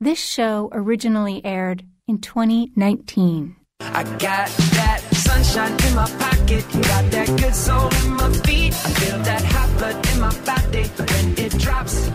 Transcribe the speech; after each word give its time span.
This 0.00 0.24
show 0.24 0.68
originally 0.70 1.44
aired 1.44 1.82
in 2.06 2.20
2019. 2.20 3.56
I 3.80 4.04
got 4.04 4.48
that 4.48 5.00
sunshine 5.12 5.72
in 5.72 5.94
my 5.96 6.08
pocket, 6.20 6.64
got 6.70 7.10
that 7.10 7.26
good 7.26 7.52
soul 7.52 7.92
in 8.04 8.12
my 8.12 8.32
feet. 8.46 8.74
I 8.74 8.90
feel 8.90 9.18
that 9.18 9.42
hot 9.44 9.76
blood 9.76 10.08
in 10.12 10.20
my 10.20 10.40
body 10.46 10.84
when 10.84 11.44
it 11.44 11.58
drops. 11.58 12.12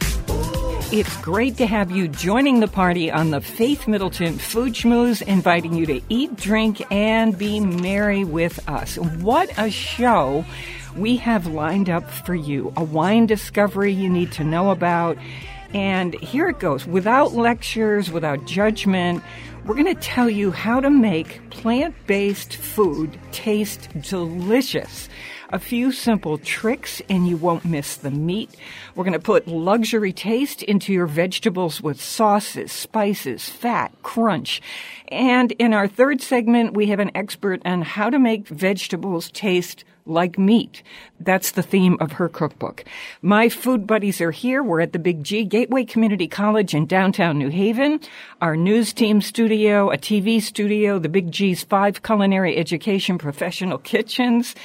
It's 0.93 1.17
great 1.17 1.57
to 1.57 1.67
have 1.67 1.91
you 1.91 2.07
joining 2.07 2.61
the 2.61 2.69
party 2.69 3.11
on 3.11 3.31
the 3.31 3.41
Faith 3.41 3.85
Middleton 3.85 4.37
Food 4.37 4.75
Schmooze, 4.75 5.21
inviting 5.21 5.73
you 5.73 5.85
to 5.87 5.99
eat, 6.07 6.37
drink, 6.37 6.81
and 6.89 7.37
be 7.37 7.59
merry 7.59 8.23
with 8.23 8.65
us. 8.69 8.95
What 8.97 9.51
a 9.57 9.69
show 9.69 10.45
we 10.95 11.17
have 11.17 11.47
lined 11.47 11.89
up 11.89 12.09
for 12.09 12.33
you. 12.33 12.71
A 12.77 12.83
wine 12.85 13.25
discovery 13.25 13.91
you 13.91 14.07
need 14.09 14.31
to 14.33 14.45
know 14.45 14.71
about 14.71 15.17
and 15.73 16.13
here 16.15 16.47
it 16.49 16.59
goes 16.59 16.85
without 16.85 17.33
lectures, 17.33 18.11
without 18.11 18.45
judgment. 18.45 19.23
We're 19.65 19.75
going 19.75 19.93
to 19.93 20.01
tell 20.01 20.29
you 20.29 20.51
how 20.51 20.81
to 20.81 20.89
make 20.89 21.49
plant 21.49 21.95
based 22.05 22.57
food 22.57 23.17
taste 23.31 23.87
delicious. 24.01 25.07
A 25.51 25.59
few 25.59 25.91
simple 25.91 26.37
tricks 26.39 27.01
and 27.09 27.27
you 27.27 27.37
won't 27.37 27.63
miss 27.63 27.95
the 27.95 28.11
meat. 28.11 28.49
We're 28.95 29.03
going 29.03 29.13
to 29.13 29.19
put 29.19 29.47
luxury 29.47 30.11
taste 30.11 30.63
into 30.63 30.91
your 30.91 31.05
vegetables 31.05 31.79
with 31.79 32.01
sauces, 32.01 32.71
spices, 32.71 33.49
fat, 33.49 33.93
crunch. 34.01 34.61
And 35.09 35.51
in 35.53 35.73
our 35.73 35.87
third 35.87 36.21
segment, 36.21 36.73
we 36.73 36.87
have 36.87 36.99
an 36.99 37.11
expert 37.15 37.61
on 37.65 37.83
how 37.83 38.09
to 38.09 38.19
make 38.19 38.47
vegetables 38.47 39.29
taste 39.31 39.85
like 40.05 40.37
meat. 40.37 40.83
That's 41.19 41.51
the 41.51 41.63
theme 41.63 41.97
of 41.99 42.13
her 42.13 42.29
cookbook. 42.29 42.83
My 43.21 43.49
food 43.49 43.87
buddies 43.87 44.19
are 44.21 44.31
here. 44.31 44.61
We're 44.61 44.81
at 44.81 44.93
the 44.93 44.99
Big 44.99 45.23
G 45.23 45.43
Gateway 45.43 45.85
Community 45.85 46.27
College 46.27 46.73
in 46.73 46.85
downtown 46.85 47.37
New 47.37 47.49
Haven. 47.49 47.99
Our 48.41 48.55
news 48.55 48.93
team 48.93 49.21
studio, 49.21 49.91
a 49.91 49.97
TV 49.97 50.41
studio, 50.41 50.99
the 50.99 51.09
Big 51.09 51.31
G's 51.31 51.63
five 51.63 52.03
culinary 52.03 52.57
education 52.57 53.17
professional 53.17 53.77
kitchens. 53.77 54.55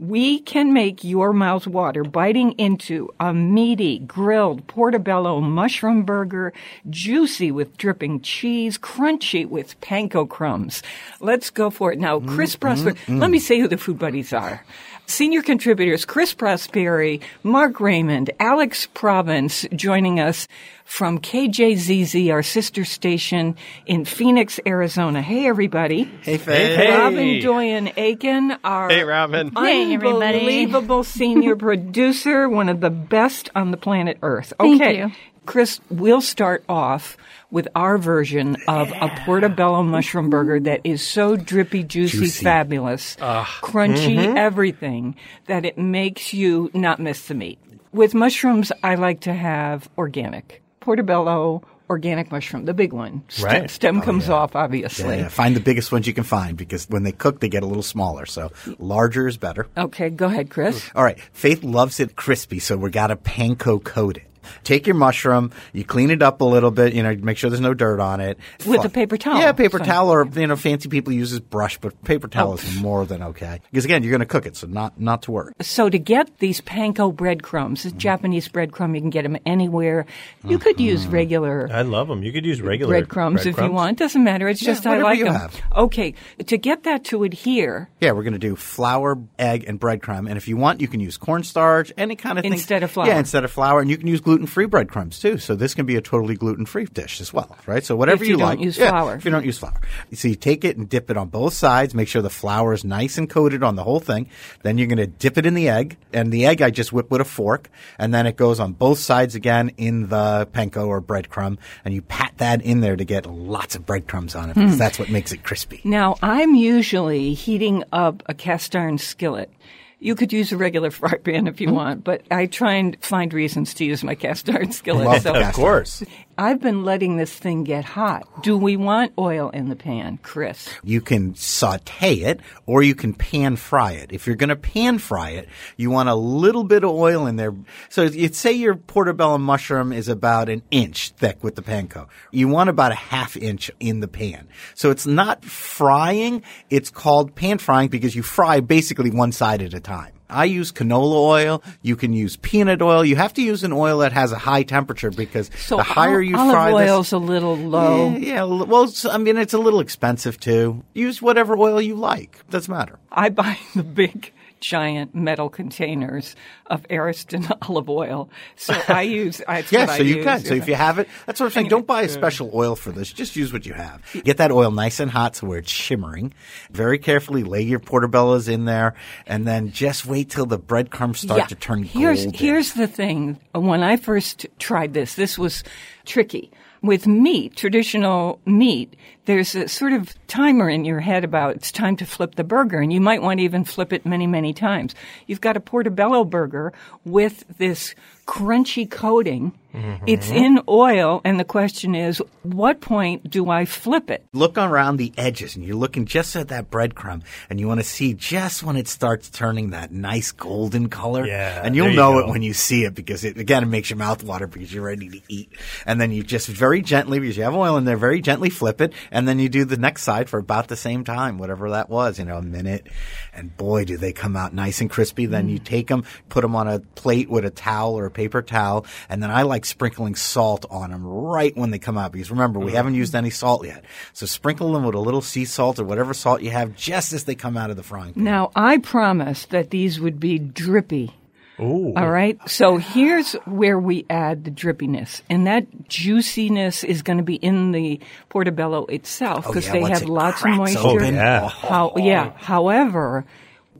We 0.00 0.38
can 0.38 0.72
make 0.72 1.02
your 1.02 1.32
mouth 1.32 1.66
water 1.66 2.04
biting 2.04 2.52
into 2.52 3.12
a 3.18 3.34
meaty, 3.34 3.98
grilled 3.98 4.64
portobello 4.68 5.40
mushroom 5.40 6.04
burger, 6.04 6.52
juicy 6.88 7.50
with 7.50 7.76
dripping 7.76 8.20
cheese, 8.20 8.78
crunchy 8.78 9.44
with 9.44 9.80
panko 9.80 10.28
crumbs. 10.28 10.84
Let's 11.20 11.50
go 11.50 11.68
for 11.68 11.92
it. 11.92 11.98
Now, 11.98 12.20
Chris 12.20 12.54
mm, 12.54 12.60
Prosper, 12.60 12.92
mm, 12.92 13.16
mm. 13.16 13.20
let 13.20 13.30
me 13.30 13.40
say 13.40 13.58
who 13.58 13.66
the 13.66 13.76
food 13.76 13.98
buddies 13.98 14.32
are. 14.32 14.64
Senior 15.08 15.40
contributors 15.40 16.04
Chris 16.04 16.34
Prosperi, 16.34 17.22
Mark 17.42 17.80
Raymond, 17.80 18.30
Alex 18.38 18.86
Province 18.92 19.64
joining 19.74 20.20
us 20.20 20.46
from 20.84 21.18
KJZZ, 21.18 22.30
our 22.30 22.42
sister 22.42 22.84
station 22.84 23.56
in 23.86 24.04
Phoenix, 24.04 24.60
Arizona. 24.66 25.22
Hey, 25.22 25.48
everybody. 25.48 26.04
Hey, 26.22 26.36
Faye. 26.36 26.76
Hey. 26.76 26.90
Robin 26.90 27.40
Doyon 27.40 27.90
Aiken, 27.96 28.58
our 28.62 28.90
hey, 28.90 29.02
Robin. 29.02 29.50
unbelievable 29.56 31.02
senior 31.04 31.56
producer, 31.66 32.46
one 32.46 32.68
of 32.68 32.80
the 32.82 32.90
best 32.90 33.48
on 33.54 33.70
the 33.70 33.78
planet 33.78 34.18
Earth. 34.20 34.52
Okay. 34.60 34.78
Thank 34.78 34.98
you. 34.98 35.12
Chris, 35.48 35.80
we'll 35.88 36.20
start 36.20 36.62
off 36.68 37.16
with 37.50 37.68
our 37.74 37.96
version 37.96 38.58
of 38.68 38.90
a 38.90 39.08
portobello 39.24 39.82
mushroom 39.82 40.28
burger 40.28 40.60
that 40.60 40.82
is 40.84 41.00
so 41.00 41.36
drippy, 41.36 41.82
juicy, 41.82 42.18
juicy. 42.18 42.44
fabulous, 42.44 43.16
uh, 43.18 43.44
crunchy, 43.62 44.18
mm-hmm. 44.18 44.36
everything 44.36 45.16
that 45.46 45.64
it 45.64 45.78
makes 45.78 46.34
you 46.34 46.70
not 46.74 47.00
miss 47.00 47.28
the 47.28 47.34
meat. 47.34 47.58
With 47.92 48.12
mushrooms, 48.12 48.70
I 48.82 48.96
like 48.96 49.20
to 49.20 49.32
have 49.32 49.88
organic. 49.96 50.62
Portobello, 50.80 51.62
organic 51.88 52.30
mushroom, 52.30 52.66
the 52.66 52.74
big 52.74 52.92
one. 52.92 53.24
Right. 53.40 53.70
Stem 53.70 54.00
oh, 54.00 54.02
comes 54.02 54.28
yeah. 54.28 54.34
off, 54.34 54.54
obviously. 54.54 55.16
Yeah, 55.16 55.22
yeah, 55.22 55.28
Find 55.28 55.56
the 55.56 55.60
biggest 55.60 55.90
ones 55.90 56.06
you 56.06 56.12
can 56.12 56.24
find 56.24 56.58
because 56.58 56.86
when 56.90 57.04
they 57.04 57.12
cook, 57.12 57.40
they 57.40 57.48
get 57.48 57.62
a 57.62 57.66
little 57.66 57.82
smaller. 57.82 58.26
So 58.26 58.52
larger 58.78 59.26
is 59.26 59.38
better. 59.38 59.66
Okay, 59.78 60.10
go 60.10 60.26
ahead, 60.26 60.50
Chris. 60.50 60.90
All 60.94 61.02
right. 61.02 61.18
Faith 61.32 61.64
loves 61.64 62.00
it 62.00 62.16
crispy, 62.16 62.58
so 62.58 62.76
we 62.76 62.90
got 62.90 63.06
to 63.06 63.16
panko 63.16 63.82
coat 63.82 64.18
it. 64.18 64.27
Take 64.64 64.86
your 64.86 64.96
mushroom, 64.96 65.52
you 65.72 65.84
clean 65.84 66.10
it 66.10 66.22
up 66.22 66.40
a 66.40 66.44
little 66.44 66.70
bit, 66.70 66.94
you 66.94 67.02
know, 67.02 67.14
make 67.16 67.36
sure 67.38 67.50
there's 67.50 67.60
no 67.60 67.74
dirt 67.74 68.00
on 68.00 68.20
it. 68.20 68.38
With 68.66 68.84
a 68.84 68.88
paper 68.88 69.16
towel. 69.16 69.38
Yeah, 69.38 69.52
paper 69.52 69.78
towel 69.78 70.10
or, 70.10 70.26
you 70.26 70.46
know, 70.46 70.56
fancy 70.56 70.88
people 70.88 71.12
use 71.12 71.30
this 71.30 71.40
brush, 71.40 71.78
but 71.78 72.02
paper 72.04 72.28
towel 72.28 72.52
oh. 72.52 72.54
is 72.54 72.80
more 72.80 73.06
than 73.06 73.22
okay. 73.22 73.60
Because 73.70 73.84
again, 73.84 74.02
you're 74.02 74.10
going 74.10 74.20
to 74.20 74.26
cook 74.26 74.46
it, 74.46 74.56
so 74.56 74.66
not, 74.66 75.00
not 75.00 75.22
to 75.22 75.32
worry. 75.32 75.52
So 75.60 75.88
to 75.88 75.98
get 75.98 76.38
these 76.38 76.60
panko 76.60 77.14
breadcrumbs, 77.14 77.84
mm-hmm. 77.84 77.98
Japanese 77.98 78.48
breadcrumb, 78.48 78.94
you 78.94 79.00
can 79.00 79.10
get 79.10 79.22
them 79.22 79.36
anywhere. 79.46 80.06
You 80.44 80.58
could 80.58 80.76
mm-hmm. 80.76 80.84
use 80.84 81.06
regular. 81.06 81.68
I 81.72 81.82
love 81.82 82.08
them. 82.08 82.22
You 82.22 82.32
could 82.32 82.44
use 82.44 82.60
regular 82.60 82.92
breadcrumbs, 82.92 83.42
breadcrumbs. 83.42 83.58
if 83.58 83.64
you 83.64 83.72
want. 83.72 83.98
Doesn't 83.98 84.24
matter. 84.24 84.48
It's 84.48 84.62
yeah, 84.62 84.72
just 84.72 84.86
I 84.86 84.98
like 84.98 85.20
them. 85.20 85.34
Have. 85.34 85.60
Okay. 85.76 86.14
To 86.46 86.56
get 86.56 86.84
that 86.84 87.04
to 87.06 87.24
adhere. 87.24 87.88
Yeah, 88.00 88.12
we're 88.12 88.22
going 88.22 88.32
to 88.32 88.38
do 88.38 88.56
flour, 88.56 89.18
egg, 89.38 89.64
and 89.66 89.80
breadcrumb. 89.80 90.28
And 90.28 90.36
if 90.36 90.48
you 90.48 90.56
want, 90.56 90.80
you 90.80 90.88
can 90.88 91.00
use 91.00 91.16
cornstarch, 91.16 91.92
any 91.96 92.16
kind 92.16 92.38
of 92.38 92.42
thing. 92.42 92.52
Instead 92.52 92.82
of 92.82 92.90
flour. 92.90 93.06
Yeah, 93.06 93.18
instead 93.18 93.44
of 93.44 93.50
flour. 93.50 93.80
And 93.80 93.90
you 93.90 93.96
can 93.96 94.06
use 94.06 94.20
gluten-free 94.38 94.66
breadcrumbs 94.66 95.18
too. 95.18 95.38
So 95.38 95.54
this 95.54 95.74
can 95.74 95.84
be 95.84 95.96
a 95.96 96.00
totally 96.00 96.36
gluten 96.36 96.64
free 96.64 96.84
dish 96.84 97.20
as 97.20 97.32
well, 97.32 97.56
right? 97.66 97.84
So 97.84 97.96
whatever 97.96 98.24
you, 98.24 98.32
you 98.32 98.36
like. 98.36 98.60
use 98.60 98.78
yeah, 98.78 98.90
flour. 98.90 99.16
If 99.16 99.24
you 99.24 99.30
don't 99.30 99.44
use 99.44 99.58
flour. 99.58 99.80
So 100.12 100.28
you 100.28 100.36
take 100.36 100.64
it 100.64 100.76
and 100.76 100.88
dip 100.88 101.10
it 101.10 101.16
on 101.16 101.28
both 101.28 101.54
sides. 101.54 101.94
Make 101.94 102.08
sure 102.08 102.22
the 102.22 102.30
flour 102.30 102.72
is 102.72 102.84
nice 102.84 103.18
and 103.18 103.28
coated 103.28 103.62
on 103.62 103.74
the 103.74 103.82
whole 103.82 104.00
thing. 104.00 104.28
Then 104.62 104.78
you're 104.78 104.86
going 104.86 104.98
to 104.98 105.06
dip 105.06 105.38
it 105.38 105.46
in 105.46 105.54
the 105.54 105.68
egg. 105.68 105.96
And 106.12 106.32
the 106.32 106.46
egg 106.46 106.62
I 106.62 106.70
just 106.70 106.92
whip 106.92 107.10
with 107.10 107.20
a 107.20 107.24
fork. 107.24 107.68
And 107.98 108.14
then 108.14 108.26
it 108.26 108.36
goes 108.36 108.60
on 108.60 108.72
both 108.72 108.98
sides 108.98 109.34
again 109.34 109.72
in 109.76 110.08
the 110.08 110.48
panko 110.52 110.86
or 110.86 111.02
breadcrumb. 111.02 111.58
And 111.84 111.92
you 111.92 112.02
pat 112.02 112.34
that 112.36 112.62
in 112.62 112.80
there 112.80 112.96
to 112.96 113.04
get 113.04 113.26
lots 113.26 113.74
of 113.74 113.84
breadcrumbs 113.84 114.34
on 114.34 114.50
it 114.50 114.54
because 114.54 114.76
mm. 114.76 114.78
that's 114.78 114.98
what 114.98 115.10
makes 115.10 115.32
it 115.32 115.42
crispy. 115.42 115.80
Now, 115.84 116.16
I'm 116.22 116.54
usually 116.54 117.34
heating 117.34 117.82
up 117.92 118.22
a 118.26 118.34
cast 118.34 118.76
iron 118.76 118.98
skillet 118.98 119.50
you 119.98 120.14
could 120.14 120.32
use 120.32 120.52
a 120.52 120.56
regular 120.56 120.90
fry 120.92 121.16
pan 121.16 121.46
if 121.46 121.60
you 121.60 121.68
mm-hmm. 121.68 121.76
want, 121.76 122.04
but 122.04 122.22
I 122.30 122.46
try 122.46 122.74
and 122.74 122.96
find 123.02 123.32
reasons 123.32 123.74
to 123.74 123.84
use 123.84 124.04
my 124.04 124.14
cast 124.14 124.48
iron 124.48 124.72
skillet. 124.72 125.06
Love 125.06 125.22
so 125.22 125.34
of 125.34 125.52
course. 125.52 126.02
I've 126.40 126.60
been 126.60 126.84
letting 126.84 127.16
this 127.16 127.34
thing 127.34 127.64
get 127.64 127.84
hot. 127.84 128.44
Do 128.44 128.56
we 128.56 128.76
want 128.76 129.12
oil 129.18 129.50
in 129.50 129.70
the 129.70 129.74
pan, 129.74 130.20
Chris? 130.22 130.68
You 130.84 131.00
can 131.00 131.34
saute 131.34 132.20
it 132.20 132.38
or 132.64 132.80
you 132.80 132.94
can 132.94 133.12
pan 133.12 133.56
fry 133.56 133.92
it. 133.92 134.12
If 134.12 134.24
you're 134.24 134.36
going 134.36 134.50
to 134.50 134.54
pan 134.54 134.98
fry 134.98 135.30
it, 135.30 135.48
you 135.76 135.90
want 135.90 136.08
a 136.08 136.14
little 136.14 136.62
bit 136.62 136.84
of 136.84 136.90
oil 136.90 137.26
in 137.26 137.34
there. 137.34 137.52
So 137.88 138.04
you'd 138.04 138.36
say 138.36 138.52
your 138.52 138.76
portobello 138.76 139.36
mushroom 139.38 139.92
is 139.92 140.06
about 140.06 140.48
an 140.48 140.62
inch 140.70 141.10
thick 141.10 141.42
with 141.42 141.56
the 141.56 141.62
panko. 141.62 142.06
You 142.30 142.46
want 142.46 142.70
about 142.70 142.92
a 142.92 142.96
half 142.96 143.36
inch 143.36 143.68
in 143.80 143.98
the 143.98 144.08
pan. 144.08 144.46
So 144.76 144.92
it's 144.92 145.08
not 145.08 145.44
frying. 145.44 146.44
It's 146.70 146.88
called 146.88 147.34
pan 147.34 147.58
frying 147.58 147.88
because 147.88 148.14
you 148.14 148.22
fry 148.22 148.60
basically 148.60 149.10
one 149.10 149.32
side 149.32 149.60
at 149.60 149.74
a 149.74 149.80
time. 149.80 150.12
I 150.30 150.44
use 150.44 150.72
canola 150.72 151.14
oil. 151.14 151.62
You 151.82 151.96
can 151.96 152.12
use 152.12 152.36
peanut 152.36 152.82
oil. 152.82 153.04
You 153.04 153.16
have 153.16 153.32
to 153.34 153.42
use 153.42 153.64
an 153.64 153.72
oil 153.72 153.98
that 153.98 154.12
has 154.12 154.32
a 154.32 154.38
high 154.38 154.62
temperature 154.62 155.10
because 155.10 155.50
so 155.56 155.76
the 155.76 155.82
higher 155.82 156.20
you 156.20 156.36
olive 156.36 156.52
fry 156.52 156.72
oil's 156.72 157.06
this, 157.06 157.12
a 157.12 157.18
little 157.18 157.56
low. 157.56 158.10
Yeah, 158.10 158.18
yeah, 158.18 158.44
well, 158.44 158.92
I 159.10 159.18
mean, 159.18 159.36
it's 159.36 159.54
a 159.54 159.58
little 159.58 159.80
expensive 159.80 160.38
too. 160.38 160.84
Use 160.94 161.22
whatever 161.22 161.56
oil 161.56 161.80
you 161.80 161.94
like. 161.94 162.48
Doesn't 162.50 162.72
matter. 162.72 162.98
I 163.10 163.30
buy 163.30 163.58
the 163.74 163.82
big 163.82 164.32
giant 164.60 165.14
metal 165.14 165.48
containers 165.48 166.36
of 166.66 166.84
Ariston 166.90 167.46
olive 167.62 167.88
oil. 167.88 168.30
So 168.56 168.74
I 168.88 169.02
use. 169.18 169.40
yeah, 169.48 169.62
so 169.62 169.92
I 169.92 169.96
you 169.98 170.16
use. 170.16 170.24
can. 170.24 170.40
So 170.40 170.54
if 170.54 170.68
you 170.68 170.74
have 170.74 170.98
it, 170.98 171.08
that's 171.26 171.40
what 171.40 171.46
I'm 171.46 171.52
saying. 171.52 171.68
Don't 171.68 171.86
buy 171.86 172.02
a 172.02 172.08
special 172.08 172.50
oil 172.54 172.76
for 172.76 172.92
this. 172.92 173.12
Just 173.12 173.36
use 173.36 173.52
what 173.52 173.66
you 173.66 173.74
have. 173.74 174.02
Get 174.24 174.38
that 174.38 174.52
oil 174.52 174.70
nice 174.70 175.00
and 175.00 175.10
hot 175.10 175.36
so 175.36 175.46
where 175.46 175.58
it's 175.58 175.70
shimmering. 175.70 176.32
Very 176.70 176.98
carefully 176.98 177.42
lay 177.42 177.62
your 177.62 177.80
portobellos 177.80 178.48
in 178.48 178.64
there, 178.64 178.94
and 179.26 179.46
then 179.46 179.70
just 179.70 180.06
wait 180.06 180.30
till 180.30 180.46
the 180.46 180.58
breadcrumbs 180.58 181.20
start 181.20 181.40
yeah. 181.40 181.46
to 181.46 181.54
turn 181.54 181.82
here's, 181.82 182.24
golden. 182.24 182.38
Here's 182.38 182.72
the 182.74 182.86
thing. 182.86 183.38
When 183.54 183.82
I 183.82 183.96
first 183.96 184.46
tried 184.58 184.94
this, 184.94 185.14
this 185.14 185.38
was 185.38 185.64
tricky 186.04 186.50
with 186.82 187.06
meat, 187.06 187.56
traditional 187.56 188.40
meat, 188.46 188.96
there's 189.24 189.54
a 189.54 189.68
sort 189.68 189.92
of 189.92 190.14
timer 190.26 190.70
in 190.70 190.84
your 190.84 191.00
head 191.00 191.24
about 191.24 191.56
it's 191.56 191.72
time 191.72 191.96
to 191.96 192.06
flip 192.06 192.36
the 192.36 192.44
burger, 192.44 192.80
and 192.80 192.92
you 192.92 193.00
might 193.00 193.22
want 193.22 193.40
to 193.40 193.44
even 193.44 193.64
flip 193.64 193.92
it 193.92 194.06
many, 194.06 194.26
many 194.26 194.52
times. 194.52 194.94
You've 195.26 195.40
got 195.40 195.56
a 195.56 195.60
portobello 195.60 196.24
burger 196.24 196.72
with 197.04 197.44
this 197.58 197.94
crunchy 198.28 198.88
coating. 198.88 199.52
Mm-hmm. 199.74 200.04
It's 200.06 200.30
in 200.30 200.60
oil, 200.66 201.20
and 201.24 201.38
the 201.38 201.44
question 201.44 201.94
is, 201.94 202.22
what 202.42 202.80
point 202.80 203.28
do 203.30 203.50
I 203.50 203.64
flip 203.66 204.10
it? 204.10 204.24
Look 204.32 204.56
around 204.56 204.96
the 204.96 205.12
edges 205.18 205.54
and 205.56 205.64
you're 205.64 205.76
looking 205.76 206.06
just 206.06 206.34
at 206.36 206.48
that 206.48 206.70
breadcrumb 206.70 207.22
and 207.50 207.60
you 207.60 207.68
want 207.68 207.78
to 207.78 207.84
see 207.84 208.14
just 208.14 208.62
when 208.62 208.76
it 208.76 208.88
starts 208.88 209.28
turning 209.28 209.70
that 209.70 209.92
nice 209.92 210.32
golden 210.32 210.88
color. 210.88 211.26
Yeah, 211.26 211.60
And 211.62 211.76
you'll 211.76 211.90
you 211.90 211.96
know 211.96 212.12
go. 212.14 212.18
it 212.20 212.28
when 212.28 212.42
you 212.42 212.54
see 212.54 212.84
it 212.84 212.94
because 212.94 213.24
it, 213.24 213.36
again, 213.36 213.62
it 213.62 213.66
makes 213.66 213.90
your 213.90 213.98
mouth 213.98 214.24
water 214.24 214.46
because 214.46 214.72
you're 214.72 214.84
ready 214.86 215.10
to 215.10 215.20
eat. 215.28 215.52
And 215.84 216.00
then 216.00 216.12
you 216.12 216.22
just 216.22 216.48
very 216.48 216.80
gently, 216.80 217.18
because 217.20 217.36
you 217.36 217.42
have 217.44 217.54
oil 217.54 217.76
in 217.76 217.84
there, 217.84 217.98
very 217.98 218.22
gently 218.22 218.48
flip 218.50 218.80
it. 218.80 218.94
And 219.10 219.28
then 219.28 219.38
you 219.38 219.50
do 219.50 219.66
the 219.66 219.76
next 219.76 220.02
side 220.02 220.30
for 220.30 220.38
about 220.38 220.68
the 220.68 220.76
same 220.76 221.04
time, 221.04 221.36
whatever 221.36 221.70
that 221.70 221.90
was, 221.90 222.18
you 222.18 222.24
know, 222.24 222.36
a 222.38 222.42
minute. 222.42 222.86
And 223.34 223.54
boy, 223.56 223.84
do 223.84 223.98
they 223.98 224.14
come 224.14 224.34
out 224.34 224.54
nice 224.54 224.80
and 224.80 224.88
crispy. 224.90 225.26
Then 225.26 225.46
Mm. 225.48 225.50
you 225.52 225.58
take 225.58 225.88
them, 225.88 226.04
put 226.30 226.40
them 226.40 226.56
on 226.56 226.66
a 226.68 226.80
plate 226.80 227.28
with 227.28 227.44
a 227.44 227.50
towel 227.50 227.94
or 227.98 228.06
a 228.06 228.10
paper 228.18 228.42
towel. 228.42 228.84
And 229.08 229.22
then 229.22 229.30
I 229.30 229.42
like 229.42 229.64
sprinkling 229.64 230.16
salt 230.16 230.66
on 230.70 230.90
them 230.90 231.06
right 231.06 231.56
when 231.56 231.70
they 231.70 231.78
come 231.78 231.96
out 231.96 232.10
because 232.10 232.30
remember, 232.30 232.58
we 232.58 232.66
mm-hmm. 232.66 232.76
haven't 232.76 232.94
used 232.94 233.14
any 233.14 233.30
salt 233.30 233.64
yet. 233.64 233.84
So 234.12 234.26
sprinkle 234.26 234.72
them 234.72 234.84
with 234.84 234.96
a 234.96 235.00
little 235.00 235.22
sea 235.22 235.44
salt 235.44 235.78
or 235.78 235.84
whatever 235.84 236.12
salt 236.12 236.42
you 236.42 236.50
have 236.50 236.74
just 236.74 237.12
as 237.12 237.24
they 237.24 237.36
come 237.36 237.56
out 237.56 237.70
of 237.70 237.76
the 237.76 237.84
frying 237.84 238.14
pan. 238.14 238.24
Now, 238.24 238.50
I 238.56 238.78
promised 238.78 239.50
that 239.50 239.70
these 239.70 240.00
would 240.00 240.18
be 240.18 240.38
drippy. 240.38 241.14
Ooh. 241.60 241.92
All 241.96 242.10
right. 242.10 242.38
So 242.48 242.76
here's 242.76 243.32
where 243.44 243.78
we 243.78 244.06
add 244.08 244.44
the 244.44 244.50
drippiness, 244.50 245.22
and 245.28 245.46
that 245.46 245.88
juiciness 245.88 246.84
is 246.84 247.02
going 247.02 247.18
to 247.18 247.24
be 247.24 247.34
in 247.34 247.72
the 247.72 248.00
portobello 248.28 248.86
itself 248.86 249.44
Oh, 249.46 249.50
because 249.50 249.66
yeah, 249.66 249.72
they 249.72 249.80
once 249.80 249.98
have 249.98 250.02
it 250.02 250.08
lots 250.08 250.44
of 250.44 250.50
moisture. 250.50 250.78
open. 250.78 251.14
Oh, 251.14 251.18
yeah. 251.18 251.48
How, 251.48 251.94
yeah. 251.96 252.32
However, 252.36 253.24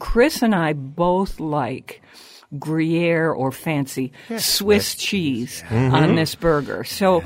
Chris 0.01 0.43
and 0.43 0.55
I 0.55 0.73
both 0.73 1.39
like 1.39 2.03
Gruyere 2.59 3.31
or 3.31 3.53
fancy 3.53 4.13
Swiss 4.39 4.95
cheese 4.95 5.63
mm-hmm. 5.69 5.95
on 5.95 6.15
this 6.15 6.35
burger. 6.35 6.83
So 6.85 7.21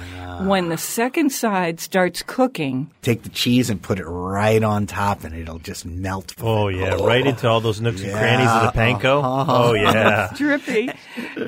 when 0.46 0.68
the 0.68 0.78
second 0.78 1.30
side 1.30 1.78
starts 1.78 2.22
cooking, 2.22 2.90
Take 3.02 3.22
the 3.22 3.28
cheese 3.28 3.70
and 3.70 3.80
put 3.80 4.00
it 4.00 4.04
right 4.04 4.62
on 4.62 4.86
top 4.86 5.24
and 5.24 5.34
it'll 5.34 5.58
just 5.58 5.86
melt. 5.86 6.34
Oh 6.40 6.68
yeah, 6.68 6.94
right 6.94 7.26
into 7.26 7.48
all 7.48 7.60
those 7.60 7.80
nooks 7.80 8.02
and 8.02 8.12
crannies 8.12 8.48
of 8.48 8.72
the 8.72 8.78
panko. 8.78 9.22
Oh 9.52 9.74
yeah. 9.74 10.32
drippy, 10.34 10.90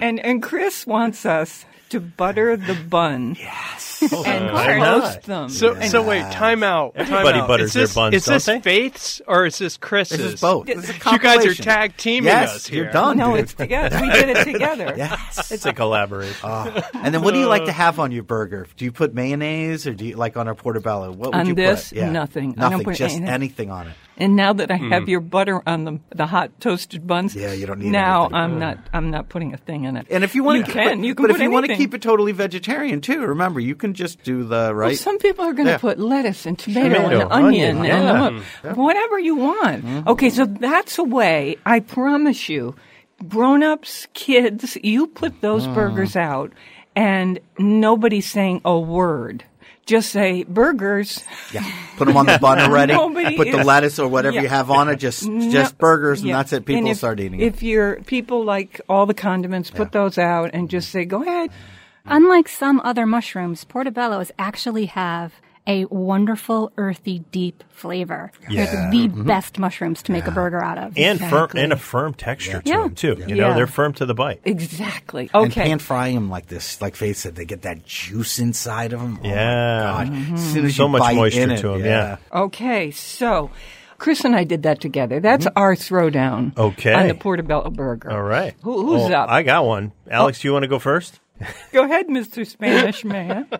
and 0.00 0.20
and 0.20 0.42
Chris 0.42 0.86
wants 0.86 1.26
us 1.26 1.64
to 1.90 2.00
butter 2.00 2.56
the 2.56 2.74
bun. 2.74 3.36
and 3.40 3.93
Oh, 4.12 4.24
I'm 4.24 5.00
toast 5.00 5.22
them. 5.22 5.48
So, 5.48 5.80
so 5.80 6.02
wait, 6.02 6.30
time 6.32 6.62
out. 6.62 6.94
time 6.94 7.06
Everybody 7.06 7.40
out. 7.40 7.48
butters 7.48 7.74
is 7.76 7.94
their 7.94 8.02
buns, 8.02 8.14
Is 8.14 8.24
this 8.24 8.46
don't 8.46 8.62
they? 8.62 8.70
Faith's 8.70 9.20
or 9.26 9.46
is 9.46 9.58
this 9.58 9.76
Chris's? 9.76 10.18
This 10.18 10.32
is 10.34 10.40
both. 10.40 10.66
This 10.66 10.84
is 10.84 10.90
a 10.90 10.92
You 10.92 10.98
guys 11.00 11.14
are 11.14 11.18
compilation. 11.18 11.64
tag 11.64 11.96
teaming 11.96 12.26
yes, 12.26 12.54
us 12.56 12.66
here. 12.66 12.84
You're 12.84 12.92
done. 12.92 13.16
no, 13.16 13.32
dude. 13.32 13.44
it's 13.44 13.54
together. 13.54 14.00
We 14.00 14.10
did 14.10 14.28
it 14.30 14.44
together. 14.52 14.94
Yes. 14.96 15.50
It's 15.50 15.66
a 15.66 15.72
collaboration. 15.72 16.36
Ah. 16.42 16.90
And 16.94 17.14
then 17.14 17.22
what 17.22 17.34
do 17.34 17.40
you 17.40 17.46
like 17.46 17.62
uh. 17.62 17.66
to 17.66 17.72
have 17.72 17.98
on 17.98 18.12
your 18.12 18.22
burger? 18.22 18.66
Do 18.76 18.84
you 18.84 18.92
put 18.92 19.14
mayonnaise 19.14 19.86
or 19.86 19.94
do 19.94 20.04
you 20.04 20.16
like 20.16 20.36
on 20.36 20.48
our 20.48 20.54
portobello? 20.54 21.10
What 21.10 21.32
would 21.32 21.34
On 21.34 21.46
you 21.46 21.54
this, 21.54 21.88
put? 21.88 21.98
Yeah. 21.98 22.10
nothing. 22.10 22.52
I 22.58 22.62
don't 22.62 22.70
Nothing. 22.72 22.84
put 22.84 22.96
just 22.96 23.16
anything. 23.16 23.34
anything 23.34 23.70
on 23.70 23.88
it. 23.88 23.94
And 24.16 24.36
now 24.36 24.52
that 24.52 24.70
I 24.70 24.76
have 24.76 25.04
mm. 25.04 25.08
your 25.08 25.20
butter 25.20 25.60
on 25.66 25.84
the 25.84 25.98
the 26.14 26.26
hot 26.26 26.60
toasted 26.60 27.04
buns, 27.06 27.34
Yeah, 27.34 27.52
you 27.52 27.66
don't 27.66 27.80
need 27.80 27.90
Now 27.90 28.26
anything. 28.26 28.36
I'm 28.36 28.58
not 28.60 28.78
I'm 28.92 29.10
not 29.10 29.28
putting 29.28 29.52
a 29.54 29.56
thing 29.56 29.84
in 29.84 29.96
it. 29.96 30.06
And 30.08 30.22
if 30.22 30.34
you 30.36 30.44
want 30.44 30.58
you 30.58 30.64
to, 30.66 30.72
can 30.72 30.98
but, 31.00 31.06
you 31.06 31.14
can 31.16 31.24
but 31.24 31.32
put 31.32 31.36
if 31.36 31.42
you 31.42 31.50
want 31.50 31.66
to 31.66 31.74
keep 31.74 31.94
it 31.94 32.02
totally 32.02 32.30
vegetarian 32.32 33.00
too, 33.00 33.20
remember 33.22 33.58
you 33.58 33.74
can 33.74 33.93
just 33.94 34.22
do 34.22 34.44
the 34.44 34.74
right. 34.74 34.88
Well, 34.88 34.96
some 34.96 35.18
people 35.18 35.44
are 35.44 35.52
going 35.52 35.66
to 35.66 35.72
Yeah. 35.72 35.78
put 35.78 35.98
lettuce 35.98 36.44
and 36.46 36.58
tomato, 36.58 36.94
Tomato, 36.96 37.20
and 37.22 37.32
onion, 37.32 37.78
onion, 37.78 37.96
and 37.96 38.42
yeah. 38.64 38.72
whatever 38.74 39.18
you 39.18 39.36
want. 39.36 39.84
Mm-hmm. 39.84 40.08
Okay, 40.08 40.30
so 40.30 40.44
that's 40.46 40.98
a 40.98 41.04
way. 41.04 41.56
I 41.64 41.80
promise 41.80 42.48
you, 42.48 42.74
grown-ups, 43.28 44.06
kids, 44.14 44.76
you 44.82 45.06
put 45.06 45.40
those 45.40 45.66
Mm. 45.66 45.74
burgers 45.74 46.16
out, 46.16 46.52
and 46.94 47.38
nobody's 47.58 48.30
saying 48.30 48.60
a 48.64 48.78
word. 48.78 49.44
Just 49.86 50.10
say 50.12 50.44
burgers. 50.44 51.22
yeah, 51.52 51.62
put 51.98 52.06
them 52.06 52.16
on 52.16 52.24
the 52.24 52.38
bun 52.40 52.58
already. 52.64 52.94
Nobody 52.94 53.36
put 53.36 53.50
the 53.50 53.62
lettuce 53.64 53.98
or 53.98 54.08
whatever 54.08 54.36
Yeah. 54.36 54.42
you 54.42 54.48
have 54.48 54.70
on 54.70 54.88
it. 54.88 54.96
Just 54.96 55.28
No- 55.28 55.50
just 55.50 55.76
burgers, 55.76 56.22
and 56.22 56.30
that's 56.30 56.54
it. 56.54 56.64
People 56.64 56.78
And 56.78 56.88
if, 56.88 56.96
start 56.96 57.20
eating 57.20 57.38
it. 57.40 57.44
If 57.44 57.62
your 57.62 57.96
people 58.06 58.44
like 58.44 58.80
all 58.88 59.04
the 59.04 59.12
condiments, 59.12 59.70
put 59.70 59.92
those 59.92 60.16
out 60.16 60.50
and 60.54 60.70
just 60.70 60.88
say, 60.90 61.04
"Go 61.04 61.20
ahead." 61.22 61.50
Unlike 62.08 62.48
some 62.48 62.80
other 62.84 63.06
mushrooms, 63.06 63.64
portobellos 63.64 64.30
actually 64.38 64.86
have 64.86 65.32
a 65.66 65.86
wonderful, 65.86 66.70
earthy, 66.76 67.20
deep 67.32 67.64
flavor. 67.70 68.30
They're 68.50 68.66
the 68.66 69.08
Mm-hmm. 69.08 69.22
best 69.26 69.58
mushrooms 69.58 70.02
to 70.02 70.12
make 70.12 70.26
a 70.26 70.30
burger 70.30 70.62
out 70.62 70.76
of. 70.76 70.98
and 70.98 71.18
firm 71.18 71.48
and 71.56 71.72
a 71.72 71.76
firm 71.78 72.12
texture 72.12 72.60
to 72.60 72.68
Yeah. 72.68 72.82
them 72.82 72.94
too. 72.94 73.16
You 73.26 73.34
know, 73.36 73.48
Yeah. 73.48 73.54
they're 73.54 73.66
firm 73.66 73.94
to 73.94 74.04
the 74.04 74.12
bite. 74.12 74.42
Exactly. 74.44 75.30
Okay. 75.34 75.42
And 75.44 75.50
Okay. 75.52 75.62
pan 75.62 75.78
fry 75.78 76.12
them 76.12 76.28
like 76.28 76.48
this, 76.48 76.82
like 76.82 76.94
Faith 76.94 77.16
said, 77.16 77.36
they 77.36 77.46
get 77.46 77.62
that 77.62 77.86
juice 77.86 78.38
inside 78.38 78.92
of 78.92 79.00
them. 79.00 79.18
Yeah. 79.24 79.90
Oh 79.90 79.94
my 79.94 80.04
God. 80.04 80.34
As 80.34 80.52
soon 80.52 80.66
as 80.66 80.76
So 80.76 80.82
you 80.84 80.88
much 80.90 81.00
bite 81.00 81.16
moisture 81.16 81.40
in 81.40 81.50
it, 81.52 81.60
to 81.60 81.72
'em, 81.72 81.84
yeah. 81.84 82.16
Okay, 82.34 82.90
so 82.90 83.50
Chris 83.96 84.22
and 84.26 84.36
I 84.36 84.44
did 84.44 84.64
that 84.64 84.82
together. 84.82 85.20
That's 85.20 85.46
our 85.56 85.74
throwdown. 85.74 86.50
Mm-hmm. 86.52 86.60
Okay. 86.60 86.92
On 86.92 87.08
the 87.08 87.14
portobello 87.14 87.70
burger. 87.70 88.10
All 88.10 88.22
right. 88.22 88.52
Who, 88.62 88.84
who's 88.84 89.10
Oh, 89.10 89.14
up? 89.14 89.30
I 89.30 89.42
got 89.42 89.64
one. 89.64 89.92
Alex, 90.10 90.40
do 90.40 90.48
you 90.48 90.52
want 90.52 90.64
to 90.64 90.68
go 90.68 90.78
first? 90.78 91.20
Go 91.72 91.84
ahead, 91.84 92.06
Mr. 92.08 92.46
Spanish 92.46 93.04
man. 93.04 93.48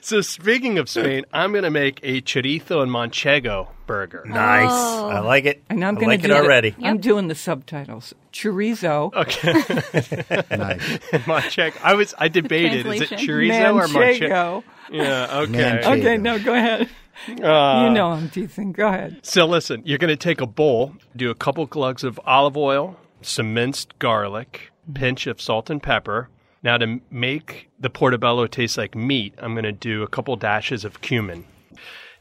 So 0.00 0.22
speaking 0.22 0.78
of 0.78 0.88
Spain, 0.88 1.26
I'm 1.32 1.52
going 1.52 1.64
to 1.64 1.70
make 1.70 2.00
a 2.02 2.22
chorizo 2.22 2.82
and 2.82 2.90
manchego 2.90 3.68
burger. 3.86 4.24
Nice. 4.26 4.70
I 4.70 5.18
like 5.18 5.44
it. 5.44 5.62
And 5.68 5.84
I'm 5.84 5.96
I 5.96 6.00
going 6.00 6.08
like 6.08 6.20
to 6.22 6.26
it 6.26 6.28
do 6.28 6.34
the- 6.34 6.40
already. 6.40 6.74
I'm 6.82 6.98
doing 6.98 7.28
the 7.28 7.34
subtitles. 7.34 8.14
Chorizo. 8.32 9.12
Okay. 9.12 9.52
nice. 10.56 10.80
Manchego. 11.26 11.76
I 11.82 11.94
was 11.94 12.14
I 12.16 12.28
debated. 12.28 12.86
Is 12.86 13.02
it 13.02 13.08
Translation. 13.08 13.18
chorizo 13.28 13.74
or 13.74 13.86
manchego? 13.88 14.28
Manchego. 14.30 14.64
Yeah. 14.90 15.38
Okay. 15.40 15.52
Manchego. 15.52 15.98
Okay, 15.98 16.16
no, 16.16 16.38
go 16.38 16.54
ahead. 16.54 16.88
Uh, 17.28 17.84
you 17.86 17.90
know 17.90 18.12
I'm 18.12 18.30
teasing. 18.30 18.72
Go 18.72 18.88
ahead. 18.88 19.18
So 19.22 19.44
listen, 19.44 19.82
you're 19.84 19.98
going 19.98 20.08
to 20.08 20.16
take 20.16 20.40
a 20.40 20.46
bowl, 20.46 20.94
do 21.14 21.30
a 21.30 21.34
couple 21.34 21.66
glugs 21.66 22.04
of 22.04 22.18
olive 22.24 22.56
oil, 22.56 22.96
some 23.20 23.52
minced 23.52 23.98
garlic, 23.98 24.70
pinch 24.94 25.26
of 25.26 25.40
salt 25.40 25.70
and 25.70 25.82
pepper. 25.82 26.28
Now 26.62 26.76
to 26.78 27.00
make 27.10 27.68
the 27.78 27.90
portobello 27.90 28.46
taste 28.46 28.76
like 28.76 28.94
meat, 28.94 29.34
I'm 29.38 29.54
going 29.54 29.64
to 29.64 29.72
do 29.72 30.02
a 30.02 30.08
couple 30.08 30.34
dashes 30.36 30.84
of 30.84 31.00
cumin. 31.00 31.44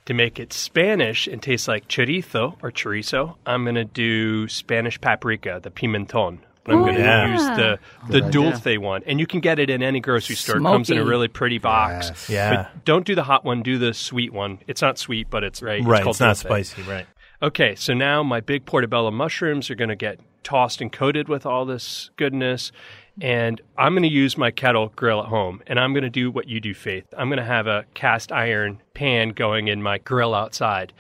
To 0.05 0.13
make 0.13 0.39
it 0.39 0.53
Spanish 0.53 1.27
and 1.27 1.43
taste 1.43 1.67
like 1.67 1.89
chorizo 1.89 2.55
or 2.63 2.71
chorizo, 2.71 3.35
I'm 3.45 3.63
going 3.63 3.75
to 3.75 3.83
do 3.83 4.47
Spanish 4.47 5.01
paprika, 5.01 5.59
the 5.61 5.69
pimenton. 5.69 6.39
But 6.63 6.75
I'm 6.75 6.81
going 6.81 6.95
to 6.95 7.01
yeah. 7.01 7.31
use 7.31 7.45
the 7.45 7.79
the 8.09 8.29
dulce 8.29 8.77
one, 8.77 9.01
and 9.05 9.21
you 9.21 9.27
can 9.27 9.39
get 9.39 9.57
it 9.57 9.69
in 9.69 9.81
any 9.81 10.01
grocery 10.01 10.35
store. 10.35 10.57
It 10.57 10.63
comes 10.63 10.89
in 10.89 10.97
a 10.97 11.05
really 11.05 11.29
pretty 11.29 11.59
box. 11.59 12.09
Yes. 12.09 12.29
Yeah. 12.29 12.55
But 12.73 12.85
don't 12.85 13.05
do 13.05 13.15
the 13.15 13.23
hot 13.23 13.45
one. 13.45 13.63
Do 13.63 13.77
the 13.77 13.93
sweet 13.93 14.33
one. 14.33 14.59
It's 14.67 14.81
not 14.81 14.97
sweet, 14.97 15.29
but 15.29 15.45
it's 15.45 15.61
right. 15.61 15.81
right. 15.83 16.03
called 16.03 16.15
It's 16.15 16.19
not 16.19 16.35
spicy. 16.35 16.81
Right. 16.83 17.05
Okay, 17.41 17.75
so 17.75 17.93
now 17.93 18.23
my 18.23 18.41
big 18.41 18.65
portobello 18.65 19.11
mushrooms 19.11 19.69
are 19.69 19.75
going 19.75 19.89
to 19.89 19.95
get 19.95 20.19
tossed 20.47 20.79
and 20.79 20.93
coated 20.93 21.27
with 21.27 21.45
all 21.45 21.65
this 21.65 22.09
goodness. 22.15 22.71
And 23.19 23.59
I'm 23.77 23.91
going 23.91 24.03
to 24.03 24.09
use 24.09 24.37
my 24.37 24.49
kettle 24.49 24.93
grill 24.95 25.19
at 25.19 25.25
home. 25.25 25.61
And 25.67 25.77
I'm 25.77 25.91
going 25.91 26.05
to 26.05 26.09
do 26.09 26.31
what 26.31 26.47
you 26.47 26.61
do, 26.61 26.73
Faith. 26.73 27.05
I'm 27.17 27.27
going 27.27 27.37
to 27.37 27.43
have 27.43 27.67
a 27.67 27.83
cast 27.95 28.31
iron 28.31 28.81
pan 28.93 29.29
going 29.29 29.67
in 29.67 29.83
my 29.83 29.97
grill 29.97 30.33
outside. 30.33 30.93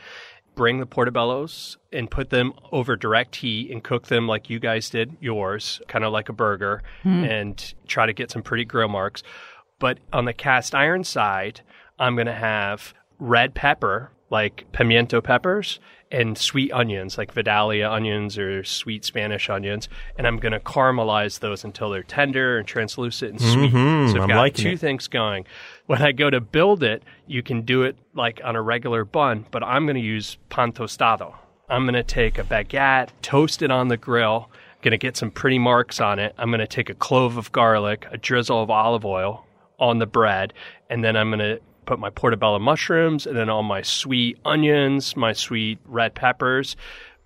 Bring 0.55 0.81
the 0.81 0.85
portobellos 0.85 1.77
and 1.93 2.11
put 2.11 2.29
them 2.29 2.51
over 2.73 2.97
direct 2.97 3.37
heat 3.37 3.71
and 3.71 3.81
cook 3.81 4.07
them 4.07 4.27
like 4.27 4.49
you 4.49 4.59
guys 4.59 4.89
did 4.89 5.15
yours, 5.21 5.79
kind 5.87 6.03
of 6.03 6.11
like 6.11 6.27
a 6.27 6.33
burger, 6.33 6.83
hmm. 7.03 7.23
and 7.23 7.73
try 7.87 8.05
to 8.05 8.13
get 8.13 8.29
some 8.29 8.43
pretty 8.43 8.65
grill 8.65 8.89
marks. 8.89 9.23
But 9.79 9.99
on 10.11 10.25
the 10.25 10.33
cast 10.33 10.75
iron 10.75 11.05
side, 11.05 11.61
I'm 11.99 12.15
going 12.15 12.27
to 12.27 12.33
have 12.33 12.93
red 13.17 13.53
pepper, 13.53 14.11
like 14.29 14.65
pimiento 14.73 15.23
peppers, 15.23 15.79
and 16.11 16.37
sweet 16.37 16.71
onions, 16.71 17.17
like 17.17 17.33
Vidalia 17.33 17.89
onions 17.89 18.37
or 18.37 18.63
sweet 18.63 19.03
Spanish 19.03 19.49
onions. 19.49 19.89
And 20.17 20.25
I'm 20.25 20.37
going 20.37 20.53
to 20.53 20.59
caramelize 20.59 21.39
those 21.39 21.63
until 21.63 21.89
they're 21.89 22.03
tender 22.03 22.57
and 22.57 22.67
translucent 22.67 23.31
and 23.31 23.41
sweet. 23.41 23.73
Mhm, 23.73 24.13
so 24.13 24.21
I've 24.21 24.29
got 24.29 24.53
two 24.53 24.69
it. 24.69 24.79
things 24.79 25.07
going. 25.07 25.45
When 25.85 26.01
I 26.01 26.11
go 26.13 26.29
to 26.29 26.39
build 26.39 26.83
it, 26.83 27.03
you 27.25 27.43
can 27.43 27.61
do 27.61 27.83
it 27.83 27.97
like 28.13 28.39
on 28.43 28.55
a 28.55 28.61
regular 28.61 29.03
bun, 29.03 29.45
but 29.51 29.63
I'm 29.63 29.85
going 29.85 29.95
to 29.95 30.01
use 30.01 30.37
pan 30.49 30.71
tostado. 30.71 31.35
I'm 31.69 31.83
going 31.83 31.95
to 31.95 32.03
take 32.03 32.37
a 32.37 32.43
baguette, 32.43 33.09
toast 33.21 33.61
it 33.61 33.71
on 33.71 33.89
the 33.89 33.97
grill. 33.97 34.49
Going 34.83 34.91
to 34.91 34.97
get 34.97 35.17
some 35.17 35.31
pretty 35.31 35.59
marks 35.59 35.99
on 35.99 36.19
it. 36.19 36.33
I'm 36.37 36.49
going 36.49 36.59
to 36.59 36.67
take 36.67 36.89
a 36.89 36.93
clove 36.93 37.35
of 37.35 37.51
garlic, 37.51 38.05
a 38.11 38.17
drizzle 38.17 38.61
of 38.61 38.69
olive 38.69 39.03
oil 39.03 39.43
on 39.79 39.97
the 39.99 40.05
bread, 40.05 40.53
and 40.89 41.03
then 41.03 41.17
I'm 41.17 41.29
going 41.29 41.39
to 41.39 41.59
put 41.87 41.97
my 41.97 42.11
portobello 42.11 42.59
mushrooms 42.59 43.25
and 43.25 43.35
then 43.35 43.49
all 43.49 43.63
my 43.63 43.81
sweet 43.81 44.37
onions, 44.45 45.15
my 45.15 45.33
sweet 45.33 45.79
red 45.85 46.13
peppers. 46.13 46.75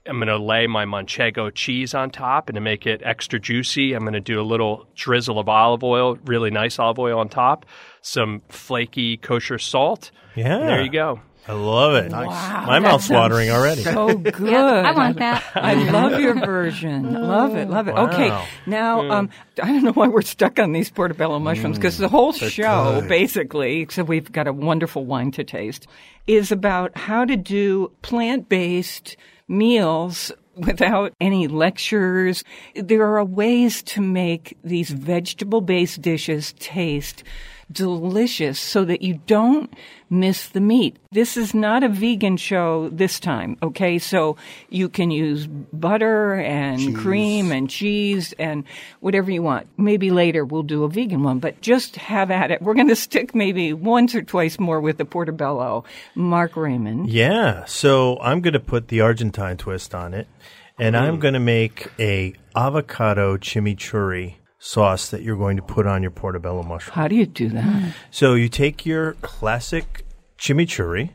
I'm 0.08 0.18
going 0.18 0.30
to 0.30 0.38
lay 0.38 0.66
my 0.68 0.86
manchego 0.86 1.54
cheese 1.54 1.94
on 1.94 2.10
top 2.10 2.48
and 2.48 2.56
to 2.56 2.62
make 2.62 2.88
it 2.88 3.02
extra 3.04 3.40
juicy, 3.40 3.94
I'm 3.94 4.02
going 4.02 4.14
to 4.14 4.20
do 4.20 4.40
a 4.40 4.44
little 4.44 4.88
drizzle 4.96 5.38
of 5.38 5.50
olive 5.50 5.84
oil, 5.84 6.18
really 6.26 6.50
nice 6.50 6.80
olive 6.80 6.98
oil 6.98 7.20
on 7.20 7.30
top, 7.30 7.66
some 8.02 8.42
flaky 8.50 9.18
kosher 9.18 9.60
salt. 9.60 10.12
Yeah. 10.36 10.60
There 10.60 10.82
you 10.82 10.92
go. 10.92 11.20
I 11.48 11.54
love 11.54 11.96
it. 11.96 12.12
Wow, 12.12 12.64
My 12.68 12.80
mouth's 12.80 13.10
watering 13.10 13.50
already. 13.50 13.82
So 13.82 14.08
good. 14.16 14.52
Yep, 14.52 14.86
I 14.86 14.92
want 14.92 15.18
that. 15.18 15.44
I 15.56 15.74
love 15.92 16.20
your 16.20 16.36
version. 16.36 17.14
Love 17.14 17.56
it. 17.56 17.68
Love 17.68 17.88
it. 17.88 17.96
Wow. 17.96 18.08
Okay. 18.08 18.48
Now, 18.68 19.10
um, 19.10 19.30
I 19.62 19.68
don't 19.68 19.84
know 19.84 19.92
why 19.94 20.08
we're 20.08 20.22
stuck 20.22 20.60
on 20.60 20.72
these 20.72 20.92
portobello 20.92 21.40
mushrooms 21.40 21.78
because 21.78 21.98
the 21.98 22.10
whole 22.10 22.32
show, 22.32 23.04
basically, 23.08 23.82
except 23.82 24.08
we've 24.08 24.32
got 24.32 24.48
a 24.48 24.54
wonderful 24.54 25.04
wine 25.06 25.32
to 25.32 25.44
taste, 25.44 25.88
is 26.28 26.52
about 26.52 26.96
how 26.96 27.26
to 27.26 27.36
do 27.36 27.92
plant 28.04 28.48
based 28.48 29.18
meals 29.48 30.32
without 30.56 31.14
any 31.20 31.48
lectures. 31.48 32.44
There 32.76 33.16
are 33.16 33.26
ways 33.26 33.82
to 33.84 34.02
make 34.02 34.58
these 34.64 34.92
vegetable 34.92 35.62
based 35.62 36.02
dishes 36.02 36.54
taste 36.60 37.24
delicious 37.72 38.60
so 38.60 38.86
that 38.86 39.02
you 39.02 39.20
don't 39.28 39.74
miss 40.10 40.50
the 40.50 40.60
meat. 40.60 40.98
This 41.12 41.38
is 41.38 41.54
not 41.54 41.84
a 41.84 41.90
vegan 41.90 42.38
show 42.38 42.90
this 42.90 43.20
time, 43.20 43.58
okay? 43.64 43.98
So 43.98 44.36
you 44.70 44.90
can 44.90 45.10
use 45.10 45.48
butter 45.48 46.36
and 46.36 46.96
cream 46.96 47.52
and 47.52 47.70
cheese 47.70 48.34
and 48.38 48.66
whatever 49.00 49.32
you 49.32 49.42
want. 49.42 49.68
Maybe 49.78 50.12
later 50.12 50.44
we'll 50.44 50.64
do 50.64 50.84
a 50.84 50.90
vegan 50.90 51.24
one, 51.24 51.40
but 51.40 51.62
just 51.62 51.96
have 51.96 52.30
at 52.30 52.52
it. 52.52 52.62
We're 52.62 52.74
going 52.74 52.90
to 52.90 52.96
stick 52.96 53.34
maybe 53.34 53.74
once 53.74 54.14
or 54.14 54.22
twice 54.22 54.60
more 54.60 54.82
with 54.82 54.98
the 54.98 55.06
portobello. 55.06 55.86
Mark 56.16 56.58
Raymond. 56.58 57.10
Yeah. 57.10 57.66
So 57.66 58.20
I'm 58.20 58.42
going 58.42 58.54
to 58.54 58.60
put 58.60 58.90
the 58.90 59.02
Argentine 59.02 59.58
twist 59.58 59.96
on 59.96 60.14
it, 60.14 60.28
and 60.78 60.98
I'm 60.98 61.20
going 61.20 61.36
to 61.36 61.40
make 61.40 61.88
a 62.00 62.34
avocado 62.56 63.38
chimichurri 63.38 64.36
sauce 64.64 65.10
that 65.10 65.24
you're 65.24 65.36
going 65.36 65.58
to 65.58 65.64
put 65.64 65.88
on 65.88 66.04
your 66.04 66.12
portobello 66.12 66.62
mushroom. 66.62 66.94
How 66.94 67.08
do 67.08 67.16
you 67.16 67.26
do 67.26 67.50
that? 67.50 67.96
So 68.12 68.36
you 68.36 68.48
take 68.48 68.86
your 68.86 69.14
classic 69.22 70.06
chimichurri, 70.38 71.10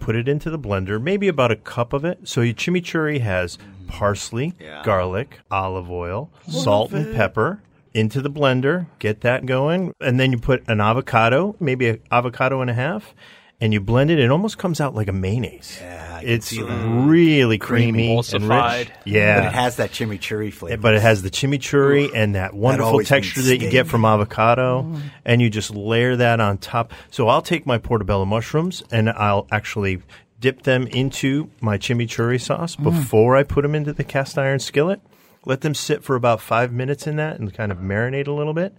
put 0.00 0.16
it 0.16 0.28
into 0.28 0.50
the 0.50 0.58
blender, 0.58 1.00
maybe 1.00 1.28
about 1.28 1.52
a 1.52 1.56
cup 1.56 1.92
of 1.92 2.04
it. 2.04 2.26
So 2.28 2.40
your 2.40 2.54
chimichurri 2.54 3.20
has 3.20 3.56
parsley, 3.86 4.54
garlic, 4.82 5.38
olive 5.48 5.88
oil, 5.88 6.30
salt 6.48 6.92
and 6.92 7.14
pepper 7.14 7.62
into 7.94 8.20
the 8.20 8.30
blender, 8.30 8.86
get 8.98 9.20
that 9.20 9.46
going, 9.46 9.94
and 10.00 10.18
then 10.18 10.32
you 10.32 10.38
put 10.38 10.68
an 10.68 10.80
avocado, 10.80 11.54
maybe 11.60 11.88
an 11.88 12.00
avocado 12.10 12.60
and 12.60 12.68
a 12.68 12.74
half, 12.74 13.14
and 13.60 13.72
you 13.72 13.80
blend 13.80 14.10
it. 14.10 14.18
It 14.18 14.30
almost 14.30 14.58
comes 14.58 14.80
out 14.80 14.94
like 14.94 15.08
a 15.08 15.12
mayonnaise. 15.12 15.78
Yeah, 15.80 16.16
I 16.16 16.20
can 16.20 16.30
it's 16.30 16.46
see 16.46 16.62
that. 16.62 17.06
really 17.06 17.58
creamy, 17.58 18.12
and 18.12 18.18
Emulsified. 18.18 18.78
rich. 18.78 18.90
Yeah, 19.04 19.40
But 19.40 19.46
it 19.46 19.52
has 19.52 19.76
that 19.76 19.90
chimichurri 19.90 20.52
flavor. 20.52 20.80
but 20.80 20.94
it 20.94 21.02
has 21.02 21.22
the 21.22 21.30
chimichurri 21.30 22.10
and 22.14 22.34
that 22.34 22.54
wonderful 22.54 22.90
always 22.92 23.08
texture 23.08 23.42
that 23.42 23.58
you 23.58 23.70
get 23.70 23.86
from 23.86 24.04
avocado, 24.04 24.82
mm. 24.82 25.00
and 25.24 25.42
you 25.42 25.50
just 25.50 25.70
layer 25.74 26.16
that 26.16 26.40
on 26.40 26.58
top. 26.58 26.92
So 27.10 27.28
I'll 27.28 27.42
take 27.42 27.66
my 27.66 27.78
portobello 27.78 28.24
mushrooms 28.24 28.82
and 28.90 29.10
I'll 29.10 29.46
actually 29.50 30.02
dip 30.40 30.62
them 30.62 30.86
into 30.86 31.50
my 31.60 31.78
chimichurri 31.78 32.40
sauce 32.40 32.76
mm. 32.76 32.84
before 32.84 33.36
I 33.36 33.42
put 33.42 33.62
them 33.62 33.74
into 33.74 33.92
the 33.92 34.04
cast 34.04 34.38
iron 34.38 34.60
skillet. 34.60 35.00
Let 35.44 35.62
them 35.62 35.74
sit 35.74 36.04
for 36.04 36.14
about 36.14 36.40
five 36.40 36.72
minutes 36.72 37.06
in 37.06 37.16
that 37.16 37.38
and 37.40 37.52
kind 37.52 37.72
of 37.72 37.78
marinate 37.78 38.28
a 38.28 38.32
little 38.32 38.54
bit, 38.54 38.74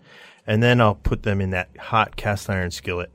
and 0.45 0.61
then 0.63 0.79
I'll 0.79 0.95
put 0.95 1.23
them 1.23 1.41
in 1.41 1.49
that 1.49 1.69
hot 1.77 2.15
cast 2.15 2.49
iron 2.49 2.71
skillet. 2.71 3.11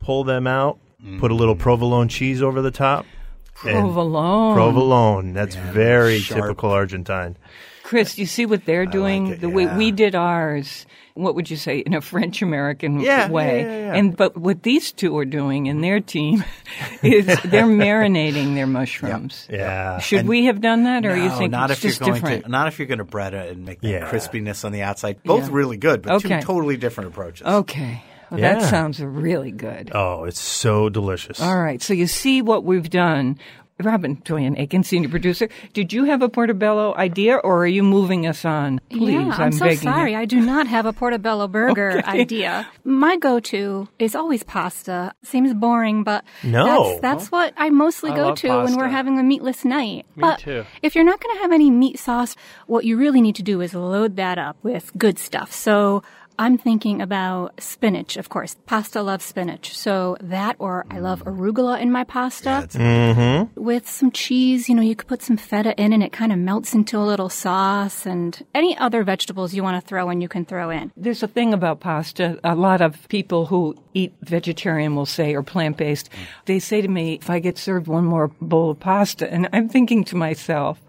Pull 0.00 0.24
them 0.24 0.46
out. 0.46 0.78
Put 1.18 1.30
a 1.30 1.34
little 1.34 1.54
mm. 1.54 1.58
provolone 1.58 2.08
cheese 2.08 2.42
over 2.42 2.62
the 2.62 2.70
top. 2.70 3.06
Provolone. 3.54 4.54
Provolone. 4.54 5.32
That's 5.32 5.54
very 5.56 6.18
sharp. 6.18 6.42
typical 6.42 6.70
Argentine. 6.70 7.36
Chris, 7.82 8.18
you 8.18 8.26
see 8.26 8.46
what 8.46 8.64
they're 8.64 8.84
doing? 8.86 9.28
it, 9.28 9.40
the 9.40 9.48
way 9.48 9.62
yeah. 9.64 9.76
we 9.76 9.92
did 9.92 10.14
ours. 10.14 10.86
What 11.14 11.34
would 11.36 11.48
you 11.48 11.56
say 11.56 11.78
in 11.78 11.94
a 11.94 12.00
French 12.12 12.42
American 12.42 13.00
Yeah, 13.00 13.30
way? 13.30 13.60
yeah, 13.62 13.66
yeah, 13.66 13.78
yeah. 13.86 13.94
And 13.94 14.16
but 14.16 14.36
what 14.36 14.62
these 14.64 14.90
two 14.92 15.16
are 15.18 15.24
doing 15.24 15.66
in 15.66 15.80
their 15.80 16.00
team 16.00 16.44
is 17.02 17.26
they're 17.26 17.64
marinating 17.64 18.54
their 18.54 18.66
mushrooms. 18.66 19.46
Yeah. 19.48 19.98
Should 20.00 20.26
we 20.26 20.46
have 20.46 20.60
done 20.60 20.82
that, 20.84 21.06
or 21.06 21.16
no, 21.16 21.22
you 21.22 21.30
think 21.30 21.52
not 21.52 21.70
it's 21.70 21.84
if 21.84 21.98
you're 22.00 22.08
going 22.08 22.20
different? 22.20 22.44
to 22.44 22.50
not 22.50 22.66
if 22.68 22.78
you're 22.78 22.88
going 22.88 22.98
to 22.98 23.04
bread 23.04 23.32
it 23.34 23.52
and 23.52 23.64
make 23.64 23.80
that 23.80 23.88
Yeah. 23.88 24.10
crispiness 24.10 24.64
on 24.64 24.72
the 24.72 24.82
outside. 24.82 25.22
Both 25.22 25.44
Yeah. 25.48 25.54
really 25.54 25.76
good, 25.76 26.02
but 26.02 26.12
Okay. 26.24 26.40
two 26.40 26.46
totally 26.46 26.76
different 26.76 27.10
approaches. 27.10 27.46
Okay, 27.46 28.02
well, 28.30 28.40
that 28.40 28.62
sounds 28.62 29.00
really 29.00 29.50
good. 29.52 29.90
Oh, 29.94 30.24
it's 30.24 30.40
so 30.40 30.88
delicious. 30.88 31.40
All 31.40 31.58
right, 31.58 31.80
so 31.82 31.94
you 31.94 32.06
see 32.06 32.42
what 32.42 32.64
we've 32.64 32.90
done. 32.90 33.38
Robin 33.82 34.14
Doyon 34.24 34.56
Aiken, 34.58 34.82
senior 34.84 35.10
producer, 35.10 35.50
did 35.74 35.92
you 35.92 36.04
have 36.04 36.22
a 36.22 36.30
portobello 36.30 36.94
idea, 36.96 37.36
or 37.36 37.58
are 37.62 37.66
you 37.66 37.82
moving 37.82 38.26
us 38.26 38.42
on? 38.42 38.80
Please, 38.88 39.12
yeah, 39.12 39.36
I'm, 39.36 39.52
so 39.52 39.66
begging 39.66 39.80
sorry. 39.82 40.12
you. 40.12 40.16
I 40.18 40.24
do 40.24 40.40
not 40.40 40.66
have 40.66 40.86
a 40.86 40.94
portobello 40.94 41.46
burger 41.46 41.98
Okay. 41.98 42.20
idea. 42.22 42.66
My 42.84 43.18
go-to 43.18 43.86
is 43.98 44.14
always 44.14 44.42
pasta. 44.44 45.12
Seems 45.22 45.52
boring, 45.52 46.04
but 46.04 46.24
No. 46.42 46.64
that's, 46.64 47.00
that's 47.02 47.30
what 47.30 47.52
I 47.58 47.68
mostly 47.68 48.12
I 48.12 48.16
go 48.16 48.22
love 48.28 48.38
to 48.38 48.48
when 48.48 48.76
we're 48.78 48.88
having 48.88 49.18
a 49.18 49.22
meatless 49.22 49.62
night. 49.62 50.06
Me 50.16 50.22
but 50.22 50.38
too. 50.38 50.64
if 50.80 50.94
you're 50.94 51.04
not 51.04 51.20
going 51.20 51.36
to 51.36 51.42
have 51.42 51.52
any 51.52 51.70
meat 51.70 51.98
sauce, 51.98 52.34
what 52.66 52.86
you 52.86 52.96
really 52.96 53.20
need 53.20 53.36
to 53.36 53.42
do 53.42 53.60
is 53.60 53.74
load 53.74 54.16
that 54.16 54.38
up 54.38 54.56
with 54.62 54.90
good 54.96 55.18
stuff. 55.18 55.52
So 55.52 56.02
I'm 56.38 56.58
thinking 56.58 57.00
about 57.00 57.60
spinach, 57.60 58.16
of 58.16 58.28
course. 58.28 58.56
Pasta 58.66 59.02
loves 59.02 59.24
spinach. 59.24 59.76
So 59.76 60.16
that 60.20 60.56
or 60.58 60.86
I 60.90 60.98
love 60.98 61.24
arugula 61.24 61.80
in 61.80 61.90
my 61.90 62.04
pasta 62.04 62.68
mm-hmm. 62.70 63.60
with 63.60 63.88
some 63.88 64.10
cheese. 64.10 64.68
You 64.68 64.74
know, 64.74 64.82
you 64.82 64.96
could 64.96 65.08
put 65.08 65.22
some 65.22 65.36
feta 65.36 65.74
in 65.80 65.92
and 65.92 66.02
it 66.02 66.12
kind 66.12 66.32
of 66.32 66.38
melts 66.38 66.74
into 66.74 66.98
a 66.98 67.04
little 67.04 67.28
sauce 67.28 68.06
and 68.06 68.44
any 68.54 68.76
other 68.78 69.04
vegetables 69.04 69.54
you 69.54 69.62
want 69.62 69.80
to 69.80 69.86
throw 69.86 70.10
in, 70.10 70.20
you 70.20 70.28
can 70.28 70.44
throw 70.44 70.70
in. 70.70 70.92
There's 70.96 71.22
a 71.22 71.28
thing 71.28 71.54
about 71.54 71.80
pasta. 71.80 72.38
A 72.44 72.54
lot 72.54 72.80
of 72.80 73.08
people 73.08 73.46
who 73.46 73.74
eat 73.94 74.14
vegetarian 74.22 74.94
will 74.94 75.06
say, 75.06 75.34
or 75.34 75.42
plant 75.42 75.76
based, 75.76 76.10
they 76.44 76.58
say 76.58 76.80
to 76.80 76.88
me, 76.88 77.14
if 77.14 77.30
I 77.30 77.38
get 77.38 77.58
served 77.58 77.86
one 77.86 78.04
more 78.04 78.28
bowl 78.40 78.70
of 78.70 78.80
pasta, 78.80 79.30
and 79.32 79.48
I'm 79.52 79.68
thinking 79.68 80.04
to 80.04 80.16
myself, 80.16 80.80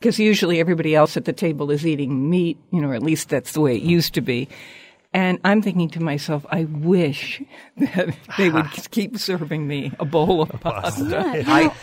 because 0.00 0.18
usually 0.18 0.60
everybody 0.60 0.94
else 0.94 1.16
at 1.16 1.24
the 1.24 1.32
table 1.32 1.70
is 1.70 1.86
eating 1.86 2.30
meat, 2.30 2.58
you 2.70 2.80
know, 2.80 2.88
or 2.88 2.94
at 2.94 3.02
least 3.02 3.28
that's 3.28 3.52
the 3.52 3.60
way 3.60 3.76
it 3.76 3.82
used 3.82 4.14
to 4.14 4.20
be. 4.20 4.48
And 5.18 5.40
I'm 5.42 5.62
thinking 5.62 5.90
to 5.90 6.00
myself, 6.00 6.46
I 6.48 6.62
wish 6.64 7.42
that 7.76 8.16
they 8.36 8.50
would 8.50 8.70
keep 8.92 9.18
serving 9.18 9.66
me 9.66 9.90
a 9.98 10.04
bowl 10.04 10.42
of 10.42 10.50
pasta. 10.60 11.04
Yeah, 11.04 11.34
you 11.34 11.42
know, 11.64 11.74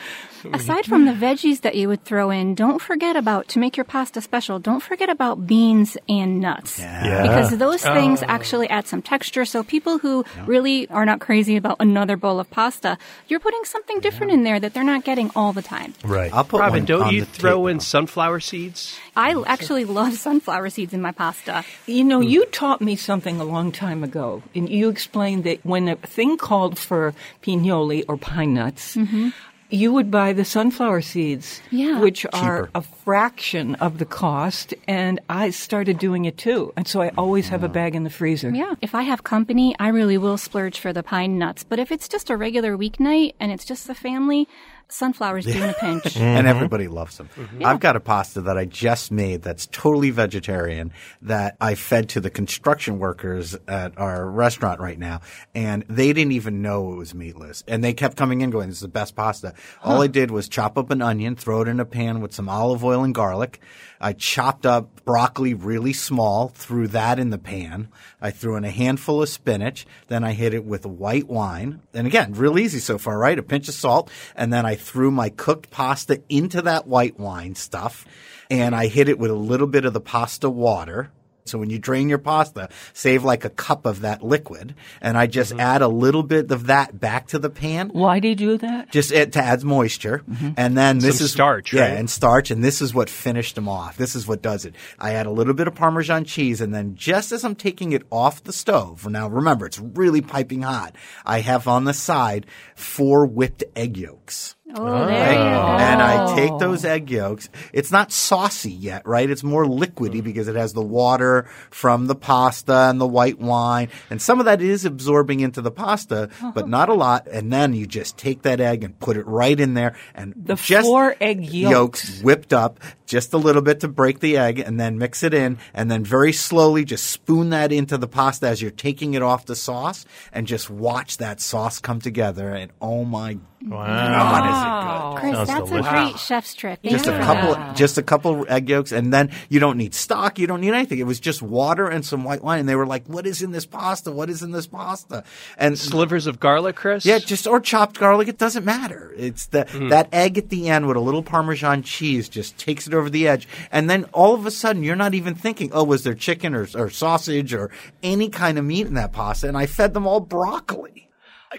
aside 0.54 0.86
from 0.86 1.06
the 1.06 1.14
veggies 1.14 1.62
that 1.62 1.76
you 1.76 1.88
would 1.88 2.04
throw 2.04 2.30
in, 2.30 2.56
don't 2.56 2.82
forget 2.82 3.16
about, 3.16 3.48
to 3.50 3.60
make 3.60 3.78
your 3.78 3.84
pasta 3.84 4.22
special, 4.22 4.60
don't 4.60 4.82
forget 4.82 5.10
about 5.10 5.48
beans 5.48 5.98
and 6.08 6.40
nuts. 6.40 6.80
Yeah. 6.80 7.22
Because 7.24 7.58
those 7.58 7.86
oh. 7.86 7.94
things 7.94 8.24
actually 8.24 8.70
add 8.70 8.88
some 8.88 9.02
texture. 9.02 9.46
So 9.46 9.64
people 9.64 9.98
who 9.98 10.26
really 10.46 10.88
are 10.90 11.06
not 11.06 11.20
crazy 11.20 11.56
about 11.56 11.78
another 11.80 12.18
bowl 12.18 12.40
of 12.40 12.50
pasta, 12.50 12.98
you're 13.28 13.40
putting 13.40 13.64
something 13.66 14.00
different 14.00 14.34
in 14.34 14.44
there 14.44 14.60
that 14.60 14.74
they're 14.74 14.84
not 14.84 15.04
getting 15.04 15.32
all 15.36 15.54
the 15.54 15.62
time. 15.62 15.94
Right. 16.04 16.34
I'll 16.34 16.44
put 16.44 16.60
Robin, 16.60 16.82
one 16.82 16.86
don't 16.86 17.04
on 17.04 17.14
you 17.14 17.26
throw 17.26 17.52
table. 17.52 17.68
in 17.68 17.80
sunflower 17.80 18.40
seeds? 18.40 18.98
I 19.16 19.42
actually 19.48 19.86
love 19.86 20.14
sunflower 20.16 20.70
seeds 20.70 20.94
in 20.94 21.02
my 21.02 21.12
pasta. 21.12 21.64
You 21.86 22.04
know, 22.04 22.22
hmm. 22.22 22.28
you 22.28 22.46
taught 22.48 22.82
me 22.82 22.96
something 22.96 23.40
a 23.40 23.46
long 23.46 23.72
time 23.72 24.04
ago, 24.04 24.44
and 24.54 24.70
you 24.70 24.90
explained 24.90 25.44
that 25.46 25.66
when 25.66 25.88
a 25.88 25.96
thing 25.96 26.38
called 26.38 26.78
for 26.78 27.14
pignoli 27.42 28.04
or 28.08 28.18
pine 28.18 28.54
nuts, 28.54 28.96
mm-hmm. 28.96 29.30
You 29.70 29.92
would 29.94 30.12
buy 30.12 30.32
the 30.34 30.46
sunflower 30.46 31.02
seeds, 31.02 31.62
Yeah. 31.72 32.00
which 32.00 32.26
are 32.34 32.66
Cheaper. 32.66 32.70
a 32.76 32.82
fraction 32.82 33.76
of 33.76 33.98
the 33.98 34.06
cost, 34.06 34.74
and 34.88 35.20
I 35.30 35.50
started 35.50 35.98
doing 35.98 36.26
it 36.26 36.38
too. 36.38 36.72
And 36.78 36.88
so 36.88 37.02
I 37.02 37.10
always 37.18 37.50
have 37.50 37.64
a 37.64 37.70
bag 37.70 37.96
in 37.96 38.04
the 38.04 38.10
freezer. 38.10 38.52
Yeah. 38.52 38.76
If 38.82 38.94
I 38.94 39.02
have 39.04 39.24
company, 39.24 39.76
I 39.80 39.88
really 39.90 40.18
will 40.18 40.38
splurge 40.38 40.80
for 40.80 40.94
the 40.94 41.04
pine 41.04 41.38
nuts. 41.40 41.64
But 41.64 41.80
if 41.80 41.92
it's 41.92 42.08
just 42.08 42.30
a 42.30 42.38
regular 42.38 42.78
weeknight 42.78 43.34
and 43.40 43.52
it's 43.52 43.66
just 43.66 43.88
the 43.88 43.96
family, 43.96 44.48
sunflowers 44.90 45.46
do 45.46 45.52
in 45.52 45.70
a 45.70 45.74
pinch. 45.74 46.18
and 46.18 46.38
mm-hmm. 46.38 46.48
everybody 46.48 46.88
loves 46.88 47.18
them. 47.18 47.30
Mm-hmm. 47.36 47.66
I've 47.66 47.80
got 47.80 47.96
a 47.96 48.00
pasta 48.00 48.42
that 48.42 48.58
I 48.58 48.66
just 48.66 49.12
made 49.12 49.42
that's 49.42 49.68
totally 49.68 50.10
vegetarian 50.10 50.92
that 51.22 51.56
I 51.60 51.76
fed 51.76 52.10
to 52.10 52.20
the 52.20 52.30
construction 52.30 53.00
workers 53.00 53.56
at 53.68 53.98
our 53.98 54.30
restaurant 54.30 54.80
right 54.80 55.00
now, 55.00 55.22
and 55.54 55.84
they 55.90 56.14
didn't 56.14 56.34
even 56.34 56.62
know 56.62 56.94
it 56.94 56.96
was 56.96 57.14
meatless. 57.14 57.64
And 57.68 57.84
they 57.84 57.94
kept 57.94 58.18
coming 58.18 58.42
in 58.42 58.50
going, 58.50 58.70
"This 58.70 58.78
is 58.78 58.82
the 58.82 58.88
best 58.88 59.16
pasta." 59.16 59.54
All 59.84 60.02
I 60.02 60.08
did 60.08 60.32
was 60.32 60.48
chop 60.48 60.78
up 60.78 60.92
an 60.92 61.02
onion, 61.02 61.36
throw 61.36 61.62
it 61.62 61.68
in 61.68 61.80
a 61.80 61.86
pan 61.86 62.22
with 62.22 62.34
some 62.34 62.50
olive 62.50 62.84
oil 62.84 63.04
and 63.04 63.14
garlic. 63.14 63.60
I 64.00 64.14
chopped 64.14 64.66
up 64.66 65.04
broccoli 65.06 65.54
really 65.54 65.94
small, 65.94 66.50
threw 66.50 66.88
that 66.90 67.20
in 67.20 67.30
the 67.30 67.38
pan. 67.38 67.88
I 68.22 68.32
threw 68.32 68.56
in 68.56 68.64
a 68.64 68.72
handful 68.72 69.22
of 69.22 69.30
spinach. 69.30 69.86
Then 70.08 70.24
I 70.24 70.34
hit 70.34 70.54
it 70.54 70.66
with 70.66 70.86
white 70.86 71.28
wine. 71.28 71.82
And 71.94 72.06
again, 72.06 72.34
real 72.34 72.60
easy 72.60 72.80
so 72.80 72.98
far, 72.98 73.18
right? 73.18 73.40
A 73.40 73.44
pinch 73.44 73.68
of 73.68 73.74
salt. 73.74 74.12
And 74.36 74.52
then 74.52 74.66
I 74.66 74.75
threw 74.76 75.12
my 75.12 75.30
cooked 75.30 75.72
pasta 75.72 76.22
into 76.30 76.62
that 76.64 76.88
white 76.88 77.20
wine 77.20 77.56
stuff. 77.56 78.06
And 78.50 78.76
I 78.76 78.88
hit 78.88 79.10
it 79.10 79.18
with 79.20 79.32
a 79.32 79.36
little 79.36 79.68
bit 79.68 79.86
of 79.86 79.94
the 79.94 80.02
pasta 80.02 80.50
water. 80.50 81.12
So 81.48 81.60
when 81.60 81.70
you 81.70 81.78
drain 81.78 82.10
your 82.10 82.18
pasta, 82.18 82.70
save 82.94 83.24
like 83.24 83.46
a 83.46 83.52
cup 83.52 83.86
of 83.86 84.02
that 84.02 84.24
liquid, 84.24 84.74
and 85.00 85.16
I 85.16 85.28
Mm-hmm. 85.28 85.32
just 85.32 85.54
add 85.54 85.84
a 85.84 85.88
little 85.88 86.24
bit 86.24 86.50
of 86.52 86.66
that 86.66 87.00
back 87.00 87.28
to 87.28 87.38
the 87.38 87.52
pan. 87.52 87.90
Why 87.90 88.20
do 88.20 88.30
you 88.30 88.36
do 88.36 88.58
that? 88.58 88.90
Just 88.92 89.12
it 89.12 89.34
to 89.34 89.44
add 89.44 89.64
moisture, 89.64 90.24
and 90.58 90.76
then 90.76 90.98
this 90.98 91.20
Some 91.20 91.26
is 91.26 91.32
starch, 91.34 91.72
yeah, 91.72 91.82
right? 91.82 91.98
and 92.00 92.10
starch, 92.10 92.50
and 92.50 92.64
this 92.64 92.82
is 92.82 92.96
what 92.96 93.12
finished 93.12 93.54
them 93.54 93.70
off. 93.70 93.96
This 93.96 94.16
is 94.16 94.28
what 94.28 94.42
does 94.42 94.66
it. 94.66 94.74
I 94.98 95.14
add 95.14 95.28
a 95.28 95.32
little 95.32 95.54
bit 95.54 95.68
of 95.68 95.76
Parmesan 95.76 96.26
cheese, 96.26 96.62
and 96.62 96.74
then 96.74 96.96
just 96.96 97.32
as 97.32 97.44
I'm 97.46 97.56
taking 97.56 97.92
it 97.92 98.08
off 98.12 98.44
the 98.44 98.52
stove, 98.52 99.08
now 99.08 99.28
remember 99.28 99.68
it's 99.68 99.78
really 99.80 100.22
piping 100.22 100.64
hot. 100.64 100.96
I 101.28 101.42
have 101.42 101.68
on 101.68 101.84
the 101.84 101.94
side 101.94 102.48
four 102.76 103.28
whipped 103.28 103.64
egg 103.76 103.98
yolks. 103.98 104.55
Oh, 104.74 104.88
ah. 104.88 105.06
there 105.06 105.32
you 105.32 105.38
go. 105.38 105.62
And 105.78 106.02
I 106.02 106.36
take 106.36 106.58
those 106.58 106.84
egg 106.86 107.12
yolks. 107.12 107.50
It's 107.72 107.92
not 107.92 108.12
saucy 108.12 108.72
yet, 108.72 109.08
right? 109.08 109.30
It's 109.30 109.44
more 109.44 109.66
liquidy 109.66 110.16
mm-hmm. 110.16 110.22
because 110.22 110.48
it 110.48 110.56
has 110.56 110.74
the 110.74 110.82
water 110.82 111.48
from 111.70 112.08
the 112.08 112.16
pasta 112.16 112.74
and 112.90 113.00
the 113.00 113.08
white 113.08 113.40
wine. 113.40 113.90
And 114.10 114.22
some 114.22 114.40
of 114.40 114.46
that 114.46 114.62
is 114.62 114.84
absorbing 114.84 115.42
into 115.42 115.62
the 115.62 115.72
pasta, 115.72 116.24
uh-huh. 116.24 116.52
but 116.56 116.68
not 116.68 116.90
a 116.90 116.94
lot. 116.94 117.28
And 117.28 117.54
then 117.54 117.74
you 117.74 117.86
just 117.86 118.18
take 118.18 118.42
that 118.42 118.60
egg 118.60 118.84
and 118.84 118.98
put 119.00 119.18
it 119.18 119.28
right 119.28 119.60
in 119.60 119.76
there 119.76 119.96
and 120.16 120.34
The 120.36 120.56
just 120.56 120.88
four 120.88 121.16
egg 121.22 121.46
yolks. 121.46 122.22
whipped 122.22 122.52
up 122.52 122.80
just 123.06 123.34
a 123.34 123.38
little 123.38 123.62
bit 123.62 123.80
to 123.82 123.88
break 123.88 124.20
the 124.20 124.38
egg 124.38 124.60
and 124.60 124.80
then 124.80 124.98
mix 124.98 125.24
it 125.24 125.34
in 125.34 125.58
and 125.74 125.90
then 125.90 126.04
very 126.04 126.34
slowly 126.34 126.84
just 126.84 127.06
spoon 127.06 127.50
that 127.50 127.72
into 127.72 127.98
the 127.98 128.08
pasta 128.08 128.48
as 128.48 128.62
you're 128.62 128.72
taking 128.72 129.14
it 129.14 129.22
off 129.22 129.46
the 129.46 129.56
sauce 129.56 130.06
and 130.32 130.48
just 130.48 130.70
watch 130.70 131.18
that 131.18 131.40
sauce 131.40 131.80
come 131.80 132.00
together 132.00 132.50
and 132.50 132.72
oh 132.82 133.04
my 133.04 133.38
God, 133.70 134.46
is 134.46 134.62
it 134.62 134.76
good. 134.86 135.20
Chris, 135.20 135.36
Sounds 135.36 135.48
that's 135.48 135.70
delicious. 135.70 135.88
a 135.88 135.92
great 135.92 136.20
chef's 136.20 136.54
trick. 136.54 136.80
Thank 136.84 136.92
Just 136.92 137.06
you 137.06 137.14
a 137.14 137.20
couple, 137.20 137.56
that. 137.56 137.76
just 137.76 137.98
a 137.98 138.04
couple 138.04 138.46
egg 138.48 138.70
yolks, 138.70 138.92
and 138.92 139.12
then 139.12 139.32
you 139.50 139.60
don't 139.60 139.78
need 139.78 139.94
stock. 139.94 140.38
You 140.38 140.48
don't 140.48 140.62
need 140.62 140.74
anything. 140.74 141.00
It 141.00 141.08
was 141.08 141.20
just 141.20 141.42
water 141.42 141.88
and 141.88 142.06
some 142.06 142.24
white 142.24 142.44
wine. 142.44 142.60
And 142.60 142.70
they 142.70 142.76
were 142.76 142.86
like, 142.86 143.08
"What 143.08 143.26
is 143.26 143.42
in 143.42 143.52
this 143.52 143.66
pasta? 143.66 144.12
What 144.12 144.30
is 144.30 144.44
in 144.44 144.52
this 144.52 144.68
pasta?" 144.68 145.24
And 145.58 145.78
Slivers 145.80 146.28
of 146.28 146.40
garlic, 146.40 146.76
Chris? 146.76 147.06
yeah, 147.06 147.20
just 147.20 147.48
or 147.48 147.60
chopped 147.60 148.00
garlic. 148.00 148.28
It 148.28 148.38
doesn't 148.38 148.66
matter. 148.66 149.14
It's 149.18 149.48
the 149.48 149.64
hmm. 149.64 149.90
that 149.90 150.10
egg 150.12 150.38
at 150.38 150.50
the 150.50 150.70
end 150.70 150.88
with 150.88 150.98
a 150.98 151.02
little 151.02 151.24
Parmesan 151.24 151.82
cheese 151.82 152.30
just 152.30 152.58
takes 152.58 152.88
it 152.88 152.94
over 152.96 153.10
the 153.10 153.28
edge, 153.28 153.48
and 153.72 153.90
then 153.90 154.06
all 154.14 154.34
of 154.34 154.46
a 154.46 154.52
sudden 154.52 154.84
you're 154.84 154.96
not 154.96 155.14
even 155.14 155.36
thinking, 155.36 155.72
"Oh, 155.74 155.84
was 155.84 156.04
there 156.04 156.14
chicken 156.14 156.56
or, 156.56 156.68
or 156.76 156.90
sausage 156.90 157.54
or 157.54 157.70
any 158.02 158.30
kind 158.30 158.58
of 158.58 158.66
meat 158.66 158.88
in 158.88 158.94
that 158.96 159.12
pasta?" 159.12 159.48
And 159.48 159.58
I 159.58 159.66
fed 159.66 159.94
them 159.94 160.08
all 160.08 160.20
broccoli. 160.20 161.10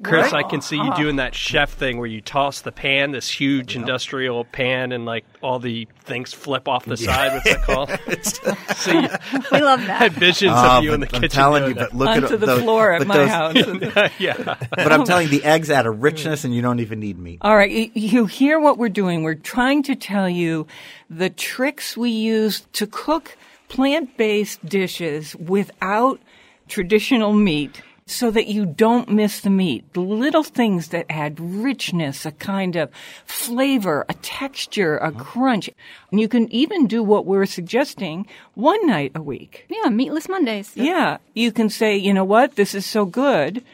Chris, 0.02 0.32
I 0.32 0.42
can 0.42 0.60
see 0.60 0.76
you 0.76 0.94
doing 0.96 1.16
that 1.16 1.34
chef 1.34 1.72
thing 1.72 1.98
where 1.98 2.06
you 2.06 2.20
toss 2.20 2.60
the 2.60 2.72
pan, 2.72 3.12
this 3.12 3.30
huge 3.30 3.76
industrial 3.76 4.44
pan, 4.44 4.92
and 4.92 5.04
like 5.04 5.24
all 5.42 5.58
the 5.58 5.88
things 6.04 6.32
flip 6.32 6.68
off 6.68 6.84
the 6.84 6.96
side. 6.96 7.32
What's 7.32 7.44
that 7.52 7.62
called? 7.62 7.90
so 8.76 8.92
you 8.92 9.08
We 9.52 9.60
love 9.62 9.80
that. 9.80 9.90
I 9.90 9.94
had 10.04 10.12
that. 10.12 10.20
visions 10.20 10.52
Ah, 10.54 10.78
of 10.78 10.84
you 10.84 10.92
in 10.94 11.00
the 11.00 11.06
but 11.06 11.14
I'm 11.16 11.20
kitchen. 11.22 11.34
telling 11.34 11.68
you, 11.68 11.74
but 11.74 11.94
look 11.94 12.08
Onto 12.08 12.34
at 12.34 12.40
the 12.40 12.46
those- 12.46 12.62
floor 12.62 12.92
at 12.92 13.06
my 13.06 13.16
those- 13.16 13.28
house. 13.28 14.10
yeah. 14.18 14.56
But 14.70 14.92
I'm 14.92 15.04
telling 15.04 15.30
you, 15.30 15.40
the 15.40 15.44
eggs 15.44 15.70
add 15.70 15.86
a 15.86 15.90
richness, 15.90 16.44
and 16.44 16.54
you 16.54 16.62
don't 16.62 16.80
even 16.80 17.00
need 17.00 17.18
meat. 17.18 17.38
All 17.42 17.56
right, 17.56 17.90
you 17.96 18.26
hear 18.26 18.60
what 18.60 18.78
we're 18.78 18.88
doing. 18.88 19.22
We're 19.22 19.34
trying 19.34 19.82
to 19.84 19.94
tell 19.94 20.28
you 20.28 20.66
the 21.08 21.30
tricks 21.30 21.96
we 21.96 22.10
use 22.10 22.66
to 22.74 22.86
cook 22.86 23.36
plant-based 23.68 24.64
dishes 24.66 25.34
without 25.36 26.20
traditional 26.68 27.32
meat 27.32 27.82
so 28.08 28.30
that 28.30 28.46
you 28.46 28.64
don't 28.64 29.08
miss 29.08 29.40
the 29.40 29.50
meat. 29.50 29.92
The 29.92 30.00
little 30.00 30.44
things 30.44 30.88
that 30.88 31.06
add 31.10 31.40
richness, 31.40 32.24
a 32.24 32.30
kind 32.30 32.76
of 32.76 32.88
flavor, 33.24 34.06
a 34.08 34.14
texture, 34.14 34.96
a 34.98 35.10
crunch. 35.10 35.68
And 36.12 36.20
you 36.20 36.28
can 36.28 36.50
even 36.52 36.86
do 36.86 37.02
what 37.02 37.26
we're 37.26 37.46
suggesting 37.46 38.26
one 38.54 38.86
night 38.86 39.10
a 39.16 39.22
week. 39.22 39.66
Yeah, 39.68 39.88
meatless 39.90 40.28
Mondays. 40.28 40.70
Yeah, 40.76 41.18
you 41.34 41.50
can 41.50 41.68
say, 41.68 41.96
you 41.96 42.14
know 42.14 42.24
what, 42.24 42.54
this 42.54 42.74
is 42.74 42.86
so 42.86 43.04
good. 43.04 43.64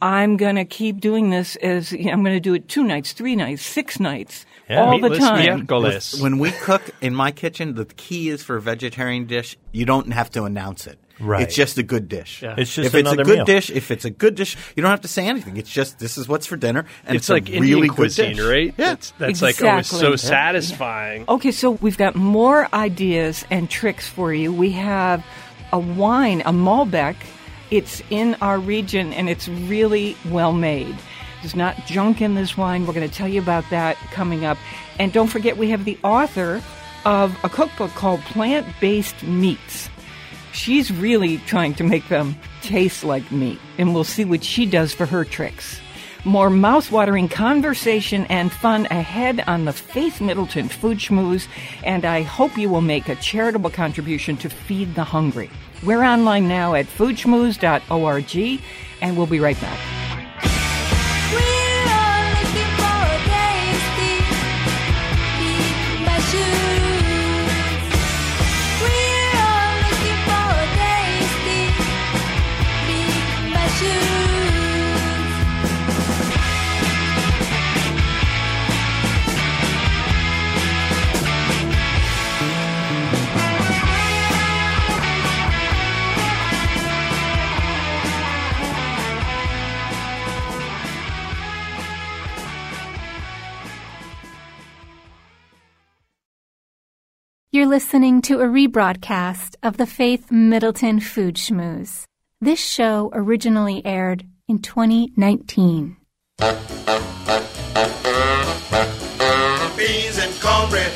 I'm 0.00 0.36
going 0.36 0.56
to 0.56 0.64
keep 0.66 1.00
doing 1.00 1.30
this 1.30 1.56
as 1.56 1.90
I'm 1.92 2.22
going 2.22 2.36
to 2.36 2.40
do 2.40 2.54
it 2.54 2.68
two 2.68 2.84
nights, 2.84 3.12
three 3.12 3.34
nights, 3.34 3.62
six 3.62 3.98
nights, 3.98 4.44
Yeah, 4.68 4.84
all 4.84 4.98
the 5.00 5.08
Meatless 5.08 5.18
time. 5.18 5.66
miércoles. 5.66 6.22
When 6.22 6.38
we 6.38 6.50
cook 6.52 6.82
in 7.00 7.14
my 7.14 7.32
kitchen, 7.32 7.74
the 7.74 7.86
key 7.86 8.28
is 8.28 8.42
for 8.42 8.56
a 8.56 8.60
vegetarian 8.62 9.24
dish, 9.26 9.56
you 9.72 9.86
don't 9.86 10.12
have 10.12 10.30
to 10.32 10.44
announce 10.44 10.86
it. 10.86 10.98
Right. 11.20 11.42
It's 11.42 11.54
just 11.54 11.78
a 11.78 11.82
good 11.82 12.08
dish. 12.08 12.42
Yeah. 12.42 12.54
It's 12.56 12.74
just 12.74 12.86
if 12.86 12.94
it's 12.94 13.10
a 13.10 13.16
good 13.16 13.26
meal. 13.38 13.44
dish, 13.44 13.70
if 13.70 13.90
it's 13.90 14.04
a 14.04 14.10
good 14.10 14.34
dish, 14.36 14.56
you 14.76 14.82
don't 14.82 14.90
have 14.90 15.00
to 15.00 15.08
say 15.08 15.26
anything. 15.26 15.56
It's 15.56 15.70
just 15.70 15.98
this 15.98 16.16
is 16.16 16.28
what's 16.28 16.46
for 16.46 16.56
dinner, 16.56 16.84
and 17.06 17.16
It's, 17.16 17.24
it's, 17.24 17.30
a 17.30 17.32
like 17.34 17.46
really 17.48 17.56
Indian 17.72 17.86
good 17.88 17.94
cuisine, 17.96 18.36
dish. 18.36 18.44
right? 18.46 18.74
Yeah. 18.76 18.84
That's, 18.90 19.10
that's 19.18 19.42
like 19.42 19.62
always 19.62 19.86
Exactly. 19.86 20.10
so 20.10 20.16
satisfying. 20.16 21.24
Okay, 21.28 21.50
so 21.50 21.72
we've 21.72 21.98
got 21.98 22.14
more 22.14 22.68
ideas 22.74 23.44
and 23.50 23.68
tricks 23.68 24.06
for 24.08 24.32
you. 24.32 24.52
We 24.52 24.70
have 24.72 25.24
a 25.72 25.78
wine, 25.78 26.40
a 26.42 26.52
Malbec. 26.52 27.16
It's 27.70 28.00
in 28.10 28.34
our 28.40 28.58
region 28.58 29.12
and 29.12 29.28
it's 29.28 29.48
really 29.48 30.16
well 30.30 30.52
made. 30.52 30.96
There's 31.42 31.54
not 31.54 31.76
junk 31.86 32.20
in 32.22 32.34
this 32.34 32.56
wine. 32.56 32.86
We're 32.86 32.94
going 32.94 33.08
to 33.08 33.14
tell 33.14 33.28
you 33.28 33.40
about 33.40 33.64
that 33.70 33.96
coming 34.12 34.44
up. 34.44 34.56
And 34.98 35.12
don't 35.12 35.28
forget, 35.28 35.56
we 35.56 35.68
have 35.70 35.84
the 35.84 35.98
author 36.02 36.62
of 37.04 37.36
a 37.44 37.48
cookbook 37.48 37.90
called 37.90 38.20
Plant 38.22 38.66
Based 38.80 39.22
Meats. 39.22 39.88
She's 40.52 40.90
really 40.90 41.38
trying 41.38 41.74
to 41.74 41.84
make 41.84 42.08
them 42.08 42.36
taste 42.62 43.04
like 43.04 43.30
meat, 43.30 43.58
and 43.78 43.94
we'll 43.94 44.04
see 44.04 44.24
what 44.24 44.42
she 44.42 44.66
does 44.66 44.92
for 44.92 45.06
her 45.06 45.24
tricks. 45.24 45.80
More 46.24 46.50
mouth-watering 46.50 47.28
conversation 47.28 48.26
and 48.26 48.50
fun 48.50 48.86
ahead 48.86 49.44
on 49.46 49.64
the 49.64 49.72
Faith 49.72 50.20
Middleton 50.20 50.68
Food 50.68 50.98
Schmooze, 50.98 51.46
and 51.84 52.04
I 52.04 52.22
hope 52.22 52.58
you 52.58 52.68
will 52.68 52.80
make 52.80 53.08
a 53.08 53.14
charitable 53.16 53.70
contribution 53.70 54.36
to 54.38 54.50
feed 54.50 54.94
the 54.94 55.04
hungry. 55.04 55.48
We're 55.84 56.02
online 56.02 56.48
now 56.48 56.74
at 56.74 56.86
foodschmooze.org, 56.86 58.62
and 59.00 59.16
we'll 59.16 59.26
be 59.26 59.40
right 59.40 59.60
back. 59.60 59.97
You're 97.58 97.66
listening 97.66 98.22
to 98.22 98.38
a 98.38 98.46
rebroadcast 98.46 99.56
of 99.64 99.78
the 99.78 99.86
Faith 99.86 100.30
Middleton 100.30 101.00
Food 101.00 101.34
Schmooze. 101.34 102.04
This 102.40 102.64
show 102.64 103.10
originally 103.12 103.84
aired 103.84 104.24
in 104.46 104.60
2019. 104.60 105.96
Beans 106.38 106.54
and 110.18 110.40
cornbread. 110.40 110.92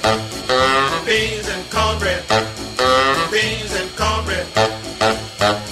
Beans 1.04 1.48
and 1.48 1.68
cornbread. 1.68 2.22
Beans 3.32 3.74
and 3.74 3.90
cornbread. 3.96 4.46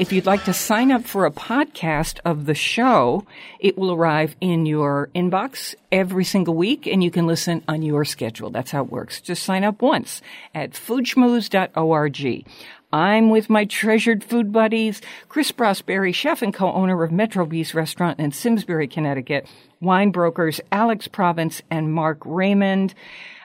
If 0.00 0.14
you'd 0.14 0.24
like 0.24 0.44
to 0.44 0.54
sign 0.54 0.90
up 0.92 1.04
for 1.04 1.26
a 1.26 1.30
podcast 1.30 2.20
of 2.24 2.46
the 2.46 2.54
show, 2.54 3.26
it 3.58 3.76
will 3.76 3.92
arrive 3.92 4.34
in 4.40 4.64
your 4.64 5.10
inbox 5.14 5.74
every 5.92 6.24
single 6.24 6.54
week 6.54 6.86
and 6.86 7.04
you 7.04 7.10
can 7.10 7.26
listen 7.26 7.62
on 7.68 7.82
your 7.82 8.06
schedule. 8.06 8.48
That's 8.48 8.70
how 8.70 8.82
it 8.82 8.90
works. 8.90 9.20
Just 9.20 9.42
sign 9.42 9.62
up 9.62 9.82
once 9.82 10.22
at 10.54 10.70
foodschmooze.org. 10.70 12.46
I'm 12.90 13.28
with 13.28 13.50
my 13.50 13.66
treasured 13.66 14.24
food 14.24 14.50
buddies, 14.50 15.02
Chris 15.28 15.52
Prosperi, 15.52 16.14
chef 16.14 16.40
and 16.40 16.54
co-owner 16.54 17.02
of 17.02 17.12
Metro 17.12 17.44
Bis 17.44 17.74
Restaurant 17.74 18.18
in 18.18 18.32
Simsbury, 18.32 18.88
Connecticut, 18.88 19.46
wine 19.82 20.12
brokers 20.12 20.62
Alex 20.72 21.08
Province 21.08 21.60
and 21.70 21.92
Mark 21.92 22.22
Raymond, 22.24 22.94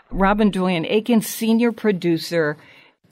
Robin 0.09 0.51
Doyon 0.51 0.85
Aiken, 0.85 1.21
senior 1.21 1.73
producer, 1.73 2.55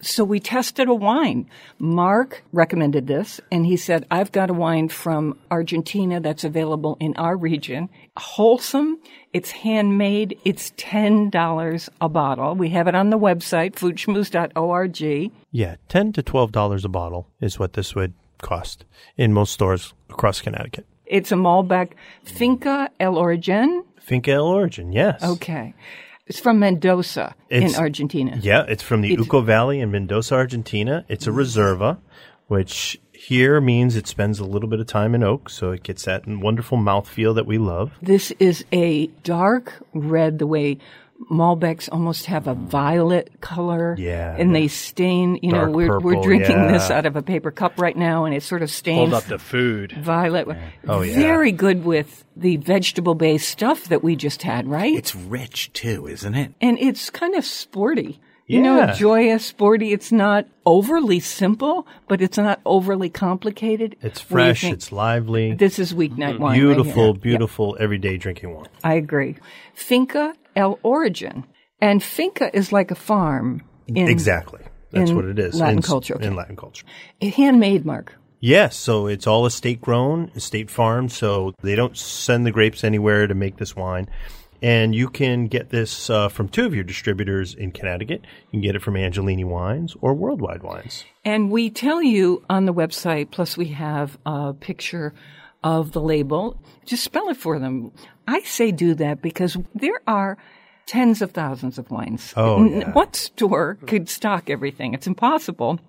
So 0.04 0.26
we 0.26 0.40
tested 0.42 0.90
a 0.90 0.94
wine. 0.94 1.50
Mark 1.80 2.44
recommended 2.52 3.08
this 3.08 3.40
and 3.52 3.66
he 3.66 3.78
said, 3.78 4.06
I've 4.12 4.32
got 4.34 4.50
a 4.50 4.54
wine 4.54 4.90
from 4.90 5.40
Argentina 5.50 6.20
that's 6.20 6.44
available 6.44 6.98
in 7.00 7.16
our 7.16 7.38
region. 7.38 7.90
Wholesome. 8.18 9.00
It's 9.32 9.52
handmade. 9.52 10.38
It's 10.44 10.72
$10 10.72 11.90
a 12.02 12.10
bottle. 12.10 12.56
We 12.56 12.70
have 12.70 12.88
it 12.88 12.96
on 12.96 13.12
the 13.12 13.18
website, 13.18 13.76
foodschmooze.org. 13.76 15.32
Yeah, 15.52 15.76
ten 15.88 16.12
to 16.14 16.22
twelve 16.22 16.52
dollars 16.52 16.84
a 16.84 16.90
bottle 16.90 17.28
is 17.40 17.58
what 17.58 17.74
this 17.74 17.96
would 17.96 18.14
cost 18.42 18.86
in 19.18 19.32
most 19.34 19.54
stores 19.54 19.94
across 20.10 20.42
Connecticut. 20.42 20.86
It's 21.06 21.32
a 21.32 21.36
Malbec 21.36 21.94
Finca 22.24 22.90
El 23.00 23.18
Origen. 23.18 23.84
Finca 24.00 24.32
El 24.32 24.48
Origen, 24.48 24.92
yes. 24.92 25.24
Okay. 25.24 25.74
It's 26.26 26.40
from 26.40 26.60
Mendoza 26.60 27.36
It's- 27.50 27.74
in 27.74 27.80
Argentina. 27.80 28.40
Yeah, 28.42 28.64
it's 28.68 28.84
from 28.84 29.02
the 29.02 29.12
It's- 29.14 29.28
Uco 29.28 29.44
Valley 29.44 29.82
in 29.82 29.92
Mendoza, 29.92 30.36
Argentina. 30.36 31.04
It's 31.10 31.28
a 31.28 31.32
reserva, 31.32 31.98
which 32.48 33.00
here 33.12 33.60
means 33.60 33.96
it 33.98 34.08
spends 34.08 34.40
a 34.40 34.46
little 34.46 34.70
bit 34.70 34.80
of 34.80 34.88
time 34.88 35.14
in 35.16 35.24
oak, 35.24 35.50
so 35.50 35.72
it 35.72 35.84
gets 35.84 36.06
that 36.06 36.24
wonderful 36.26 36.78
mouthfeel 36.78 37.36
that 37.36 37.46
we 37.46 37.58
love. 37.58 37.92
This 38.02 38.32
is 38.40 38.64
a 38.72 39.08
dark 39.24 39.84
red, 39.94 40.40
the 40.40 40.48
way 40.48 40.78
Malbecs 41.32 41.88
almost 41.92 42.26
have 42.26 42.48
a 42.48 42.54
violet 42.54 43.30
color. 43.40 43.96
Yeah, 43.98 44.36
And 44.38 44.54
they 44.54 44.68
stain, 44.68 45.40
you 45.42 45.52
know, 45.52 45.70
we're, 45.70 46.00
we're 46.00 46.16
purple, 46.16 46.24
drinking 46.24 46.68
this 46.68 46.92
out 46.92 47.06
of 47.06 47.16
a 47.16 47.22
paper 47.22 47.50
cup 47.52 47.80
right 47.80 47.96
now 47.96 48.26
and 48.26 48.36
it 48.36 48.44
sort 48.44 48.62
of 48.62 48.70
stains. 48.70 49.12
Hold 49.12 49.24
up 49.24 49.30
the 49.30 49.40
food. 49.40 49.94
Violet. 49.94 50.48
Oh, 50.88 51.02
yeah. 51.02 51.16
Very 51.16 51.52
good 51.52 51.86
with 51.86 52.26
the 52.36 52.58
vegetable 52.58 53.16
based 53.16 53.48
stuff 53.48 53.86
that 53.86 54.04
we 54.04 54.16
just 54.16 54.42
had, 54.44 54.68
right? 54.68 54.94
It's 54.96 55.16
rich 55.16 55.72
too, 55.74 56.08
isn't 56.08 56.36
it? 56.36 56.54
and 56.62 56.78
it's 56.80 57.10
kind 57.10 57.36
of 57.36 57.46
sporty. 57.46 58.20
You 58.46 58.62
know, 58.62 58.78
Yeah. 58.78 58.94
joyous, 58.94 59.46
sporty. 59.46 59.94
It's 59.94 60.12
not 60.12 60.46
overly 60.66 61.22
simple, 61.22 61.88
but 62.10 62.22
it's 62.22 62.38
not 62.38 62.60
overly 62.66 63.10
complicated. 63.10 63.96
It's 64.02 64.20
fresh, 64.20 64.66
it's 64.66 64.92
lively, 64.92 65.54
This 65.54 65.80
is 65.80 65.94
weeknight 65.94 66.34
mm-hmm. 66.34 66.42
wine. 66.44 66.52
right 66.52 66.60
beautiful, 66.60 67.14
here. 67.14 67.22
beautiful 67.22 67.78
everyday 67.80 68.18
drinking 68.18 68.54
wine. 68.54 68.68
I 68.84 68.96
agree. 68.96 69.38
Finca 69.74 70.36
El 70.56 70.80
Origen. 70.84 71.46
And 71.82 72.02
finca 72.02 72.56
is 72.56 72.72
like 72.72 72.92
a 72.92 72.96
farm. 72.96 73.62
In, 73.88 74.08
exactly. 74.08 74.62
That's 74.92 75.12
what 75.12 75.26
it 75.26 75.40
is. 75.40 75.60
Latin 75.60 75.78
in, 75.78 75.82
culture, 75.82 76.16
okay. 76.16 76.28
In 76.28 76.36
Latin 76.36 76.56
culture. 76.56 76.86
Handmade, 77.22 77.84
Mark. 77.86 78.16
Yes, 78.40 78.76
so 78.76 79.08
it's 79.08 79.26
all 79.26 79.46
estate 79.46 79.82
grown, 79.82 80.30
estate 80.36 80.70
farmed, 80.70 81.12
so 81.12 81.54
they 81.62 81.76
don't 81.76 81.98
send 81.98 82.46
the 82.46 82.52
grapes 82.52 82.84
anywhere 82.84 83.26
to 83.26 83.34
make 83.34 83.58
this 83.58 83.76
wine. 83.76 84.08
And 84.62 84.94
you 84.96 85.10
can 85.10 85.48
get 85.48 85.70
this 85.70 86.10
uh, 86.10 86.30
from 86.30 86.48
two 86.48 86.66
of 86.66 86.74
your 86.74 86.84
distributors 86.84 87.54
in 87.54 87.72
Connecticut. 87.72 88.22
You 88.22 88.52
can 88.52 88.62
get 88.62 88.76
it 88.76 88.82
from 88.82 88.94
Angelini 88.94 89.46
Wines 89.46 89.96
or 90.00 90.14
Worldwide 90.14 90.64
Wines. 90.64 91.04
And 91.26 91.52
we 91.52 91.70
tell 91.70 92.02
you 92.02 92.44
on 92.50 92.66
the 92.66 92.74
website, 92.74 93.32
plus 93.32 93.58
we 93.58 93.68
have 93.70 94.18
a 94.26 94.54
picture 94.54 95.14
of 95.64 95.92
the 95.94 96.02
label. 96.02 96.60
Just 96.86 97.04
spell 97.04 97.30
it 97.30 97.38
for 97.38 97.60
them. 97.60 97.92
I 98.28 98.42
say 98.42 98.72
do 98.72 98.94
that 98.96 99.22
because 99.22 99.58
there 99.74 100.00
are 100.08 100.38
tens 100.86 101.22
of 101.22 101.32
thousands 101.32 101.78
of 101.78 101.90
wines. 101.92 102.34
Oh, 102.36 102.64
yeah. 102.66 102.92
What 102.92 103.16
store 103.16 103.78
could 103.86 104.10
stock 104.10 104.50
everything? 104.50 104.94
It's 104.94 105.08
impossible. 105.08 105.80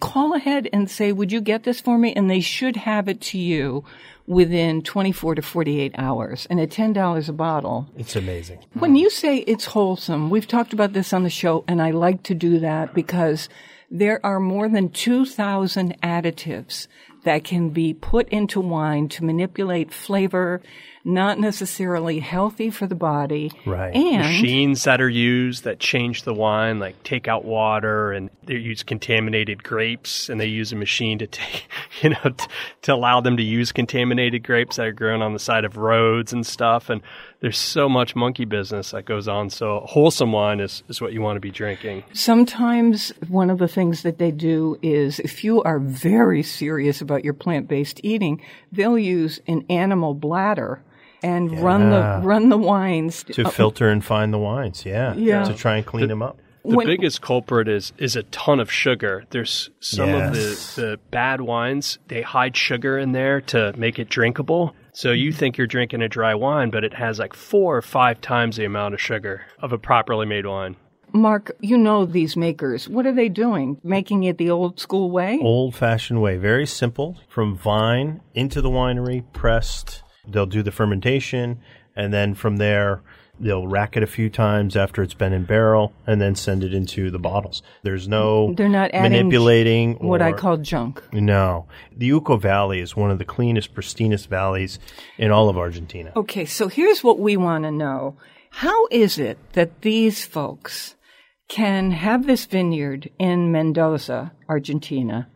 Call 0.00 0.34
ahead 0.34 0.68
and 0.72 0.90
say, 0.90 1.12
would 1.12 1.30
you 1.30 1.40
get 1.42 1.64
this 1.64 1.80
for 1.80 1.98
me? 1.98 2.14
And 2.14 2.30
they 2.30 2.40
should 2.40 2.76
have 2.76 3.06
it 3.08 3.20
to 3.22 3.38
you 3.38 3.84
within 4.26 4.80
24 4.82 5.34
to 5.34 5.42
48 5.42 5.94
hours. 5.98 6.46
And 6.48 6.58
at 6.58 6.70
$10 6.70 7.28
a 7.28 7.32
bottle, 7.32 7.86
It's 7.98 8.16
amazing. 8.16 8.60
when 8.74 8.96
you 8.96 9.10
say 9.10 9.38
it's 9.38 9.66
wholesome, 9.66 10.30
we've 10.30 10.46
talked 10.48 10.72
about 10.72 10.94
this 10.94 11.12
on 11.12 11.22
the 11.22 11.30
show, 11.30 11.64
and 11.68 11.82
I 11.82 11.90
like 11.90 12.22
to 12.24 12.34
do 12.34 12.58
that 12.60 12.94
because 12.94 13.48
there 13.90 14.24
are 14.24 14.40
more 14.40 14.68
than 14.68 14.88
2,000 14.88 16.00
additives 16.00 16.86
that 17.24 17.44
can 17.44 17.70
be 17.70 17.94
put 17.94 18.28
into 18.28 18.60
wine 18.60 19.08
to 19.10 19.24
manipulate 19.24 19.92
flavor, 19.92 20.60
not 21.04 21.38
necessarily 21.38 22.18
healthy 22.20 22.70
for 22.70 22.86
the 22.86 22.94
body. 22.94 23.50
Right. 23.66 23.94
And 23.94 24.18
Machines 24.18 24.84
that 24.84 25.00
are 25.00 25.08
used 25.08 25.64
that 25.64 25.78
change 25.78 26.22
the 26.22 26.34
wine, 26.34 26.78
like 26.78 27.02
take 27.02 27.28
out 27.28 27.44
water, 27.44 28.12
and 28.12 28.30
they 28.44 28.56
use 28.56 28.82
contaminated 28.82 29.62
grapes, 29.62 30.28
and 30.28 30.40
they 30.40 30.46
use 30.46 30.72
a 30.72 30.76
machine 30.76 31.18
to 31.18 31.26
take, 31.26 31.68
you 32.02 32.10
know, 32.10 32.34
t- 32.36 32.46
to 32.82 32.94
allow 32.94 33.20
them 33.20 33.36
to 33.36 33.42
use 33.42 33.72
contaminated 33.72 34.42
grapes 34.42 34.76
that 34.76 34.86
are 34.86 34.92
grown 34.92 35.22
on 35.22 35.32
the 35.32 35.38
side 35.38 35.64
of 35.64 35.76
roads 35.76 36.32
and 36.32 36.46
stuff. 36.46 36.90
And 36.90 37.02
there's 37.40 37.58
so 37.58 37.88
much 37.88 38.14
monkey 38.14 38.44
business 38.44 38.90
that 38.90 39.04
goes 39.06 39.26
on. 39.28 39.50
So 39.50 39.80
wholesome 39.86 40.32
wine 40.32 40.60
is, 40.60 40.82
is 40.88 41.00
what 41.00 41.12
you 41.12 41.22
want 41.22 41.36
to 41.36 41.40
be 41.40 41.50
drinking. 41.50 42.04
Sometimes 42.12 43.12
one 43.28 43.50
of 43.50 43.58
the 43.58 43.68
things 43.68 44.02
that 44.02 44.18
they 44.18 44.30
do 44.30 44.78
is 44.82 45.18
if 45.20 45.42
you 45.44 45.62
are 45.62 45.78
very 45.78 46.42
serious 46.42 47.00
about 47.00 47.24
your 47.24 47.34
plant-based 47.34 48.00
eating, 48.02 48.42
they'll 48.72 48.98
use 48.98 49.40
an 49.46 49.64
animal 49.68 50.14
bladder 50.14 50.82
and 51.22 51.60
run 51.60 51.90
the 51.90 52.20
run 52.26 52.48
the 52.48 52.56
wines 52.56 53.24
To 53.24 53.44
uh, 53.46 53.50
filter 53.50 53.90
and 53.90 54.02
find 54.02 54.32
the 54.32 54.38
wines, 54.38 54.86
yeah. 54.86 55.14
Yeah. 55.14 55.44
To 55.44 55.54
try 55.54 55.76
and 55.76 55.84
clean 55.84 56.08
them 56.08 56.22
up. 56.22 56.38
The 56.64 56.76
When- 56.76 56.86
biggest 56.86 57.20
culprit 57.20 57.68
is 57.68 57.92
is 57.98 58.16
a 58.16 58.22
ton 58.24 58.58
of 58.60 58.70
sugar. 58.72 59.24
There's 59.30 59.70
some 59.80 60.08
Yes. 60.08 60.28
of 60.28 60.34
the, 60.76 60.80
the 60.82 60.96
bad 61.10 61.40
wines, 61.42 61.98
they 62.08 62.22
hide 62.22 62.56
sugar 62.56 62.98
in 62.98 63.12
there 63.12 63.40
to 63.42 63.74
make 63.76 63.98
it 63.98 64.08
drinkable. 64.08 64.74
So 64.92 65.12
you 65.12 65.30
mm-hmm. 65.30 65.38
think 65.38 65.58
you're 65.58 65.66
drinking 65.66 66.02
a 66.02 66.08
dry 66.08 66.34
wine, 66.34 66.70
but 66.70 66.84
it 66.84 66.94
has 66.94 67.18
like 67.18 67.34
four 67.34 67.76
or 67.76 67.82
five 67.82 68.20
times 68.20 68.56
the 68.56 68.64
amount 68.64 68.94
of 68.94 69.00
sugar 69.00 69.42
of 69.58 69.72
a 69.72 69.78
properly 69.78 70.26
made 70.26 70.46
wine. 70.46 70.76
Mark, 71.12 71.50
you 71.60 71.76
know 71.76 72.06
these 72.06 72.36
makers. 72.36 72.88
What 72.88 73.06
are 73.06 73.14
they 73.14 73.28
doing? 73.28 73.80
Making 73.82 74.24
it 74.24 74.38
the 74.38 74.50
old 74.50 74.78
school 74.78 75.10
way? 75.10 75.38
Old 75.42 75.74
fashioned 75.74 76.22
way. 76.22 76.36
Very 76.36 76.66
simple. 76.66 77.18
From 77.28 77.56
vine 77.56 78.20
into 78.34 78.60
the 78.60 78.70
winery, 78.70 79.24
pressed. 79.32 80.02
They'll 80.28 80.46
do 80.46 80.62
the 80.62 80.70
fermentation, 80.70 81.60
and 81.96 82.12
then 82.12 82.34
from 82.34 82.58
there, 82.58 83.02
they'll 83.40 83.66
rack 83.66 83.96
it 83.96 84.02
a 84.02 84.06
few 84.06 84.30
times 84.30 84.76
after 84.76 85.02
it's 85.02 85.14
been 85.14 85.32
in 85.32 85.44
barrel, 85.44 85.92
and 86.06 86.20
then 86.20 86.34
send 86.34 86.62
it 86.62 86.74
into 86.74 87.10
the 87.10 87.18
bottles. 87.18 87.62
There's 87.82 88.06
no 88.06 88.52
They're 88.54 88.68
not 88.68 88.90
adding 88.92 89.12
manipulating 89.12 89.94
what 89.94 90.22
I 90.22 90.32
call 90.32 90.58
junk. 90.58 91.02
No. 91.12 91.66
The 91.96 92.10
Uco 92.10 92.40
Valley 92.40 92.80
is 92.80 92.94
one 92.94 93.10
of 93.10 93.18
the 93.18 93.24
cleanest, 93.24 93.74
pristinest 93.74 94.28
valleys 94.28 94.78
in 95.18 95.30
all 95.30 95.48
of 95.48 95.56
Argentina. 95.56 96.12
Okay, 96.16 96.44
so 96.44 96.68
here's 96.68 97.02
what 97.02 97.18
we 97.18 97.36
want 97.36 97.64
to 97.64 97.70
know. 97.70 98.16
How 98.50 98.86
is 98.90 99.18
it 99.18 99.38
that 99.52 99.82
these 99.82 100.24
folks 100.24 100.96
can 101.48 101.90
have 101.90 102.26
this 102.26 102.46
vineyard 102.46 103.10
in 103.18 103.50
Mendoza, 103.50 104.32
Argentina, 104.48 105.28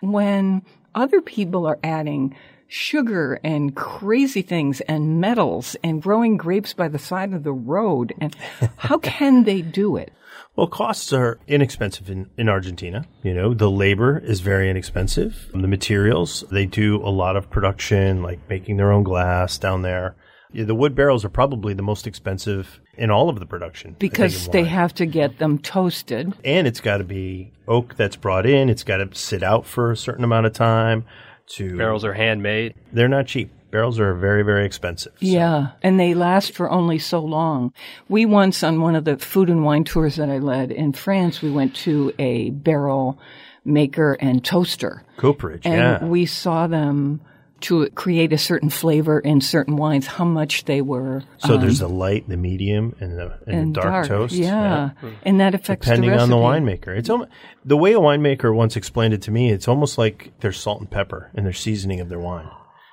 when 0.00 0.62
other 0.94 1.20
people 1.20 1.66
are 1.66 1.78
adding 1.82 2.36
sugar 2.72 3.38
and 3.44 3.76
crazy 3.76 4.42
things 4.42 4.80
and 4.82 5.20
metals 5.20 5.76
and 5.84 6.02
growing 6.02 6.36
grapes 6.36 6.72
by 6.72 6.88
the 6.88 6.98
side 6.98 7.32
of 7.32 7.44
the 7.44 7.52
road? 7.52 8.14
And 8.18 8.34
how 8.76 8.98
can 8.98 9.44
they 9.44 9.62
do 9.62 9.96
it? 9.96 10.12
Well, 10.56 10.66
costs 10.66 11.12
are 11.12 11.38
inexpensive 11.46 12.10
in, 12.10 12.28
in 12.36 12.48
Argentina. 12.48 13.06
You 13.22 13.34
know, 13.34 13.54
the 13.54 13.70
labor 13.70 14.18
is 14.18 14.40
very 14.40 14.68
inexpensive. 14.68 15.50
The 15.52 15.68
materials, 15.68 16.44
they 16.50 16.66
do 16.66 16.96
a 16.96 17.08
lot 17.08 17.36
of 17.36 17.50
production, 17.50 18.22
like 18.22 18.38
making 18.48 18.76
their 18.76 18.92
own 18.92 19.02
glass 19.02 19.56
down 19.56 19.82
there. 19.82 20.14
The 20.54 20.74
wood 20.74 20.94
barrels 20.94 21.24
are 21.24 21.30
probably 21.30 21.72
the 21.72 21.82
most 21.82 22.06
expensive 22.06 22.80
in 22.98 23.10
all 23.10 23.30
of 23.30 23.40
the 23.40 23.46
production. 23.46 23.96
Because 23.98 24.48
they 24.48 24.64
have 24.64 24.92
to 24.94 25.06
get 25.06 25.38
them 25.38 25.58
toasted. 25.58 26.34
and 26.44 26.66
it's 26.66 26.80
got 26.80 26.98
to 26.98 27.04
be 27.04 27.52
oak 27.66 27.94
that's 27.96 28.16
brought 28.16 28.44
in. 28.44 28.68
It's 28.68 28.84
got 28.84 28.98
to 28.98 29.08
sit 29.18 29.42
out 29.42 29.64
for 29.64 29.90
a 29.90 29.96
certain 29.96 30.24
amount 30.24 30.44
of 30.44 30.52
time. 30.52 31.06
To 31.48 31.76
Barrels 31.76 32.04
are 32.04 32.12
handmade. 32.14 32.74
they're 32.92 33.08
not 33.08 33.26
cheap. 33.26 33.50
Barrels 33.70 33.98
are 33.98 34.14
very, 34.14 34.42
very 34.42 34.66
expensive. 34.66 35.12
So- 35.18 35.26
Yeah, 35.26 35.68
and 35.82 35.98
they 35.98 36.12
last 36.14 36.52
for 36.52 36.70
only 36.70 36.98
so 36.98 37.20
long. 37.20 37.72
We 38.08 38.26
once, 38.26 38.62
on 38.62 38.80
one 38.82 38.94
of 38.94 39.04
the 39.04 39.16
food 39.16 39.48
and 39.48 39.64
wine 39.64 39.84
tours 39.84 40.16
that 40.16 40.28
I 40.28 40.38
led 40.38 40.70
in 40.70 40.92
France, 40.92 41.40
we 41.40 41.50
went 41.50 41.74
to 41.76 42.12
a 42.18 42.50
barrel 42.50 43.18
maker 43.64 44.14
and 44.20 44.44
toaster. 44.44 45.04
Cooperage, 45.16 45.64
And 45.64 45.74
yeah. 45.76 46.04
we 46.04 46.26
saw 46.26 46.66
them 46.66 47.20
to 47.62 47.88
create 47.90 48.32
a 48.32 48.38
certain 48.38 48.70
flavor 48.70 49.18
in 49.20 49.40
certain 49.40 49.76
wines, 49.76 50.06
how 50.06 50.24
much 50.24 50.64
they 50.64 50.80
were. 50.82 51.22
so 51.38 51.54
um, 51.54 51.60
there's 51.60 51.78
the 51.80 51.88
light, 51.88 52.28
the 52.28 52.36
medium, 52.36 52.94
and 53.00 53.18
the, 53.18 53.32
and 53.46 53.54
and 53.56 53.74
the 53.76 53.80
dark, 53.80 54.06
toast. 54.08 54.34
Yeah. 54.34 54.90
and 55.22 55.40
that 55.40 55.54
affects 55.54 55.86
depending 55.86 56.10
the 56.10 56.18
on 56.18 56.28
the 56.30 56.36
winemaker. 56.36 56.96
It's 56.96 57.08
almo- 57.10 57.28
the 57.64 57.76
way 57.76 57.92
a 57.94 57.98
winemaker 57.98 58.54
once 58.54 58.76
explained 58.76 59.14
it 59.14 59.22
to 59.22 59.30
me. 59.30 59.50
It's 59.50 59.68
almost 59.68 59.98
like 59.98 60.32
their 60.40 60.52
salt 60.52 60.80
and 60.80 60.90
pepper 60.90 61.30
in 61.34 61.44
their 61.44 61.52
seasoning 61.52 62.00
of 62.00 62.08
their 62.08 62.20
wine. 62.20 62.48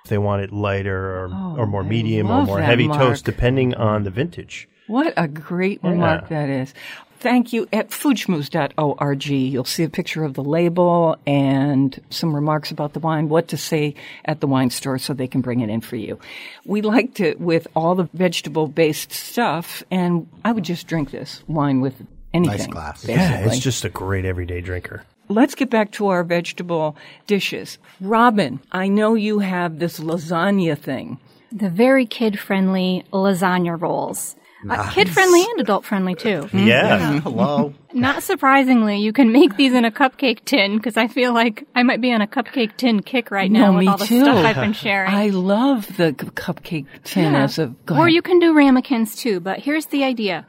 If 0.06 0.10
they 0.12 0.18
want 0.18 0.42
it 0.44 0.52
lighter 0.54 0.98
or, 0.98 1.26
or 1.58 1.68
more 1.68 1.84
medium 1.84 2.32
or 2.32 2.42
Oh, 2.42 2.46
more 2.46 2.62
heavy 2.62 2.88
Mark. 2.88 3.00
toast, 3.00 3.26
depending 3.26 3.74
on 3.76 4.04
the 4.04 4.10
vintage. 4.10 4.68
What 4.88 5.14
a 5.18 5.28
great 5.28 5.84
remark 5.84 6.30
that 6.30 6.50
is. 6.50 6.74
Thank 7.20 7.52
you. 7.52 7.68
At 7.74 7.90
foodschmooze.org, 7.90 9.26
you'll 9.26 9.66
see 9.66 9.84
a 9.84 9.90
picture 9.90 10.24
of 10.24 10.36
the 10.36 10.44
label 10.44 11.18
and 11.28 12.00
some 12.10 12.34
remarks 12.34 12.72
about 12.72 12.94
the 12.94 13.00
wine, 13.00 13.28
what 13.28 13.50
to 13.50 13.58
say 13.58 13.96
at 14.24 14.40
the 14.40 14.48
wine 14.48 14.70
store 14.70 14.98
so 14.98 15.14
they 15.14 15.28
can 15.28 15.42
bring 15.42 15.60
it 15.60 15.70
in 15.70 15.82
for 15.82 15.98
you. 15.98 16.18
We 16.66 16.82
liked 16.82 17.20
it 17.20 17.42
with 17.42 17.68
all 17.76 17.96
the 17.96 18.10
vegetable 18.14 18.68
based 18.68 19.12
stuff, 19.12 19.84
and 19.92 20.28
I 20.46 20.54
would 20.54 20.64
just 20.64 20.88
drink 20.88 21.12
this 21.12 21.44
wine 21.48 21.82
with 21.82 21.96
anything. 22.34 22.58
Nice 22.58 22.68
glass. 22.68 23.06
Yeah, 23.06 23.46
it's 23.46 23.60
just 23.60 23.84
a 23.84 23.90
great 23.90 24.24
everyday 24.24 24.62
drinker. 24.62 25.04
Let's 25.28 25.56
get 25.56 25.70
back 25.70 25.92
to 25.94 26.08
our 26.08 26.24
vegetable 26.24 26.96
dishes. 27.28 27.78
Robin, 28.02 28.60
I 28.72 28.88
know 28.88 29.14
you 29.14 29.40
have 29.40 29.80
this 29.80 30.00
lasagna 30.00 30.78
thing. 30.78 31.20
The 31.52 31.70
very 31.70 32.06
kid 32.06 32.40
friendly 32.40 33.04
lasagna 33.12 33.80
rolls. 33.80 34.36
Uh, 34.70 34.90
kid 34.92 35.10
friendly 35.10 35.42
and 35.42 35.60
adult 35.62 35.86
friendly 35.86 36.16
too. 36.16 36.50
Yeah. 36.52 37.20
Hello. 37.22 37.74
Not 37.94 38.24
surprisingly, 38.24 38.98
you 39.00 39.14
can 39.14 39.32
make 39.32 39.56
these 39.56 39.74
in 39.74 39.86
a 39.86 39.92
cupcake 39.92 40.44
tin 40.46 40.76
because 40.78 40.98
I 40.98 41.08
feel 41.08 41.34
like 41.34 41.66
I 41.76 41.84
might 41.84 42.02
be 42.02 42.12
on 42.12 42.22
a 42.22 42.28
cupcake 42.28 42.76
tin 42.78 43.02
kick 43.02 43.32
right 43.32 43.50
now 43.50 43.72
no, 43.72 43.78
with 43.78 43.80
me 43.82 43.88
all 43.88 43.98
the 43.98 44.06
too. 44.06 44.22
stuff 44.24 44.46
I've 44.46 44.56
been 44.58 44.74
sharing. 44.74 45.12
I 45.12 45.28
love 45.30 45.88
the 45.98 46.12
cupcake 46.14 46.88
tin 47.04 47.34
Yeah. 47.34 47.44
as 47.44 47.58
a. 47.58 47.68
Go 47.86 47.96
or 47.96 48.02
ahead. 48.02 48.14
you 48.14 48.22
can 48.22 48.40
do 48.40 48.54
ramekins 48.54 49.16
too, 49.16 49.40
but 49.40 49.60
here's 49.60 49.86
the 49.88 50.04
idea. 50.04 50.46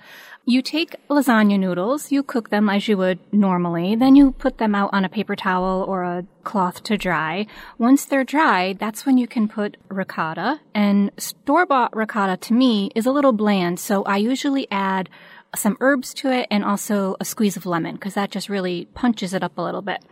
You 0.46 0.62
take 0.62 0.96
lasagna 1.08 1.60
noodles, 1.60 2.10
you 2.10 2.22
cook 2.22 2.48
them 2.48 2.68
as 2.68 2.88
you 2.88 2.96
would 2.96 3.18
normally, 3.32 3.94
then 3.94 4.16
you 4.16 4.32
put 4.32 4.58
them 4.58 4.74
out 4.74 4.90
on 4.92 5.04
a 5.04 5.08
paper 5.08 5.36
towel 5.36 5.84
or 5.86 6.02
a 6.02 6.24
cloth 6.44 6.82
to 6.84 6.96
dry. 6.96 7.46
Once 7.78 8.06
they're 8.06 8.24
dry, 8.24 8.72
that's 8.72 9.04
when 9.04 9.18
you 9.18 9.28
can 9.28 9.48
put 9.48 9.76
ricotta. 9.88 10.60
And 10.74 11.12
store-bought 11.18 11.94
ricotta 11.94 12.38
to 12.38 12.54
me 12.54 12.90
is 12.94 13.04
a 13.04 13.12
little 13.12 13.32
bland, 13.32 13.78
so 13.78 14.02
I 14.04 14.16
usually 14.16 14.66
add 14.70 15.10
some 15.54 15.76
herbs 15.80 16.14
to 16.14 16.32
it 16.32 16.46
and 16.50 16.64
also 16.64 17.16
a 17.20 17.24
squeeze 17.24 17.56
of 17.56 17.66
lemon 17.66 17.96
because 17.96 18.14
that 18.14 18.30
just 18.30 18.48
really 18.48 18.86
punches 18.94 19.34
it 19.34 19.42
up 19.42 19.58
a 19.58 19.62
little 19.62 19.82
bit. 19.82 20.02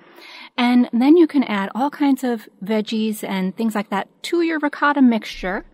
And 0.57 0.91
then 0.93 1.17
you 1.17 1.27
can 1.27 1.45
add 1.45 1.71
all 1.75 1.91
kinds 1.91 2.23
of 2.23 2.49
veggies 2.62 3.25
and 3.25 3.57
things 3.57 3.75
like 3.75 3.91
that 3.91 4.09
to 4.25 4.43
your 4.43 4.59
ricotta 4.59 5.01
mixture. 5.01 5.64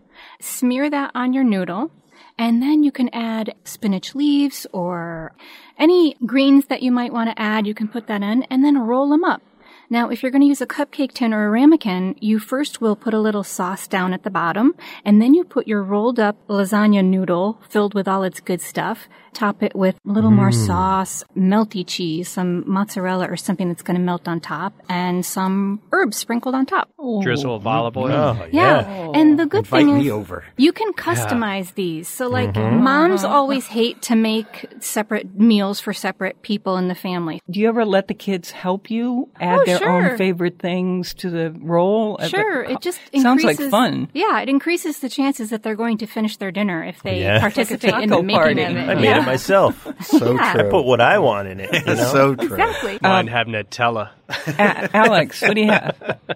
Smear 0.40 0.88
that 0.90 1.10
on 1.14 1.32
your 1.32 1.44
noodle. 1.44 1.90
And 2.36 2.60
then 2.60 2.82
you 2.82 2.90
can 2.90 3.08
add 3.12 3.54
spinach 3.64 4.14
leaves 4.14 4.66
or 4.72 5.32
any 5.78 6.16
greens 6.26 6.66
that 6.66 6.82
you 6.82 6.90
might 6.90 7.12
want 7.12 7.30
to 7.30 7.40
add. 7.40 7.66
You 7.66 7.74
can 7.74 7.88
put 7.88 8.06
that 8.08 8.22
in 8.22 8.42
and 8.44 8.64
then 8.64 8.78
roll 8.78 9.08
them 9.08 9.24
up. 9.24 9.42
Now, 9.90 10.10
if 10.10 10.22
you're 10.22 10.32
going 10.32 10.42
to 10.42 10.48
use 10.48 10.60
a 10.60 10.66
cupcake 10.66 11.12
tin 11.12 11.32
or 11.34 11.46
a 11.46 11.50
ramekin, 11.50 12.16
you 12.20 12.38
first 12.38 12.80
will 12.80 12.96
put 12.96 13.14
a 13.14 13.20
little 13.20 13.44
sauce 13.44 13.86
down 13.86 14.12
at 14.12 14.22
the 14.22 14.30
bottom, 14.30 14.74
and 15.04 15.20
then 15.20 15.34
you 15.34 15.44
put 15.44 15.66
your 15.68 15.82
rolled 15.82 16.18
up 16.18 16.36
lasagna 16.48 17.04
noodle 17.04 17.60
filled 17.68 17.94
with 17.94 18.08
all 18.08 18.22
its 18.22 18.40
good 18.40 18.60
stuff. 18.60 19.08
Top 19.32 19.64
it 19.64 19.74
with 19.74 19.96
a 20.06 20.12
little 20.12 20.30
more 20.30 20.50
mm. 20.50 20.66
sauce, 20.66 21.24
melty 21.36 21.84
cheese, 21.84 22.28
some 22.28 22.62
mozzarella 22.70 23.28
or 23.28 23.36
something 23.36 23.66
that's 23.66 23.82
going 23.82 23.96
to 23.96 24.02
melt 24.02 24.28
on 24.28 24.40
top, 24.40 24.72
and 24.88 25.26
some 25.26 25.82
herbs 25.90 26.16
sprinkled 26.16 26.54
on 26.54 26.66
top. 26.66 26.88
Drizzle 27.22 27.56
of 27.56 27.66
olive 27.66 27.96
oil. 27.96 28.12
Oh, 28.12 28.46
Yeah. 28.52 29.10
And 29.12 29.36
the 29.36 29.46
good 29.46 29.64
Invite 29.64 29.86
thing 29.86 30.00
is 30.00 30.08
over. 30.08 30.44
you 30.56 30.72
can 30.72 30.92
customize 30.92 31.74
these. 31.74 32.06
So 32.06 32.28
like 32.28 32.52
mm-hmm. 32.52 32.82
moms 32.82 33.24
always 33.24 33.66
hate 33.66 34.00
to 34.02 34.14
make 34.14 34.66
separate 34.78 35.34
meals 35.34 35.80
for 35.80 35.92
separate 35.92 36.42
people 36.42 36.76
in 36.76 36.86
the 36.86 36.94
family. 36.94 37.42
Do 37.50 37.58
you 37.58 37.68
ever 37.68 37.84
let 37.84 38.06
the 38.06 38.14
kids 38.14 38.52
help 38.52 38.88
you 38.90 39.28
add 39.40 39.60
Oh, 39.60 39.64
their 39.64 39.73
sure. 39.78 39.88
own 40.12 40.16
favorite 40.18 40.58
things 40.58 41.14
to 41.14 41.30
the 41.30 41.50
roll? 41.60 42.16
at 42.20 42.24
the 42.30 42.36
Sure, 42.36 42.64
co- 42.64 42.72
it 42.72 42.80
just 42.80 43.00
sounds 43.16 43.42
increases, 43.42 43.60
like 43.60 43.70
fun. 43.70 44.08
Yeah, 44.14 44.40
it 44.40 44.48
increases 44.48 45.00
the 45.00 45.08
chances 45.08 45.50
that 45.50 45.62
they're 45.62 45.74
going 45.74 45.98
to 45.98 46.06
finish 46.06 46.36
their 46.36 46.50
dinner 46.50 46.82
if 46.84 47.02
they 47.02 47.20
Yeah. 47.20 47.40
participate 47.40 47.94
in 47.94 48.08
taco 48.10 48.16
the 48.18 48.22
making 48.22 48.36
party. 48.40 48.62
of 48.62 48.76
it. 48.76 48.88
I 48.88 48.94
made 48.94 49.04
yeah. 49.04 49.22
it 49.22 49.26
myself. 49.26 49.86
So 50.04 50.34
Yeah. 50.34 50.52
true. 50.52 50.66
I 50.66 50.70
put 50.70 50.82
what 50.84 51.00
I 51.00 51.18
want 51.18 51.48
in 51.48 51.60
it. 51.60 51.72
You 51.72 51.94
know? 51.94 52.04
so 52.12 52.34
true. 52.34 52.46
Exactly. 52.46 52.98
Mine 53.02 53.26
have 53.28 53.46
Nutella. 53.46 54.10
A- 54.28 54.96
Alex, 54.96 55.42
what 55.42 55.54
do 55.54 55.60
you 55.60 55.70
have? 55.70 56.18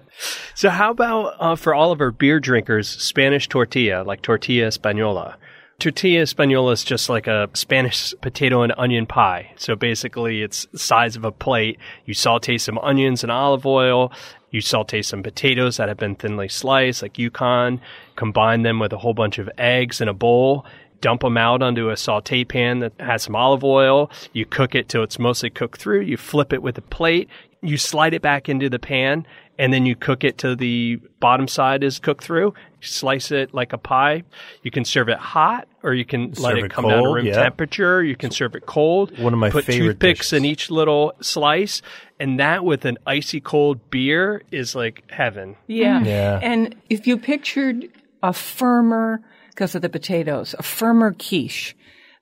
So 0.54 0.68
how 0.70 0.90
about 0.90 1.34
uh, 1.38 1.54
for 1.54 1.72
all 1.74 1.92
of 1.92 2.00
our 2.00 2.10
beer 2.10 2.40
drinkers, 2.40 2.88
Spanish 2.88 3.48
tortilla, 3.48 4.02
like 4.02 4.20
tortilla 4.22 4.66
española? 4.66 5.34
Tortilla 5.80 6.24
española 6.24 6.72
is 6.72 6.82
just 6.82 7.08
like 7.08 7.28
a 7.28 7.48
Spanish 7.54 8.12
potato 8.20 8.62
and 8.62 8.74
onion 8.76 9.06
pie. 9.06 9.52
So 9.54 9.76
basically, 9.76 10.42
it's 10.42 10.66
the 10.72 10.78
size 10.78 11.14
of 11.14 11.24
a 11.24 11.30
plate. 11.30 11.78
You 12.04 12.14
saute 12.14 12.58
some 12.58 12.78
onions 12.78 13.22
and 13.22 13.30
olive 13.30 13.64
oil. 13.64 14.10
You 14.50 14.60
saute 14.60 15.02
some 15.02 15.22
potatoes 15.22 15.76
that 15.76 15.86
have 15.86 15.96
been 15.96 16.16
thinly 16.16 16.48
sliced, 16.48 17.02
like 17.02 17.16
Yukon. 17.16 17.80
Combine 18.16 18.62
them 18.62 18.80
with 18.80 18.92
a 18.92 18.98
whole 18.98 19.14
bunch 19.14 19.38
of 19.38 19.48
eggs 19.56 20.00
in 20.00 20.08
a 20.08 20.12
bowl. 20.12 20.66
Dump 21.00 21.22
them 21.22 21.36
out 21.36 21.62
onto 21.62 21.90
a 21.90 21.96
saute 21.96 22.44
pan 22.44 22.80
that 22.80 22.92
has 22.98 23.22
some 23.22 23.36
olive 23.36 23.64
oil. 23.64 24.10
You 24.32 24.44
cook 24.46 24.74
it 24.74 24.88
till 24.88 25.02
it's 25.02 25.18
mostly 25.18 25.50
cooked 25.50 25.80
through. 25.80 26.00
You 26.00 26.16
flip 26.16 26.52
it 26.52 26.62
with 26.62 26.78
a 26.78 26.82
plate. 26.82 27.28
You 27.60 27.76
slide 27.76 28.14
it 28.14 28.22
back 28.22 28.48
into 28.48 28.68
the 28.68 28.78
pan 28.78 29.26
and 29.58 29.72
then 29.72 29.84
you 29.84 29.96
cook 29.96 30.22
it 30.22 30.38
till 30.38 30.54
the 30.54 31.00
bottom 31.18 31.48
side 31.48 31.82
is 31.82 31.98
cooked 31.98 32.22
through. 32.22 32.54
You 32.80 32.86
slice 32.86 33.32
it 33.32 33.52
like 33.52 33.72
a 33.72 33.78
pie. 33.78 34.22
You 34.62 34.70
can 34.70 34.84
serve 34.84 35.08
it 35.08 35.18
hot, 35.18 35.66
or 35.82 35.92
you 35.92 36.04
can 36.04 36.30
let 36.38 36.56
it 36.56 36.66
it 36.66 36.70
come 36.70 36.88
down 36.88 37.02
to 37.02 37.12
room 37.12 37.26
yeah. 37.26 37.42
temperature. 37.42 38.02
You 38.02 38.14
can 38.14 38.30
serve 38.30 38.54
it 38.54 38.66
cold. 38.66 39.18
One 39.18 39.32
of 39.32 39.40
my 39.40 39.50
Put 39.50 39.64
favorite 39.64 39.94
toothpicks 39.94 40.32
in 40.32 40.44
each 40.44 40.70
little 40.70 41.12
slice, 41.20 41.82
and 42.20 42.38
that 42.38 42.64
with 42.64 42.84
an 42.84 42.98
icy 43.04 43.40
cold 43.40 43.90
beer 43.90 44.42
is 44.52 44.76
like 44.76 45.02
heaven. 45.10 45.56
Yeah. 45.66 46.04
Yeah. 46.04 46.38
And 46.40 46.76
if 46.88 47.08
you 47.08 47.18
pictured 47.18 47.88
a 48.22 48.32
firmer, 48.32 49.20
because 49.58 49.74
of 49.74 49.82
the 49.82 49.88
potatoes, 49.88 50.54
a 50.56 50.62
firmer 50.62 51.12
quiche, 51.12 51.74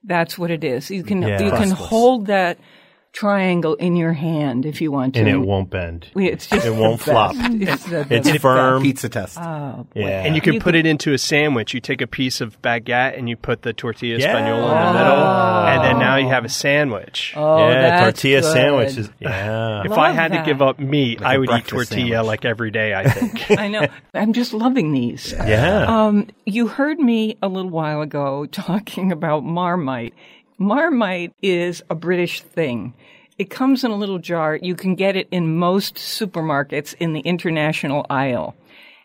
that's 0.04 0.38
what 0.38 0.50
it 0.50 0.64
is. 0.64 0.90
You 0.90 1.02
can 1.02 1.20
Yeah. 1.20 1.42
you 1.42 1.50
can 1.50 1.70
hold 1.70 2.28
that 2.28 2.56
triangle 3.16 3.74
in 3.76 3.96
your 3.96 4.12
hand 4.12 4.66
if 4.66 4.82
you 4.82 4.92
want 4.92 5.14
to. 5.14 5.20
and 5.20 5.28
it 5.28 5.38
won't 5.38 5.70
bend. 5.70 6.06
It's 6.14 6.46
just 6.46 6.66
It 6.66 6.74
won't 6.74 7.00
flop. 7.00 7.32
It's, 7.34 7.84
the, 7.84 8.06
It's 8.10 8.30
firm. 8.42 8.82
Pizza 8.82 9.08
test. 9.08 9.38
Oh, 9.40 9.86
boy. 9.94 10.00
Yeah. 10.00 10.22
And 10.22 10.34
you 10.34 10.42
can 10.42 10.52
You 10.52 10.60
put 10.60 10.72
can- 10.74 10.80
it 10.80 10.86
into 10.86 11.14
a 11.14 11.18
sandwich. 11.18 11.72
You 11.72 11.80
take 11.80 12.02
a 12.02 12.06
piece 12.06 12.42
of 12.42 12.60
baguette 12.60 13.16
and 13.18 13.26
you 13.28 13.36
put 13.36 13.62
the 13.62 13.72
tortilla 13.72 14.18
Yeah. 14.18 14.34
española 14.34 14.70
in 14.70 14.86
the 14.92 14.98
middle, 14.98 15.26
and 15.26 15.84
then 15.84 15.98
now 15.98 16.16
you 16.16 16.28
have 16.28 16.44
a 16.44 16.48
sandwich. 16.50 17.32
Oh, 17.34 17.68
yeah, 17.68 17.80
that's 17.80 18.02
tortilla 18.02 18.40
good. 18.42 18.52
sandwiches. 18.52 19.10
Yeah. 19.18 19.82
if 19.86 19.92
I 19.92 20.10
had 20.12 20.32
that. 20.32 20.44
to 20.44 20.44
give 20.44 20.60
up 20.60 20.78
meat, 20.78 21.20
Like 21.22 21.30
I 21.30 21.34
a 21.36 21.40
would 21.40 21.50
eat 21.50 21.66
tortilla 21.66 22.16
sandwich. 22.16 22.26
like 22.26 22.44
every 22.44 22.70
day. 22.70 22.94
I 22.94 23.08
think. 23.08 23.50
I 23.58 23.68
know. 23.68 23.86
I'm 24.12 24.34
just 24.34 24.52
loving 24.52 24.92
these. 24.92 25.32
yeah. 25.32 25.86
Um, 25.88 26.28
you 26.44 26.66
heard 26.68 26.98
me 26.98 27.38
a 27.42 27.48
little 27.48 27.70
while 27.70 28.02
ago 28.02 28.44
talking 28.52 29.10
about 29.10 29.42
Marmite. 29.42 30.12
Marmite 30.58 31.32
is 31.42 31.82
a 31.90 31.94
British 31.94 32.40
thing. 32.42 32.94
It 33.38 33.50
comes 33.50 33.84
in 33.84 33.90
a 33.90 33.96
little 33.96 34.18
jar. 34.18 34.56
You 34.56 34.74
can 34.74 34.94
get 34.94 35.14
it 35.16 35.28
in 35.30 35.56
most 35.56 35.96
supermarkets 35.96 36.94
in 36.98 37.12
the 37.12 37.20
international 37.20 38.06
aisle. 38.08 38.54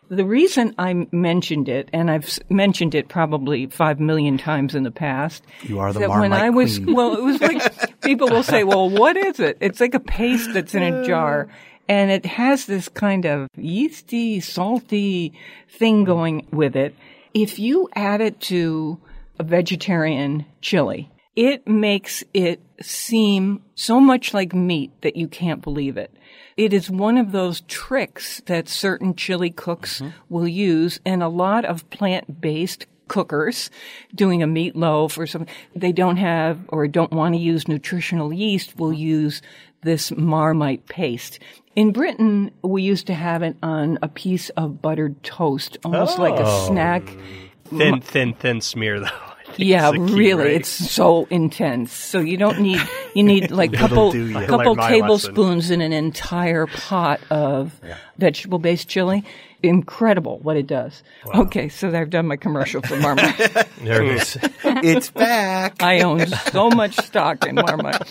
The 0.08 0.24
reason 0.24 0.74
I 0.78 1.06
mentioned 1.10 1.68
it, 1.68 1.88
and 1.92 2.10
I've 2.10 2.38
mentioned 2.50 2.94
it 2.94 3.08
probably 3.08 3.66
five 3.66 3.98
million 3.98 4.36
times 4.36 4.74
in 4.74 4.82
the 4.82 4.90
past, 4.90 5.42
You 5.62 5.78
are 5.78 5.92
the 5.92 6.00
that 6.00 6.10
when 6.10 6.32
I 6.32 6.50
was 6.50 6.78
queen. 6.78 6.94
well, 6.94 7.14
it 7.14 7.22
was 7.22 7.40
like 7.40 8.00
people 8.02 8.28
will 8.28 8.42
say, 8.42 8.64
"Well, 8.64 8.90
what 8.90 9.16
is 9.16 9.40
it?" 9.40 9.56
It's 9.60 9.80
like 9.80 9.94
a 9.94 10.00
paste 10.00 10.52
that's 10.52 10.74
in 10.74 10.82
a 10.82 11.04
jar, 11.06 11.48
and 11.88 12.10
it 12.10 12.26
has 12.26 12.66
this 12.66 12.88
kind 12.90 13.24
of 13.24 13.48
yeasty, 13.56 14.40
salty 14.40 15.32
thing 15.70 16.04
going 16.04 16.46
with 16.52 16.76
it. 16.76 16.94
If 17.32 17.58
you 17.58 17.88
add 17.94 18.20
it 18.20 18.38
to 18.42 18.98
a 19.38 19.44
vegetarian 19.44 20.44
chili, 20.60 21.10
it 21.34 21.66
makes 21.66 22.22
it 22.34 22.60
seem 22.80 23.62
so 23.74 24.00
much 24.00 24.34
like 24.34 24.54
meat 24.54 24.90
that 25.00 25.16
you 25.16 25.28
can't 25.28 25.62
believe 25.62 25.96
it. 25.96 26.14
It 26.56 26.72
is 26.72 26.90
one 26.90 27.16
of 27.16 27.32
those 27.32 27.62
tricks 27.62 28.42
that 28.46 28.68
certain 28.68 29.14
chili 29.14 29.50
cooks 29.50 30.00
mm-hmm. 30.00 30.10
will 30.28 30.48
use, 30.48 31.00
and 31.06 31.22
a 31.22 31.28
lot 31.28 31.64
of 31.64 31.88
plant-based 31.90 32.86
cookers 33.08 33.70
doing 34.14 34.42
a 34.42 34.46
meatloaf 34.46 35.18
or 35.18 35.26
something 35.26 35.52
they 35.76 35.92
don't 35.92 36.16
have 36.16 36.60
or 36.68 36.86
don't 36.88 37.12
want 37.12 37.34
to 37.34 37.40
use 37.40 37.68
nutritional 37.68 38.32
yeast 38.32 38.78
will 38.78 38.92
use 38.92 39.42
this 39.82 40.10
marmite 40.12 40.86
paste. 40.86 41.38
In 41.74 41.92
Britain, 41.92 42.50
we 42.62 42.82
used 42.82 43.06
to 43.08 43.14
have 43.14 43.42
it 43.42 43.56
on 43.62 43.98
a 44.02 44.08
piece 44.08 44.50
of 44.50 44.80
buttered 44.80 45.22
toast, 45.22 45.76
almost 45.84 46.18
like 46.18 46.38
a 46.38 46.44
Oh. 46.46 46.66
snack. 46.68 47.16
thin, 47.64 48.00
thin, 48.00 48.34
thin 48.34 48.60
smear 48.60 49.00
though. 49.00 49.31
I 49.52 49.56
think 49.56 49.68
Yeah, 49.68 49.90
key, 49.92 49.98
really, 49.98 50.44
right? 50.44 50.54
it's 50.54 50.68
so 50.68 51.26
intense. 51.30 51.92
So 51.92 52.18
you 52.20 52.36
don't 52.36 52.60
need 52.60 52.80
you 53.14 53.22
need 53.22 53.50
like 53.62 53.72
a 53.72 53.76
couple 53.76 54.12
do 54.12 54.26
ya. 54.28 54.40
couple 54.40 54.60
I 54.60 54.64
learned 54.64 54.76
my 54.78 54.88
tablespoons 54.90 55.70
in 55.70 55.80
an 55.80 55.92
entire 55.92 56.66
pot 56.66 57.20
of 57.30 57.80
vegetable 58.18 58.58
based 58.58 58.88
chili. 58.88 59.24
Incredible 59.64 60.40
what 60.40 60.56
it 60.56 60.66
does. 60.66 61.04
Okay, 61.24 61.68
so 61.68 61.88
I've 61.96 62.10
done 62.10 62.26
my 62.26 62.34
commercial 62.34 62.82
for 62.82 62.96
Marmite. 62.96 63.36
there 63.80 64.02
it 64.02 64.16
is. 64.20 64.36
it's 64.64 65.10
back. 65.10 65.80
I 65.84 66.00
own 66.00 66.26
so 66.26 66.68
much 66.68 66.96
stock 66.96 67.46
in 67.46 67.54
Marmite. 67.54 68.02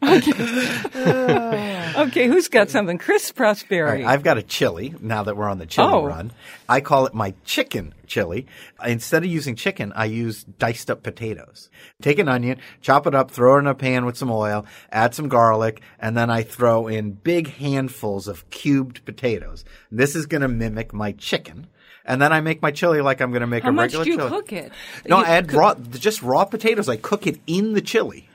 Okay, 0.00 1.92
okay 1.96 2.26
who's 2.28 2.46
got 2.48 2.70
something? 2.70 2.98
Chris 2.98 3.32
All 3.36 3.44
Prosperi. 3.44 3.84
right, 3.92 4.04
I've 4.04 4.22
got 4.22 4.38
a 4.38 4.42
chili 4.44 4.94
now 5.00 5.24
that 5.24 5.36
we're 5.36 5.48
on 5.48 5.58
the 5.58 5.66
chili 5.66 5.88
Oh. 5.92 6.04
run. 6.04 6.30
I 6.72 6.80
call 6.80 7.06
it 7.06 7.12
my 7.14 7.34
chicken 7.44 7.92
chili. 8.06 8.46
Instead 8.84 9.24
of 9.24 9.30
using 9.30 9.56
chicken, 9.56 9.92
I 9.94 10.06
use 10.06 10.44
diced 10.44 10.90
up 10.90 11.02
potatoes. 11.02 11.68
Take 12.00 12.18
an 12.18 12.28
onion, 12.28 12.58
chop 12.80 13.06
it 13.06 13.14
up, 13.14 13.30
throw 13.30 13.56
it 13.56 13.60
in 13.60 13.66
a 13.66 13.74
pan 13.74 14.06
with 14.06 14.16
some 14.16 14.30
oil, 14.30 14.64
add 14.90 15.14
some 15.14 15.28
garlic, 15.28 15.82
and 15.98 16.16
then 16.16 16.30
I 16.30 16.42
throw 16.42 16.86
in 16.86 17.12
big 17.12 17.48
handfuls 17.48 18.26
of 18.28 18.48
cubed 18.50 19.04
potatoes. 19.04 19.64
This 19.90 20.14
is 20.16 20.26
going 20.26 20.40
to 20.42 20.48
mimic 20.48 20.92
my 20.94 21.12
chicken. 21.12 21.66
And 22.04 22.20
then 22.20 22.32
I 22.32 22.40
make 22.40 22.62
my 22.62 22.70
chili 22.70 23.00
like 23.00 23.20
I'm 23.20 23.30
going 23.30 23.42
to 23.42 23.46
make 23.46 23.62
How 23.64 23.68
a 23.68 23.72
much 23.72 23.94
regular 23.94 24.04
do 24.04 24.10
you 24.10 24.16
chili. 24.16 24.28
cook 24.30 24.52
it? 24.52 24.72
No, 25.06 25.18
You 25.18 25.24
I 25.24 25.28
add 25.28 25.48
cook- 25.48 25.58
raw, 25.60 25.74
just 25.74 26.22
raw 26.22 26.44
potatoes. 26.44 26.88
I 26.88 26.96
cook 26.96 27.26
it 27.26 27.38
in 27.46 27.74
the 27.74 27.80
chili. 27.82 28.28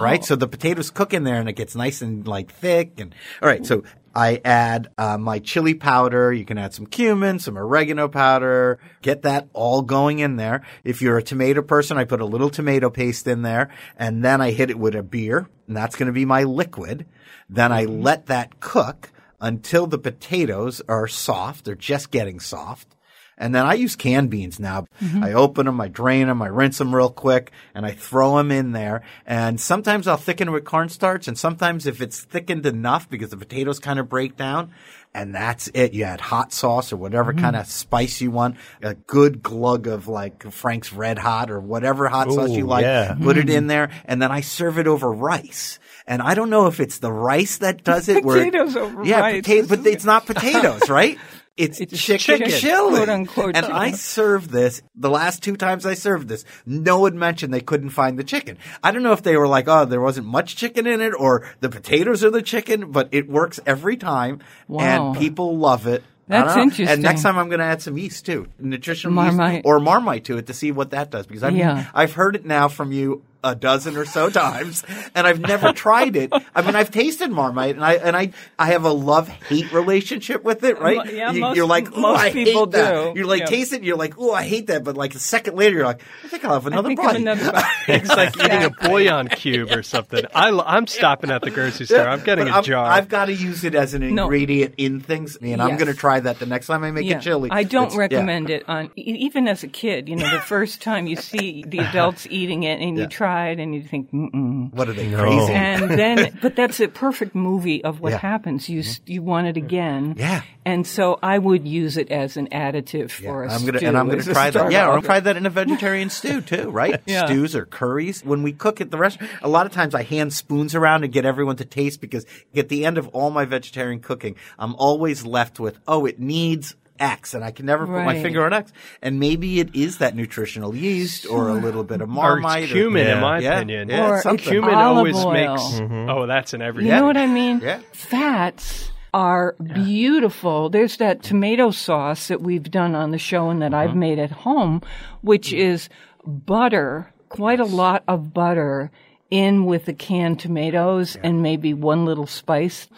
right? 0.00 0.20
Oh. 0.22 0.24
So 0.24 0.36
the 0.36 0.48
potatoes 0.48 0.90
cook 0.90 1.12
in 1.12 1.24
there 1.24 1.36
and 1.40 1.48
it 1.48 1.52
gets 1.52 1.74
nice 1.76 2.00
and 2.00 2.26
like 2.26 2.50
thick. 2.50 2.98
And 3.00 3.14
all 3.42 3.48
right, 3.48 3.66
so 3.66 3.82
I 4.14 4.40
add 4.44 4.88
uh, 4.98 5.18
my 5.18 5.38
chili 5.38 5.74
powder. 5.74 6.32
You 6.32 6.44
can 6.44 6.58
add 6.58 6.74
some 6.74 6.86
cumin, 6.86 7.38
some 7.38 7.56
oregano 7.56 8.08
powder. 8.08 8.78
Get 9.00 9.22
that 9.22 9.48
all 9.52 9.82
going 9.82 10.18
in 10.18 10.36
there. 10.36 10.62
If 10.84 11.00
you're 11.00 11.18
a 11.18 11.22
tomato 11.22 11.62
person, 11.62 11.98
I 11.98 12.04
put 12.04 12.20
a 12.20 12.26
little 12.26 12.50
tomato 12.50 12.90
paste 12.90 13.26
in 13.26 13.42
there, 13.42 13.70
and 13.96 14.24
then 14.24 14.40
I 14.40 14.50
hit 14.50 14.70
it 14.70 14.78
with 14.78 14.94
a 14.94 15.02
beer, 15.02 15.48
and 15.66 15.76
that's 15.76 15.96
going 15.96 16.06
to 16.06 16.12
be 16.12 16.24
my 16.24 16.42
liquid. 16.42 17.06
Then 17.48 17.72
I 17.72 17.84
let 17.84 18.26
that 18.26 18.60
cook 18.60 19.10
until 19.40 19.86
the 19.86 19.98
potatoes 19.98 20.80
are 20.88 21.08
soft. 21.08 21.64
They're 21.64 21.74
just 21.74 22.10
getting 22.10 22.40
soft. 22.40 22.94
And 23.42 23.52
then 23.52 23.66
I 23.66 23.74
use 23.74 23.96
canned 23.96 24.30
beans 24.30 24.60
now. 24.60 24.86
Mm-hmm. 25.02 25.24
I 25.24 25.32
open 25.32 25.66
them, 25.66 25.80
I 25.80 25.88
drain 25.88 26.28
them, 26.28 26.40
I 26.40 26.46
rinse 26.46 26.78
them 26.78 26.94
real 26.94 27.10
quick, 27.10 27.50
and 27.74 27.84
I 27.84 27.90
throw 27.90 28.36
them 28.36 28.52
in 28.52 28.70
there. 28.70 29.02
And 29.26 29.60
sometimes 29.60 30.06
I'll 30.06 30.16
thicken 30.16 30.46
it 30.46 30.52
with 30.52 30.64
cornstarch, 30.64 31.26
and 31.26 31.36
sometimes 31.36 31.84
if 31.84 32.00
it's 32.00 32.20
thickened 32.20 32.66
enough 32.66 33.10
because 33.10 33.30
the 33.30 33.36
potatoes 33.36 33.80
kind 33.80 33.98
of 33.98 34.08
break 34.08 34.36
down, 34.36 34.70
and 35.12 35.34
that's 35.34 35.68
it. 35.74 35.92
You 35.92 36.04
add 36.04 36.20
hot 36.20 36.52
sauce 36.52 36.92
or 36.92 36.98
whatever 36.98 37.32
mm-hmm. 37.32 37.42
kind 37.42 37.56
of 37.56 37.66
spice 37.66 38.20
you 38.20 38.30
want, 38.30 38.58
a 38.80 38.94
good 38.94 39.42
glug 39.42 39.88
of 39.88 40.06
like 40.06 40.52
Frank's 40.52 40.92
Red 40.92 41.18
Hot 41.18 41.50
or 41.50 41.58
whatever 41.58 42.08
hot 42.08 42.30
sauce 42.30 42.50
you 42.50 42.66
like. 42.66 42.84
yeah. 42.84 43.16
Put 43.20 43.38
it 43.38 43.50
in 43.50 43.64
mm. 43.64 43.68
there, 43.68 43.90
and 44.04 44.22
then 44.22 44.30
I 44.30 44.42
serve 44.42 44.78
it 44.78 44.86
over 44.86 45.12
rice. 45.12 45.80
And 46.06 46.22
I 46.22 46.34
don't 46.34 46.50
know 46.50 46.68
if 46.68 46.78
it's 46.78 46.98
the 46.98 47.12
rice 47.12 47.58
that 47.58 47.82
does 47.82 48.08
it. 48.08 48.24
where- 48.24 48.36
Potatoes 48.44 48.76
over 48.76 48.98
rice. 48.98 49.08
yeah, 49.08 49.20
rice. 49.20 49.42
pota- 49.42 49.68
but 49.68 49.86
it's 49.86 50.04
not 50.04 50.26
potatoes, 50.26 50.88
right? 50.88 51.18
It's, 51.56 51.80
It's 51.80 51.92
chicken, 52.02 52.38
chicken, 52.38 52.50
chili. 52.50 52.96
quote, 52.96 53.08
unquote, 53.10 53.56
And 53.56 53.66
chicken. 53.66 53.72
I 53.72 53.92
served 53.92 54.50
this 54.50 54.80
the 54.94 55.10
last 55.10 55.42
two 55.42 55.56
times 55.56 55.84
I 55.84 55.92
served 55.94 56.28
this. 56.28 56.44
No 56.64 57.00
one 57.00 57.18
mentioned 57.18 57.52
they 57.52 57.60
couldn't 57.60 57.90
find 57.90 58.18
the 58.18 58.24
chicken. 58.24 58.56
I 58.82 58.90
don't 58.90 59.02
know 59.02 59.12
if 59.12 59.22
they 59.22 59.36
were 59.36 59.46
like, 59.48 59.68
oh, 59.68 59.84
there 59.84 60.00
wasn't 60.00 60.26
much 60.28 60.56
chicken 60.56 60.86
in 60.86 61.00
it 61.02 61.12
or 61.16 61.46
the 61.60 61.68
potatoes 61.68 62.24
are 62.24 62.30
the 62.30 62.40
chicken, 62.42 62.90
but 62.90 63.08
it 63.12 63.28
works 63.28 63.60
every 63.66 63.98
time. 63.98 64.40
Wow. 64.66 65.10
And 65.10 65.18
people 65.18 65.58
love 65.58 65.86
it. 65.86 66.02
That's 66.28 66.56
interesting. 66.56 66.88
And 66.88 67.02
next 67.02 67.20
time 67.22 67.36
I'm 67.36 67.48
going 67.48 67.58
to 67.58 67.66
add 67.66 67.82
some 67.82 67.98
yeast 67.98 68.24
too, 68.24 68.46
nutritional 68.58 69.12
Marmite. 69.14 69.54
yeast 69.56 69.66
or 69.66 69.78
marmite 69.80 70.24
to 70.26 70.38
it 70.38 70.46
to 70.46 70.54
see 70.54 70.72
what 70.72 70.90
that 70.92 71.10
does 71.10 71.26
because 71.26 71.42
I've 71.42 71.54
Yeah. 71.56 71.84
I've 71.92 72.14
heard 72.14 72.36
it 72.36 72.46
now 72.46 72.68
from 72.68 72.92
you 72.92 73.22
a 73.44 73.54
dozen 73.54 73.96
or 73.96 74.04
so 74.04 74.30
times, 74.30 74.84
and 75.14 75.26
I've 75.26 75.40
never 75.40 75.72
tried 75.74 76.16
it. 76.16 76.32
I 76.54 76.62
mean, 76.62 76.76
I've 76.76 76.90
tasted 76.90 77.30
Marmite, 77.30 77.74
and 77.76 77.84
I 77.84 77.94
and 77.94 78.16
I 78.16 78.32
I 78.58 78.66
have 78.68 78.84
a 78.84 78.92
love 78.92 79.28
hate 79.28 79.72
relationship 79.72 80.44
with 80.44 80.62
it, 80.64 80.78
right? 80.78 80.98
Mo- 80.98 81.04
yeah, 81.12 81.32
you, 81.32 81.40
most- 81.40 81.58
are 81.58 81.66
like, 81.66 81.88
oh, 81.96 82.00
most 82.00 82.20
I 82.20 82.32
people 82.32 82.64
hate 82.66 82.72
that. 82.72 83.14
do. 83.14 83.18
You're 83.18 83.26
like, 83.28 83.40
Yeah. 83.40 83.46
taste 83.46 83.72
it, 83.72 83.76
and 83.76 83.84
you're 83.84 83.96
like, 83.96 84.14
oh, 84.18 84.32
I 84.32 84.44
hate 84.44 84.66
that. 84.68 84.84
But 84.84 84.96
like 84.96 85.14
a 85.14 85.18
second 85.18 85.56
later, 85.56 85.76
you're 85.76 85.86
like, 85.86 86.02
I 86.24 86.28
think 86.28 86.44
I'll 86.44 86.54
have 86.54 86.66
another 86.66 86.94
bite. 86.94 87.10
of 87.10 87.16
another 87.16 87.52
bite. 87.52 87.64
It's 87.88 88.08
like 88.08 88.36
eating 88.38 88.62
a 88.64 88.70
bouillon 88.70 89.28
cube 89.28 89.70
or 89.72 89.82
something. 89.82 90.24
I, 90.34 90.48
am 90.76 90.86
stopping 90.86 91.30
at 91.30 91.42
the 91.42 91.50
grocery 91.50 91.86
store. 91.86 92.08
I'm 92.08 92.22
getting 92.22 92.44
But 92.46 92.50
a 92.52 92.54
I'm- 92.54 92.64
jar. 92.64 92.86
I've 92.86 93.08
got 93.08 93.26
to 93.26 93.32
use 93.34 93.64
it 93.64 93.74
as 93.74 93.94
an 93.94 94.02
No. 94.14 94.24
ingredient 94.24 94.74
in 94.78 95.00
things, 95.00 95.36
and 95.36 95.60
I'm 95.62 95.76
going 95.76 95.88
to 95.92 95.94
try 95.98 96.20
that 96.20 96.38
the 96.38 96.46
next 96.46 96.66
time 96.68 96.84
I 96.84 96.90
make 96.90 97.06
Yeah. 97.06 97.18
a 97.18 97.20
chili. 97.20 97.48
I 97.50 97.64
don't 97.64 97.84
It's- 97.86 97.94
yeah. 97.94 98.00
recommend 98.00 98.50
it 98.50 98.68
on 98.68 98.90
e- 98.96 99.02
even 99.20 99.48
as 99.48 99.62
a 99.62 99.68
kid. 99.68 100.08
You 100.08 100.16
know, 100.16 100.30
the 100.30 100.40
first 100.40 100.80
time 100.82 101.06
you 101.06 101.16
see 101.16 101.64
the 101.66 101.78
adults 101.80 102.26
eating 102.30 102.62
it 102.64 102.80
and 102.80 102.96
you 102.98 103.06
try 103.06 103.31
it 103.50 103.58
and 103.58 103.74
you 103.74 103.82
think, 103.82 104.10
mm-mm. 104.12 104.72
What 104.72 104.88
are 104.88 104.92
they 104.92 105.08
No. 105.08 105.18
crazy? 105.22 105.52
and 105.52 105.90
then, 106.02 106.38
but 106.40 106.56
that's 106.56 106.80
a 106.80 106.88
perfect 106.88 107.34
movie 107.34 107.82
of 107.84 108.00
what 108.00 108.12
Yeah. 108.12 108.18
happens. 108.18 108.68
You 108.68 108.80
s 108.80 108.98
mm-hmm. 108.98 109.12
you 109.12 109.22
want 109.22 109.46
it 109.48 109.56
again, 109.56 110.14
Yeah. 110.16 110.42
And 110.64 110.86
so 110.86 111.18
I 111.22 111.38
would 111.38 111.66
use 111.66 111.96
it 111.96 112.08
as 112.12 112.36
an 112.36 112.46
additive 112.52 113.10
for 113.10 113.42
a 113.44 113.52
I'm 113.52 113.64
gonna 113.66 113.78
stew, 113.78 113.88
and 113.88 113.98
I'm 113.98 114.08
gonna 114.08 114.22
try 114.22 114.50
that. 114.50 114.70
Yeah, 114.70 114.82
start-off. 114.84 114.94
I'll 114.96 115.02
try 115.02 115.18
that 115.20 115.36
in 115.36 115.44
a 115.44 115.50
vegetarian 115.50 116.08
stew 116.08 116.40
too, 116.40 116.70
right? 116.70 117.00
Yeah. 117.06 117.26
Stews 117.26 117.56
or 117.56 117.64
curries. 117.66 118.22
When 118.24 118.42
we 118.44 118.52
cook 118.52 118.80
at 118.80 118.90
the 118.92 118.96
restaurant, 118.98 119.32
a 119.42 119.48
lot 119.48 119.66
of 119.66 119.72
times 119.72 119.92
I 119.94 120.02
hand 120.04 120.32
spoons 120.32 120.74
around 120.76 121.02
and 121.04 121.12
get 121.12 121.24
everyone 121.24 121.56
to 121.56 121.64
taste 121.64 122.00
because 122.00 122.24
at 122.54 122.68
the 122.68 122.84
end 122.86 122.96
of 122.96 123.08
all 123.08 123.30
my 123.30 123.44
vegetarian 123.44 123.98
cooking, 124.00 124.36
I'm 124.58 124.74
always 124.76 125.26
left 125.26 125.58
with, 125.58 125.78
oh, 125.88 126.06
it 126.06 126.20
needs 126.20 126.76
X, 126.98 127.34
and 127.34 127.42
I 127.44 127.50
can 127.50 127.66
never 127.66 127.86
put 127.86 128.04
my 128.04 128.20
finger 128.22 128.44
on 128.44 128.52
X. 128.52 128.72
And 129.02 129.18
maybe 129.18 129.60
it 129.60 129.74
is 129.74 129.98
that 129.98 130.14
nutritional 130.14 130.74
yeast 130.76 131.26
or 131.26 131.48
a 131.48 131.54
little 131.54 131.84
bit 131.84 132.00
of 132.00 132.08
or 132.08 132.12
Marmite. 132.12 132.64
it's 132.64 132.72
cumin, 132.72 133.06
Yeah. 133.06 133.14
in 133.14 133.20
my 133.20 133.38
Yeah. 133.40 133.56
opinion. 133.56 133.88
Yeah, 133.88 134.08
Or 134.10 134.18
it's 134.34 134.42
cumin 134.46 134.74
olive 134.74 134.96
always 134.98 135.24
oil. 135.24 135.32
makes. 135.32 135.80
Oh, 136.10 136.26
that's 136.26 136.54
in 136.54 136.62
everything. 136.62 136.90
You 136.92 136.96
know 136.98 137.06
what 137.06 137.16
I 137.16 137.26
mean? 137.26 137.60
Yeah. 137.62 137.78
Fats 137.92 138.90
are 139.14 139.54
beautiful. 139.62 140.70
There's 140.70 140.96
that 140.98 141.22
tomato 141.22 141.70
sauce 141.70 142.28
that 142.28 142.40
we've 142.40 142.70
done 142.70 142.94
on 142.94 143.10
the 143.10 143.18
show 143.18 143.50
and 143.50 143.60
that 143.62 143.74
Uh-huh. 143.74 143.82
I've 143.84 143.96
made 143.96 144.18
at 144.18 144.30
home, 144.30 144.80
which 145.22 145.52
is 145.52 145.88
butter, 146.26 147.12
quite 147.28 147.60
a 147.60 147.64
lot 147.64 148.02
of 148.08 148.32
butter 148.32 148.90
in 149.30 149.64
with 149.64 149.86
the 149.86 149.92
canned 149.92 150.38
tomatoes 150.38 151.16
and 151.22 151.42
maybe 151.42 151.72
one 151.74 152.04
little 152.04 152.26
spice. 152.26 152.88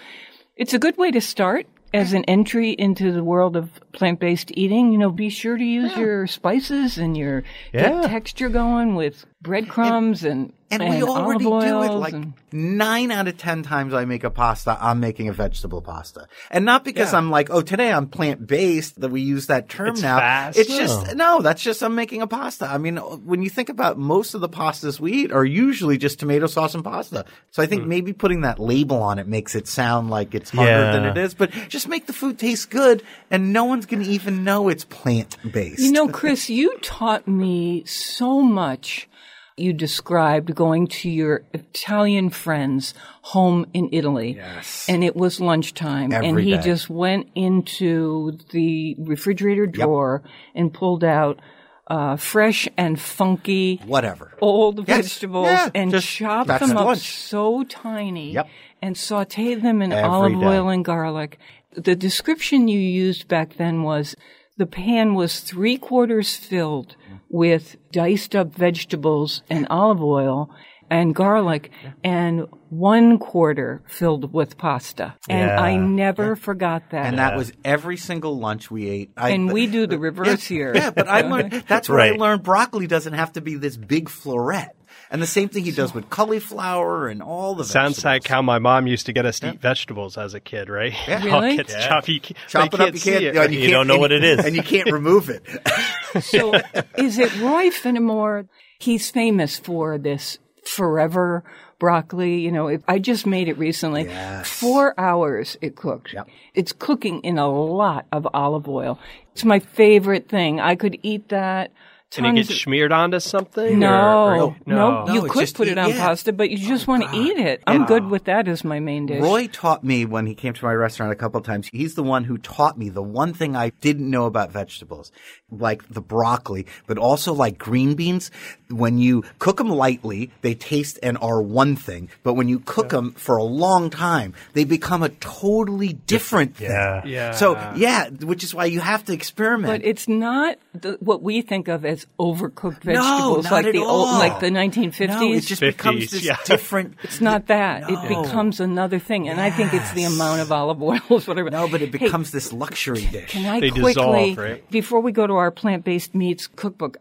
It's 0.56 0.74
a 0.74 0.78
good 0.78 0.96
way 0.98 1.10
to 1.10 1.20
start 1.20 1.66
as 1.94 2.12
an 2.12 2.24
entry 2.24 2.72
into 2.72 3.12
the 3.12 3.22
world 3.24 3.56
of 3.56 3.70
plant-based 3.92 4.50
eating. 4.54 4.92
You 4.92 4.98
know, 4.98 5.10
be 5.10 5.30
sure 5.30 5.56
to 5.56 5.64
use 5.64 5.96
your 5.96 6.26
spices 6.26 6.98
and 6.98 7.16
your 7.16 7.44
Yeah. 7.72 7.88
get 8.02 8.10
texture 8.10 8.48
going 8.48 8.94
with 8.96 9.24
breadcrumbs 9.44 10.24
and 10.24 10.52
And, 10.70 10.82
we 10.88 11.02
already 11.04 11.44
olive 11.46 11.62
do 11.64 11.82
it 11.82 11.96
like 11.98 12.14
and- 12.14 12.32
nine 12.50 13.12
out 13.12 13.28
of 13.28 13.36
ten 13.38 13.62
times 13.62 13.94
I 13.94 14.04
make 14.06 14.24
a 14.24 14.30
pasta, 14.30 14.76
I'm 14.80 14.98
making 14.98 15.28
a 15.28 15.32
vegetable 15.32 15.80
pasta. 15.82 16.26
And 16.50 16.64
not 16.64 16.82
because 16.84 17.14
I'm 17.14 17.30
like, 17.30 17.48
oh, 17.50 17.60
today 17.60 17.92
I'm 17.92 18.08
plant 18.08 18.44
based 18.46 19.00
that 19.00 19.10
we 19.10 19.20
use 19.20 19.46
that 19.46 19.68
term 19.68 19.90
It's 19.90 20.02
now. 20.02 20.18
fast. 20.18 20.58
It's 20.58 20.74
just, 20.76 21.14
no, 21.14 21.42
that's 21.42 21.62
just 21.62 21.82
I'm 21.82 21.94
making 21.94 22.22
a 22.22 22.26
pasta. 22.26 22.66
I 22.66 22.78
mean, 22.78 22.96
when 22.96 23.42
you 23.42 23.50
think 23.50 23.68
about 23.68 23.98
most 23.98 24.34
of 24.34 24.40
the 24.40 24.48
pastas 24.48 24.98
we 24.98 25.12
eat 25.12 25.30
are 25.32 25.44
usually 25.44 25.96
just 25.98 26.18
tomato 26.18 26.46
sauce 26.48 26.74
and 26.74 26.82
pasta. 26.82 27.24
So 27.52 27.62
I 27.62 27.66
think 27.66 27.82
Hmm. 27.82 27.88
maybe 27.90 28.12
putting 28.12 28.40
that 28.40 28.58
label 28.58 29.00
on 29.02 29.20
it 29.20 29.28
makes 29.28 29.54
it 29.54 29.68
sound 29.68 30.10
like 30.10 30.34
it's 30.34 30.50
harder 30.50 30.90
than 30.90 31.04
it 31.04 31.16
is, 31.18 31.34
but 31.34 31.50
just 31.68 31.86
make 31.86 32.06
the 32.06 32.12
food 32.12 32.38
taste 32.38 32.70
good 32.70 33.02
and 33.30 33.52
no 33.52 33.64
one's 33.64 33.86
going 33.86 34.02
to 34.02 34.10
even 34.10 34.42
know 34.42 34.68
it's 34.68 34.84
plant 34.84 35.36
based. 35.52 35.80
You 35.80 35.92
know, 35.92 36.08
Chris, 36.08 36.50
you 36.50 36.76
taught 36.82 37.28
me 37.28 37.84
so 37.84 38.40
much. 38.40 39.08
You 39.56 39.72
described 39.72 40.52
going 40.56 40.88
to 40.88 41.08
your 41.08 41.42
Italian 41.52 42.30
friend's 42.30 42.92
home 43.22 43.66
in 43.72 43.88
Italy. 43.92 44.34
Yes. 44.34 44.86
And 44.88 45.04
it 45.04 45.14
was 45.14 45.40
lunchtime. 45.40 46.12
and 46.12 46.40
he 46.40 46.56
day. 46.56 46.62
just 46.62 46.90
went 46.90 47.28
into 47.36 48.36
the 48.50 48.96
refrigerator 48.98 49.66
drawer 49.66 50.22
and 50.56 50.74
pulled 50.74 51.04
out 51.04 51.38
uh, 51.86 52.16
fresh 52.16 52.66
and 52.76 52.98
funky 52.98 53.80
Whatever. 53.86 54.32
old 54.40 54.88
Yes. 54.88 55.02
vegetables 55.02 55.46
Yeah, 55.46 55.68
and 55.74 55.90
just- 55.92 56.08
chopped 56.08 56.48
them 56.48 56.76
up 56.76 56.86
lunch. 56.86 56.98
so 57.16 57.62
tiny 57.62 58.32
Yep. 58.32 58.48
and 58.82 58.96
sauteed 58.96 59.62
them 59.62 59.82
in 59.82 59.92
Every 59.92 60.02
olive 60.08 60.32
day. 60.32 60.46
oil 60.46 60.68
and 60.70 60.84
garlic. 60.84 61.38
The 61.76 61.94
description 61.94 62.66
you 62.68 62.80
used 62.80 63.28
back 63.28 63.56
then 63.58 63.82
was 63.84 64.16
the 64.56 64.66
pan 64.66 65.14
was 65.14 65.40
three 65.40 65.76
quarters 65.78 66.36
filled 66.36 66.96
with 67.28 67.76
diced 67.90 68.36
up 68.36 68.54
vegetables 68.54 69.42
and 69.50 69.66
olive 69.68 70.02
oil 70.02 70.50
and 70.90 71.14
garlic 71.14 71.70
and 72.04 72.46
one 72.68 73.18
quarter 73.18 73.82
filled 73.88 74.32
with 74.32 74.56
pasta. 74.58 75.14
And 75.28 75.50
I 75.50 75.70
Yeah. 75.72 75.78
never 75.86 76.36
forgot 76.36 76.90
that. 76.90 77.06
And 77.06 77.18
that 77.18 77.36
was 77.36 77.52
every 77.64 77.96
single 77.96 78.38
lunch 78.38 78.70
we 78.70 78.88
ate. 78.88 79.10
I, 79.16 79.30
And 79.30 79.50
we 79.52 79.66
do 79.66 79.86
the 79.86 79.98
reverse 80.10 80.50
yeah, 80.50 80.56
here. 80.56 80.72
Yeah, 80.76 80.90
but 80.90 81.08
I 81.08 81.22
learned 81.22 81.64
that's 81.66 81.88
where 81.88 82.00
I 82.00 82.10
learned 82.10 82.42
broccoli 82.42 82.86
doesn't 82.86 83.14
have 83.14 83.32
to 83.32 83.40
be 83.40 83.54
this 83.56 83.76
big 83.76 84.08
floret. 84.08 84.68
And 85.10 85.22
the 85.22 85.26
same 85.26 85.48
thing 85.48 85.64
he 85.64 85.70
does 85.70 85.94
with 85.94 86.10
cauliflower 86.10 87.08
and 87.08 87.22
all 87.22 87.54
the 87.54 87.64
Sounds 87.64 87.96
vegetables. 87.96 88.04
like 88.04 88.26
how 88.26 88.42
my 88.42 88.58
mom 88.58 88.86
used 88.86 89.06
to 89.06 89.12
get 89.12 89.26
us 89.26 89.38
to 89.40 89.52
eat 89.52 89.60
vegetables 89.60 90.18
as 90.18 90.34
a 90.34 90.40
kid, 90.40 90.68
right? 90.68 90.92
Yeah. 91.06 91.22
Really? 91.24 91.56
kids 91.56 91.72
Yeah. 91.72 91.88
chop, 91.88 92.08
you, 92.08 92.20
Chop 92.48 92.74
it 92.74 92.80
up, 92.80 92.94
you 92.94 93.00
can't, 93.00 93.22
it. 93.24 93.36
and 93.36 93.52
You 93.54 93.60
can't- 93.60 93.72
don't 93.72 93.86
know 93.86 93.94
and- 93.94 94.00
what 94.00 94.12
it 94.12 94.24
is. 94.24 94.44
and 94.44 94.56
you 94.56 94.62
can't 94.62 94.90
remove 94.90 95.28
it. 95.30 95.42
So 96.20 96.54
is 96.96 97.18
it 97.18 97.36
Roy 97.40 97.70
Finamore? 97.70 98.46
He's 98.78 99.10
famous 99.10 99.58
for 99.58 99.98
this 99.98 100.38
forever 100.64 101.42
broccoli. 101.80 102.38
You 102.40 102.52
know, 102.52 102.68
if, 102.68 102.82
I 102.86 103.00
just 103.00 103.26
made 103.26 103.48
it 103.48 103.58
recently. 103.58 104.04
Yes. 104.04 104.48
Four 104.48 104.94
hours 104.98 105.56
it 105.60 105.74
cooked. 105.74 106.12
Yep. 106.12 106.28
It's 106.54 106.72
cooking 106.72 107.20
in 107.22 107.38
a 107.38 107.48
lot 107.50 108.06
of 108.12 108.28
olive 108.32 108.68
oil. 108.68 108.98
It's 109.32 109.44
my 109.44 109.58
favorite 109.58 110.28
thing. 110.28 110.60
I 110.60 110.76
could 110.76 110.98
eat 111.02 111.30
that. 111.30 111.72
Can 112.14 112.26
it 112.26 112.34
get 112.34 112.50
of- 112.50 112.56
smeared 112.56 112.92
onto 112.92 113.20
something? 113.20 113.78
no, 113.78 113.88
or- 113.88 114.34
or- 114.34 114.56
no, 114.66 115.04
no. 115.04 115.12
You 115.12 115.22
No, 115.22 115.28
could 115.28 115.40
just 115.40 115.56
put 115.56 115.68
it 115.68 115.78
on 115.78 115.88
eat- 115.90 115.96
yeah. 115.96 116.06
pasta, 116.06 116.32
but 116.32 116.50
you 116.50 116.58
just 116.58 116.86
want 116.86 117.02
to 117.02 117.08
ah. 117.08 117.14
eat 117.14 117.36
it. 117.38 117.62
I'm 117.66 117.84
good 117.86 118.06
with 118.06 118.24
that 118.24 118.48
as 118.48 118.64
my 118.64 118.80
main 118.80 119.06
dish. 119.06 119.22
Roy 119.22 119.46
taught 119.46 119.84
me 119.84 120.04
when 120.04 120.26
he 120.26 120.34
came 120.34 120.52
to 120.54 120.64
my 120.64 120.72
restaurant 120.72 121.12
a 121.12 121.16
couple 121.16 121.40
of 121.40 121.46
times. 121.46 121.68
He's 121.72 121.94
the 121.94 122.02
one 122.02 122.24
who 122.24 122.38
taught 122.38 122.78
me 122.78 122.88
the 122.88 123.02
one 123.02 123.32
thing 123.34 123.56
I 123.56 123.70
didn't 123.80 124.08
know 124.10 124.26
about 124.26 124.52
vegetables, 124.52 125.12
like 125.50 125.88
the 125.88 126.00
broccoli, 126.00 126.66
but 126.86 126.98
also 126.98 127.32
like 127.32 127.58
green 127.58 127.94
beans. 127.94 128.30
When 128.70 128.98
you 128.98 129.24
cook 129.38 129.58
them 129.58 129.68
lightly, 129.70 130.30
they 130.42 130.54
taste 130.54 130.98
and 131.02 131.16
are 131.20 131.40
one 131.40 131.76
thing, 131.76 132.08
but 132.22 132.34
when 132.34 132.48
you 132.48 132.60
cook 132.60 132.88
them 132.90 133.12
for 133.12 133.36
a 133.36 133.44
long 133.44 133.90
time, 133.90 134.34
they 134.54 134.64
become 134.64 135.02
a 135.02 135.08
totally 135.08 135.92
different 135.92 136.56
thing. 136.56 136.70
Yeah. 136.70 137.02
Yeah. 137.04 137.30
So 137.32 137.54
yeah, 137.76 138.08
which 138.10 138.42
is 138.44 138.54
why 138.54 138.64
you 138.66 138.80
have 138.80 139.04
to 139.06 139.12
experiment. 139.12 139.66
But 139.72 139.84
it's 139.84 140.08
not 140.08 140.56
the, 140.74 140.96
what 141.00 141.22
we 141.22 141.42
think 141.42 141.68
of 141.68 141.84
as 141.84 142.03
as 142.04 142.10
overcooked 142.18 142.82
vegetables 142.82 143.44
not 143.44 143.52
like 143.52 143.72
the 143.72 143.78
all. 143.82 144.06
old, 144.06 144.18
like 144.18 144.40
the 144.40 144.48
1950s. 144.50 145.08
No, 145.08 145.32
it 145.32 145.40
just 145.40 145.60
becomes 145.60 146.10
this 146.10 146.24
yeah. 146.24 146.36
different. 146.44 146.94
It's 147.04 147.20
not 147.20 147.46
that. 147.48 147.88
No. 147.88 148.00
It 148.02 148.08
becomes 148.08 148.60
another 148.60 148.98
thing. 148.98 149.28
And 149.28 149.40
I 149.40 149.50
think 149.50 149.72
it's 149.74 149.92
the 149.92 150.04
amount 150.04 150.40
of 150.40 150.52
olive 150.52 150.82
oils, 150.82 151.26
whatever. 151.28 151.50
No, 151.50 151.68
but 151.68 151.82
it 151.82 151.90
Hey, 151.94 151.98
becomes 152.06 152.30
this 152.30 152.52
luxury 152.52 153.06
dish. 153.06 153.30
can 153.30 153.46
I 153.46 153.60
They 153.60 153.70
quickly, 153.70 153.92
dissolve, 154.34 154.38
right? 154.38 154.70
before 154.70 155.00
we 155.00 155.12
go 155.12 155.26
to 155.26 155.34
our 155.34 155.50
plant 155.50 155.84
based 155.84 156.14
meats 156.14 156.46
cookbook, 156.46 156.98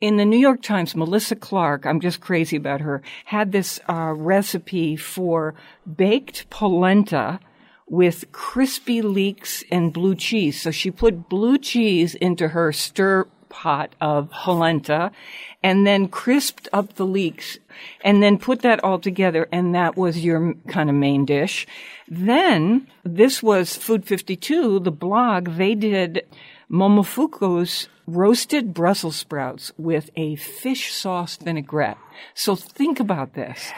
in 0.00 0.16
the 0.16 0.24
New 0.26 0.36
York 0.38 0.60
Times, 0.60 0.94
Melissa 0.94 1.34
Clark, 1.36 1.86
I'm 1.86 2.00
just 2.00 2.20
crazy 2.20 2.56
about 2.56 2.82
her, 2.82 3.00
had 3.24 3.52
this 3.52 3.80
uh, 3.88 4.12
recipe 4.14 4.96
for 4.96 5.54
baked 5.96 6.50
polenta 6.50 7.40
with 7.86 8.30
crispy 8.32 9.00
leeks 9.02 9.62
and 9.70 9.92
blue 9.92 10.14
cheese. 10.14 10.60
So 10.60 10.70
she 10.70 10.90
put 10.90 11.28
blue 11.28 11.58
cheese 11.58 12.14
into 12.14 12.48
her 12.48 12.72
stir 12.72 13.26
pot 13.54 13.94
of 14.00 14.28
polenta 14.32 15.12
and 15.62 15.86
then 15.86 16.08
crisped 16.08 16.68
up 16.72 16.94
the 16.94 17.06
leeks 17.06 17.56
and 18.02 18.20
then 18.20 18.36
put 18.36 18.62
that 18.62 18.82
all 18.82 18.98
together 18.98 19.48
and 19.52 19.72
that 19.76 19.96
was 19.96 20.24
your 20.24 20.54
kind 20.66 20.90
of 20.90 20.96
main 20.96 21.24
dish. 21.24 21.64
Then 22.08 22.88
this 23.04 23.44
was 23.44 23.76
Food 23.76 24.04
52, 24.04 24.80
the 24.80 24.90
blog, 24.90 25.50
they 25.56 25.76
did 25.76 26.26
Momofuku's 26.68 27.88
roasted 28.08 28.74
Brussels 28.74 29.16
sprouts 29.16 29.70
with 29.78 30.10
a 30.16 30.34
fish 30.34 30.92
sauce 30.92 31.36
vinaigrette. 31.36 31.98
So 32.34 32.56
think 32.56 32.98
about 32.98 33.34
this. 33.34 33.70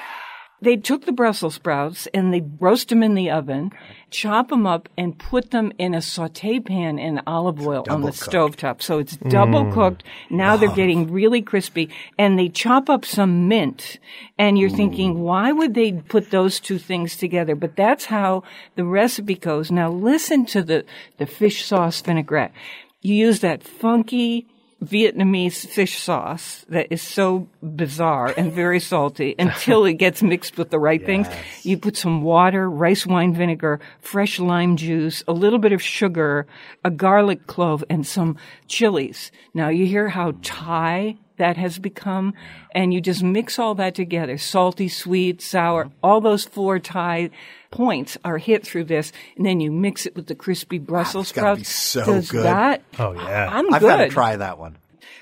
They 0.62 0.76
took 0.76 1.04
the 1.04 1.12
Brussels 1.12 1.54
sprouts 1.54 2.07
and 2.14 2.32
they 2.32 2.42
roast 2.59 2.88
them 2.88 3.02
in 3.02 3.14
the 3.14 3.30
oven, 3.30 3.72
chop 4.11 4.48
them 4.48 4.66
up, 4.66 4.88
and 4.96 5.18
put 5.18 5.50
them 5.50 5.70
in 5.78 5.92
a 5.94 6.00
saute 6.00 6.61
pan 6.61 6.98
in 6.98 7.20
olive 7.26 7.61
oil 7.61 7.84
on 7.90 8.00
the 8.00 8.11
double-cooked. 8.11 8.59
stovetop. 8.59 8.82
So 8.82 8.98
it's 8.98 9.16
double 9.18 9.64
mm. 9.64 9.74
cooked. 9.74 10.02
Now 10.30 10.57
they're 10.57 10.74
getting 10.74 11.12
really 11.12 11.42
crispy. 11.42 11.90
And 12.18 12.38
they 12.38 12.48
chop 12.48 12.88
up 12.88 13.04
some 13.04 13.48
mint. 13.48 13.98
And 14.38 14.59
you're 14.59 14.70
thinking, 14.70 15.20
why 15.20 15.52
would 15.52 15.74
they 15.74 15.92
put 15.92 16.30
those 16.30 16.59
two 16.59 16.78
things 16.78 17.16
together? 17.16 17.54
But 17.54 17.76
that's 17.76 18.07
how 18.07 18.42
the 18.76 18.84
recipe 18.84 19.34
goes. 19.34 19.70
Now 19.70 19.90
listen 19.90 20.46
to 20.46 20.62
the, 20.62 20.86
the 21.18 21.26
fish 21.26 21.66
sauce 21.66 22.00
vinaigrette. 22.00 22.52
You 23.02 23.14
use 23.14 23.40
that 23.40 23.62
funky, 23.62 24.46
Vietnamese 24.85 25.66
fish 25.66 25.99
sauce 25.99 26.64
that 26.68 26.89
is 26.91 27.01
so 27.01 27.49
bizarre 27.62 28.33
and 28.37 28.53
very 28.53 28.79
salty 28.79 29.35
until 29.39 29.85
it 29.87 29.95
gets 29.95 30.22
mixed 30.22 30.59
with 30.59 30.70
the 30.70 30.79
right 30.79 31.05
things. 31.05 31.27
You 31.62 31.79
put 31.79 31.97
some 31.97 32.22
water, 32.22 32.68
rice 32.68 33.07
wine 33.07 33.35
vinegar, 33.35 33.81
fresh 34.01 34.39
lime 34.39 34.77
juice, 34.77 35.22
a 35.27 35.33
little 35.33 35.59
bit 35.59 35.72
of 35.72 35.83
sugar, 35.83 36.47
a 36.85 36.91
garlic 36.91 37.47
clove, 37.47 37.85
and 37.89 38.07
some 38.07 38.37
chilies. 38.68 39.33
Now 39.55 39.68
you 39.68 39.87
hear 39.87 40.09
how 40.09 40.35
Thai 40.43 41.16
that 41.39 41.57
has 41.57 41.78
become, 41.78 42.34
and 42.72 42.93
you 42.95 43.01
just 43.01 43.22
mix 43.22 43.59
all 43.59 43.74
that 43.76 43.95
together. 43.95 44.39
Salty, 44.39 44.89
sweet, 44.89 45.43
sour, 45.43 45.91
all 46.03 46.20
those 46.20 46.45
four 46.45 46.78
tie 46.78 47.30
points 47.70 48.16
are 48.24 48.39
hit 48.39 48.66
through 48.66 48.84
this, 48.84 49.12
and 49.37 49.45
then 49.45 49.61
you 49.61 49.70
mix 49.70 50.07
it 50.07 50.16
with 50.16 50.26
the 50.26 50.34
crispy 50.34 50.78
Brussels 50.78 51.30
it's 51.30 51.32
gotta 51.32 51.57
be 51.57 51.64
sprouts. 51.64 51.70
so 51.70 52.05
Does 52.07 52.30
good. 52.30 52.45
that? 52.45 52.82
Oh, 52.99 53.12
yeah. 53.12 53.49
I'm 53.53 53.72
I've 53.74 53.80
good. 53.80 53.89
got 53.89 53.97
to 53.99 54.09
try 54.09 54.37
that 54.37 54.59
one. 54.59 54.76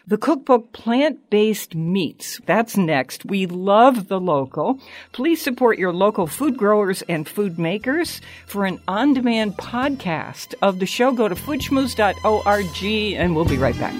The 0.06 0.18
cookbook 0.18 0.72
Plant 0.72 1.30
Based 1.30 1.74
Meats. 1.74 2.38
That's 2.44 2.76
next. 2.76 3.24
We 3.24 3.46
love 3.46 4.08
the 4.08 4.20
local. 4.20 4.78
Please 5.12 5.40
support 5.40 5.78
your 5.78 5.94
local 5.94 6.26
food 6.26 6.58
growers 6.58 7.00
and 7.08 7.26
food 7.26 7.58
makers. 7.58 8.20
For 8.46 8.66
an 8.66 8.80
on 8.86 9.14
demand 9.14 9.56
podcast 9.56 10.52
of 10.60 10.78
the 10.78 10.84
show, 10.84 11.12
go 11.12 11.26
to 11.28 11.34
foodschmooze.org 11.34 12.84
and 13.18 13.34
we'll 13.34 13.46
be 13.46 13.56
right 13.56 13.78
back. 13.78 13.94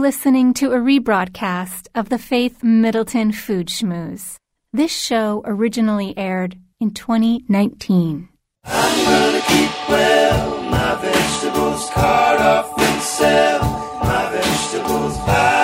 Listening 0.00 0.54
to 0.54 0.72
a 0.72 0.78
rebroadcast 0.78 1.88
of 1.94 2.08
the 2.08 2.16
Faith 2.16 2.64
Middleton 2.64 3.32
Food 3.32 3.66
Schmooze. 3.66 4.36
This 4.72 4.90
show 4.90 5.42
originally 5.44 6.16
aired 6.16 6.56
in 6.80 6.92
2019. 6.92 8.28
I'm 8.64 9.04
gonna 9.04 9.40
keep 9.42 9.88
well 9.90 10.62
my 10.70 10.94
vegetables, 11.02 11.90
off 11.90 12.78
and 12.78 13.02
sell 13.02 13.62
my 14.02 14.30
vegetables 14.32 15.18
by. 15.18 15.59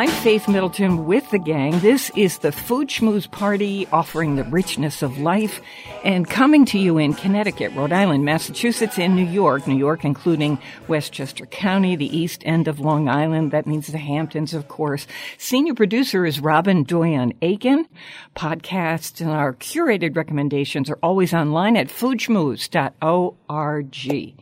I'm 0.00 0.08
Faith 0.08 0.48
Middleton 0.48 1.04
with 1.04 1.30
the 1.30 1.38
gang. 1.38 1.78
This 1.80 2.10
is 2.16 2.38
the 2.38 2.52
Food 2.52 2.88
Schmooze 2.88 3.30
Party 3.30 3.86
offering 3.92 4.34
the 4.34 4.44
richness 4.44 5.02
of 5.02 5.18
life 5.18 5.60
and 6.02 6.26
coming 6.26 6.64
to 6.64 6.78
you 6.78 6.96
in 6.96 7.12
Connecticut, 7.12 7.74
Rhode 7.74 7.92
Island, 7.92 8.24
Massachusetts, 8.24 8.98
and 8.98 9.14
New 9.14 9.26
York. 9.26 9.66
New 9.66 9.76
York, 9.76 10.06
including 10.06 10.58
Westchester 10.88 11.44
County, 11.44 11.96
the 11.96 12.16
east 12.16 12.42
end 12.46 12.66
of 12.66 12.80
Long 12.80 13.10
Island. 13.10 13.50
That 13.50 13.66
means 13.66 13.88
the 13.88 13.98
Hamptons, 13.98 14.54
of 14.54 14.68
course. 14.68 15.06
Senior 15.36 15.74
producer 15.74 16.24
is 16.24 16.40
Robin 16.40 16.82
Doyon 16.82 17.34
Aiken. 17.42 17.86
Podcasts 18.34 19.20
and 19.20 19.28
our 19.28 19.52
curated 19.52 20.16
recommendations 20.16 20.88
are 20.88 20.98
always 21.02 21.34
online 21.34 21.76
at 21.76 21.88
foodschmooze.org. 21.88 24.36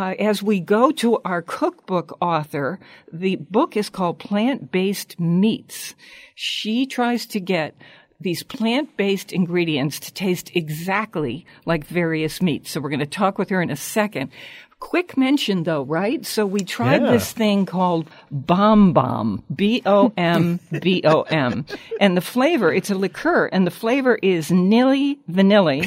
Uh, 0.00 0.14
as 0.18 0.42
we 0.42 0.60
go 0.60 0.90
to 0.90 1.18
our 1.26 1.42
cookbook 1.42 2.16
author, 2.22 2.80
the 3.12 3.36
book 3.36 3.76
is 3.76 3.90
called 3.90 4.18
Plant 4.18 4.72
Based 4.72 5.20
Meats. 5.20 5.94
She 6.34 6.86
tries 6.86 7.26
to 7.26 7.38
get 7.38 7.74
these 8.18 8.42
plant 8.42 8.96
based 8.96 9.30
ingredients 9.30 10.00
to 10.00 10.14
taste 10.14 10.52
exactly 10.54 11.44
like 11.66 11.84
various 11.84 12.40
meats. 12.40 12.70
So 12.70 12.80
we're 12.80 12.88
going 12.88 13.00
to 13.00 13.04
talk 13.04 13.36
with 13.36 13.50
her 13.50 13.60
in 13.60 13.68
a 13.70 13.76
second. 13.76 14.30
Quick 14.78 15.18
mention 15.18 15.64
though, 15.64 15.82
right? 15.82 16.24
So 16.24 16.46
we 16.46 16.60
tried 16.64 17.02
Yeah. 17.02 17.10
this 17.10 17.30
thing 17.32 17.66
called 17.66 18.08
Bomb 18.30 18.94
Bomb, 18.94 19.44
B 19.54 19.82
O 19.84 20.14
M 20.16 20.60
B 20.80 21.02
O 21.04 21.22
M. 21.24 21.66
And 22.00 22.16
the 22.16 22.22
flavor, 22.22 22.72
it's 22.72 22.88
a 22.88 22.94
liqueur, 22.94 23.50
and 23.52 23.66
the 23.66 23.70
flavor 23.70 24.18
is 24.22 24.50
nilly 24.50 25.18
vanilla. 25.28 25.82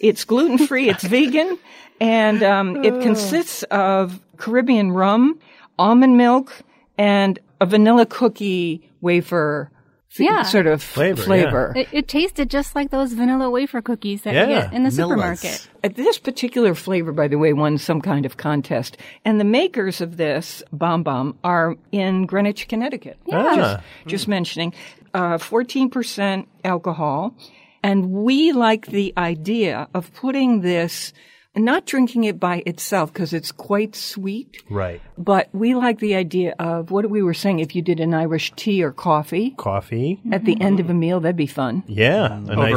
It's 0.00 0.24
gluten 0.24 0.58
free, 0.58 0.88
it's 0.88 1.04
vegan, 1.16 1.58
and 2.00 2.42
um, 2.42 2.84
it 2.84 3.00
consists 3.02 3.62
of 3.64 4.20
Caribbean 4.38 4.92
rum, 4.92 5.38
almond 5.78 6.16
milk, 6.16 6.62
and 6.98 7.38
a 7.60 7.66
vanilla 7.66 8.06
cookie 8.06 8.90
wafer 9.02 9.70
Yeah. 10.16 10.42
sort 10.42 10.66
of 10.66 10.82
Flavor, 10.82 11.22
flavor. 11.22 11.72
It, 11.76 11.88
it 11.92 12.08
tasted 12.08 12.48
just 12.50 12.74
like 12.74 12.90
those 12.90 13.12
vanilla 13.12 13.50
wafer 13.50 13.80
cookies 13.82 14.22
that 14.22 14.34
Yeah, 14.34 14.40
you 14.48 14.54
get 14.54 14.72
in 14.72 14.82
the 14.82 14.88
Millas. 14.90 14.96
supermarket. 14.96 15.68
Uh, 15.84 15.88
This 15.94 16.18
particular 16.18 16.74
flavor, 16.74 17.12
by 17.12 17.28
the 17.28 17.36
way, 17.36 17.52
won 17.52 17.76
some 17.78 18.00
kind 18.00 18.24
of 18.26 18.36
contest. 18.38 18.96
And 19.24 19.38
the 19.38 19.44
makers 19.44 20.00
of 20.00 20.16
this 20.16 20.62
Bomb 20.72 21.02
Bomb 21.02 21.38
are 21.44 21.76
in 21.92 22.24
Greenwich, 22.26 22.66
Connecticut. 22.68 23.18
Yeah. 23.26 23.54
Just, 23.56 23.80
just 24.06 24.28
mentioning. 24.28 24.72
Uh, 25.12 25.36
14% 25.38 26.46
alcohol. 26.64 27.34
And 27.82 28.10
we 28.10 28.52
like 28.52 28.86
the 28.86 29.12
idea 29.16 29.88
of 29.94 30.12
putting 30.14 30.60
this, 30.60 31.12
not 31.56 31.86
drinking 31.86 32.24
it 32.24 32.38
by 32.38 32.62
itself 32.66 33.12
because 33.12 33.32
it's 33.32 33.50
quite 33.52 33.96
sweet. 33.96 34.62
Right. 34.70 35.00
But 35.16 35.48
we 35.52 35.74
like 35.74 35.98
the 35.98 36.14
idea 36.14 36.54
of 36.58 36.90
what 36.90 37.08
we 37.10 37.22
were 37.22 37.34
saying 37.34 37.58
if 37.60 37.74
you 37.74 37.82
did 37.82 37.98
an 37.98 38.12
Irish 38.14 38.52
tea 38.54 38.82
or 38.84 38.92
coffee 38.92 39.50
Coffee. 39.56 40.20
at 40.30 40.44
the 40.44 40.60
end 40.60 40.78
of 40.78 40.90
a 40.90 40.94
meal, 40.94 41.20
that'd 41.20 41.36
be 41.36 41.46
fun. 41.46 41.82
Yeah. 41.88 42.38
a 42.38 42.52
Over 42.52 42.56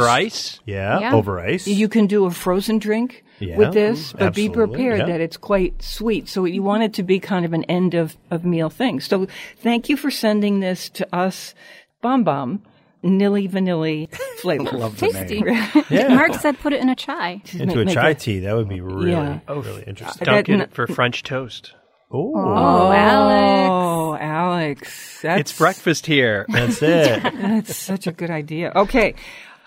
ice? 0.56 0.60
Yeah, 0.66 0.98
Yeah. 1.00 1.14
Over 1.14 1.38
ice. 1.38 1.66
You 1.68 1.88
can 1.88 2.06
do 2.06 2.24
a 2.24 2.30
frozen 2.30 2.78
drink 2.78 3.24
Yeah, 3.40 3.58
with 3.58 3.74
this, 3.74 4.12
but 4.14 4.34
be 4.34 4.48
prepared 4.48 5.00
yeah. 5.00 5.06
that 5.06 5.20
it's 5.20 5.36
quite 5.36 5.82
sweet. 5.82 6.28
So 6.28 6.44
you 6.46 6.62
want 6.62 6.82
it 6.82 6.94
to 6.94 7.02
be 7.02 7.20
kind 7.20 7.44
of 7.44 7.52
an 7.52 7.64
end 7.64 7.94
of, 7.94 8.16
of 8.30 8.44
meal 8.44 8.70
thing. 8.70 9.00
So 9.00 9.28
thank 9.58 9.88
you 9.88 9.96
for 9.96 10.10
sending 10.10 10.60
this 10.60 10.88
to 10.90 11.06
us, 11.14 11.54
Bomb 12.02 12.24
Bomb, 12.24 12.62
Nilly 13.04 13.46
Vanilli 13.48 14.10
flavor. 14.40 14.76
Love 14.76 14.98
the 14.98 15.08
Tasty. 15.10 15.40
name. 15.42 15.84
Yeah. 15.90 16.14
Mark 16.14 16.34
said 16.34 16.58
put 16.58 16.72
it 16.72 16.80
in 16.80 16.88
a 16.88 16.96
chai. 16.96 17.42
Into 17.52 17.80
a 17.80 17.84
Make 17.84 17.94
chai 17.94 18.10
a- 18.10 18.14
tea. 18.14 18.40
That 18.40 18.56
would 18.56 18.68
be 18.68 18.80
really, 18.80 19.10
Yeah. 19.12 19.38
really 19.48 19.84
interesting. 19.86 20.24
Dunk 20.24 20.48
it 20.48 20.72
for 20.72 20.86
French 20.86 21.22
toast. 21.22 21.74
Ooh. 22.12 22.32
Oh, 22.36 22.92
Alex. 22.92 23.68
Oh, 23.70 24.16
Alex. 24.20 25.20
That's, 25.22 25.40
It's 25.40 25.58
breakfast 25.58 26.06
here. 26.06 26.46
That's 26.48 26.80
it. 26.82 27.22
That's 27.22 27.76
such 27.76 28.06
a 28.06 28.12
good 28.12 28.30
idea. 28.30 28.72
Okay. 28.74 29.14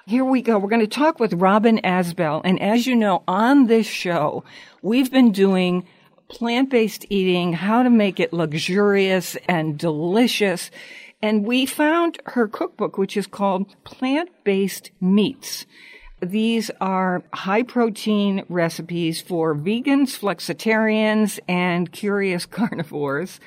Here 0.06 0.24
we 0.24 0.42
go. 0.42 0.58
We're 0.58 0.70
going 0.70 0.80
to 0.82 0.88
talk 0.88 1.20
with 1.20 1.34
Robin 1.34 1.80
Asbell. 1.84 2.42
And 2.46 2.62
as 2.62 2.88
you 2.88 2.96
know, 2.96 3.24
on 3.28 3.68
this 3.68 3.86
show, 3.86 4.46
we've 4.82 5.12
been 5.12 5.34
doing 5.34 5.86
plant-based 6.30 7.06
eating, 7.10 7.52
how 7.54 7.84
to 7.84 7.90
make 7.90 8.20
it 8.20 8.32
luxurious 8.32 9.36
and 9.50 9.78
delicious. 9.78 10.72
And 11.22 11.46
we 11.46 11.66
found 11.66 12.20
her 12.26 12.48
cookbook, 12.48 12.98
which 12.98 13.18
is 13.18 13.28
called 13.28 13.76
Plant-Based 13.84 14.92
Meats. 15.02 15.66
These 16.22 16.72
are 16.82 17.24
high 17.34 17.64
protein 17.64 18.44
recipes 18.50 19.22
for 19.22 19.56
vegans, 19.56 20.18
flexitarians, 20.18 21.40
and 21.48 21.92
curious 21.92 22.46
carnivores. 22.60 23.40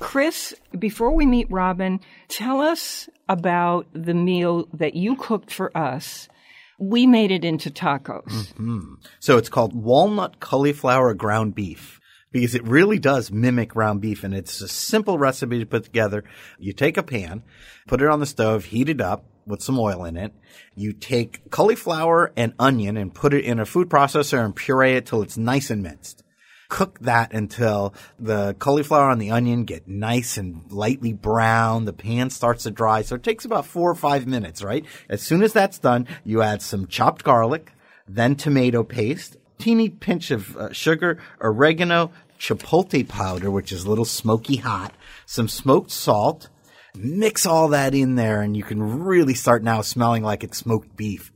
Chris, 0.00 0.54
before 0.76 1.14
we 1.14 1.24
meet 1.26 1.50
Robin, 1.50 2.00
tell 2.28 2.60
us 2.60 3.08
about 3.28 3.86
the 3.92 4.14
meal 4.14 4.68
that 4.72 4.94
you 4.94 5.16
cooked 5.16 5.52
for 5.52 5.76
us. 5.76 6.28
We 6.78 7.06
made 7.06 7.30
it 7.30 7.44
into 7.44 7.70
tacos. 7.70 8.24
Mm-hmm. 8.54 8.94
So 9.20 9.38
it's 9.38 9.48
called 9.48 9.74
walnut 9.74 10.40
cauliflower 10.40 11.14
ground 11.14 11.54
beef 11.54 12.00
because 12.34 12.56
it 12.56 12.66
really 12.66 12.98
does 12.98 13.30
mimic 13.30 13.68
ground 13.68 14.00
beef 14.00 14.24
and 14.24 14.34
it's 14.34 14.60
a 14.60 14.66
simple 14.66 15.18
recipe 15.18 15.60
to 15.60 15.66
put 15.66 15.84
together. 15.84 16.24
You 16.58 16.72
take 16.72 16.96
a 16.96 17.02
pan, 17.04 17.44
put 17.86 18.02
it 18.02 18.08
on 18.08 18.18
the 18.18 18.26
stove, 18.26 18.64
heat 18.64 18.88
it 18.88 19.00
up 19.00 19.24
with 19.46 19.62
some 19.62 19.78
oil 19.78 20.04
in 20.04 20.16
it. 20.16 20.34
You 20.74 20.92
take 20.92 21.48
cauliflower 21.50 22.32
and 22.36 22.52
onion 22.58 22.96
and 22.96 23.14
put 23.14 23.34
it 23.34 23.44
in 23.44 23.60
a 23.60 23.64
food 23.64 23.88
processor 23.88 24.44
and 24.44 24.54
puree 24.54 24.96
it 24.96 25.06
till 25.06 25.22
it's 25.22 25.36
nice 25.36 25.70
and 25.70 25.80
minced. 25.80 26.24
Cook 26.68 26.98
that 27.02 27.32
until 27.32 27.94
the 28.18 28.54
cauliflower 28.58 29.12
and 29.12 29.22
the 29.22 29.30
onion 29.30 29.62
get 29.62 29.86
nice 29.86 30.36
and 30.36 30.64
lightly 30.72 31.12
brown. 31.12 31.84
The 31.84 31.92
pan 31.92 32.30
starts 32.30 32.64
to 32.64 32.72
dry. 32.72 33.02
So 33.02 33.14
it 33.14 33.22
takes 33.22 33.44
about 33.44 33.64
four 33.64 33.88
or 33.88 33.94
five 33.94 34.26
minutes, 34.26 34.60
right? 34.60 34.84
As 35.08 35.22
soon 35.22 35.44
as 35.44 35.52
that's 35.52 35.78
done, 35.78 36.08
you 36.24 36.42
add 36.42 36.62
some 36.62 36.88
chopped 36.88 37.22
garlic, 37.22 37.70
then 38.08 38.34
tomato 38.34 38.82
paste, 38.82 39.36
teeny 39.58 39.88
pinch 39.88 40.30
of 40.30 40.56
uh, 40.56 40.72
sugar, 40.72 41.18
oregano, 41.40 42.10
chipotle 42.38 43.06
powder, 43.08 43.50
which 43.50 43.72
is 43.72 43.84
a 43.84 43.88
little 43.88 44.04
smoky 44.04 44.56
hot, 44.56 44.92
some 45.26 45.48
smoked 45.48 45.90
salt. 45.90 46.48
Mix 46.96 47.44
all 47.44 47.68
that 47.68 47.92
in 47.94 48.14
there 48.14 48.40
and 48.40 48.56
you 48.56 48.62
can 48.62 48.80
really 49.04 49.34
start 49.34 49.62
now 49.64 49.80
smelling 49.80 50.22
like 50.22 50.44
it's 50.44 50.58
smoked 50.58 50.96
beef. 50.96 51.32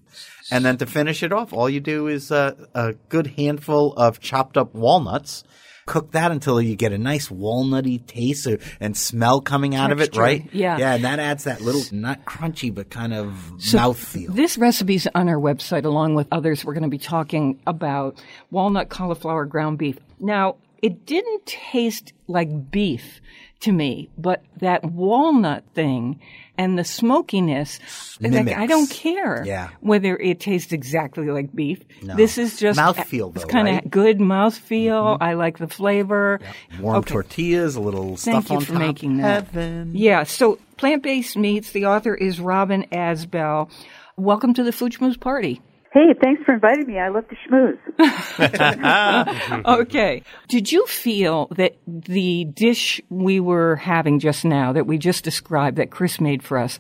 And 0.50 0.64
then 0.64 0.78
to 0.78 0.86
finish 0.86 1.22
it 1.22 1.32
off, 1.32 1.52
all 1.52 1.68
you 1.68 1.80
do 1.80 2.06
is 2.06 2.30
uh, 2.30 2.54
a 2.74 2.92
good 3.08 3.26
handful 3.26 3.92
of 3.94 4.20
chopped 4.20 4.56
up 4.56 4.74
walnuts. 4.74 5.44
Cook 5.84 6.12
that 6.12 6.30
until 6.30 6.60
you 6.60 6.76
get 6.76 6.92
a 6.92 6.98
nice 6.98 7.28
walnutty 7.28 8.06
taste 8.06 8.46
or- 8.46 8.58
and 8.78 8.96
smell 8.96 9.40
coming 9.40 9.74
out 9.74 9.90
of 9.90 10.00
it, 10.00 10.14
right? 10.16 10.46
yeah. 10.52 10.76
Yeah, 10.78 10.94
and 10.94 11.04
that 11.04 11.18
adds 11.18 11.44
that 11.44 11.60
little, 11.62 11.82
not 11.92 12.24
crunchy, 12.26 12.72
but 12.74 12.88
kind 12.90 13.12
of 13.14 13.52
So 13.58 13.78
mouthfeel. 13.78 14.34
This 14.34 14.56
recipe's 14.58 15.06
on 15.14 15.28
our 15.28 15.40
website 15.40 15.84
along 15.86 16.14
with 16.14 16.28
others. 16.30 16.64
We're 16.64 16.74
going 16.74 16.82
to 16.82 16.88
be 16.90 16.98
talking 16.98 17.58
about 17.66 18.22
walnut 18.50 18.90
cauliflower 18.90 19.44
ground 19.46 19.78
beef. 19.78 19.96
Now, 20.20 20.56
it 20.82 21.06
didn't 21.06 21.46
taste 21.46 22.12
like 22.26 22.70
beef 22.70 23.20
to 23.60 23.72
me, 23.72 24.08
but 24.16 24.44
that 24.60 24.84
walnut 24.84 25.64
thing 25.74 26.20
and 26.56 26.78
the 26.78 26.84
smokiness, 26.84 27.80
like, 28.20 28.48
I 28.56 28.66
don't 28.66 28.88
care 28.90 29.44
Yeah. 29.44 29.68
whether 29.80 30.16
it 30.16 30.38
tastes 30.40 30.72
exactly 30.72 31.26
like 31.30 31.52
beef. 31.54 31.80
No. 32.02 32.14
This 32.16 32.38
is 32.38 32.56
just 32.58 32.78
Mouthfeel, 32.78 33.34
It's 33.34 33.44
though, 33.44 33.48
kind 33.50 33.66
of 33.68 33.74
right? 33.74 33.80
Mm-hmm. 33.82 33.88
good 33.88 34.18
mouthfeel. 34.18 35.18
I 35.20 35.34
like 35.34 35.58
the 35.58 35.66
flavor. 35.68 36.40
Warm 36.80 36.98
Okay. 36.98 37.12
tortillas, 37.12 37.74
a 37.76 37.80
little 37.80 38.16
Thank 38.16 38.44
stuff 38.44 38.50
you 38.50 38.56
on 38.58 38.62
for 38.64 38.72
top. 38.74 38.80
making 38.82 39.16
that. 39.18 39.44
Heaven. 39.48 39.90
Yeah, 39.94 40.22
so 40.24 40.58
plant 40.76 41.02
based 41.02 41.36
meats. 41.36 41.72
The 41.72 41.86
author 41.86 42.14
is 42.14 42.38
Robin 42.40 42.86
Asbell. 42.92 43.70
Welcome 44.16 44.54
to 44.54 44.62
the 44.64 44.72
Food 44.72 44.92
Schmooze 44.92 45.18
Party. 45.18 45.60
Hey, 45.98 46.14
thanks 46.22 46.44
for 46.44 46.54
inviting 46.54 46.86
me. 46.86 47.00
I 47.00 47.08
love 47.08 47.24
to 47.28 47.34
schmooze. 47.34 47.76
okay. 49.80 50.22
Did 50.46 50.70
you 50.70 50.86
feel 50.86 51.48
that 51.56 51.76
the 51.88 52.44
dish 52.44 53.00
we 53.08 53.40
were 53.40 53.74
having 53.74 54.20
just 54.20 54.44
now, 54.44 54.72
that 54.74 54.86
we 54.86 54.96
just 54.96 55.24
described, 55.24 55.76
that 55.78 55.90
Chris 55.90 56.20
made 56.20 56.44
for 56.44 56.56
us, 56.56 56.78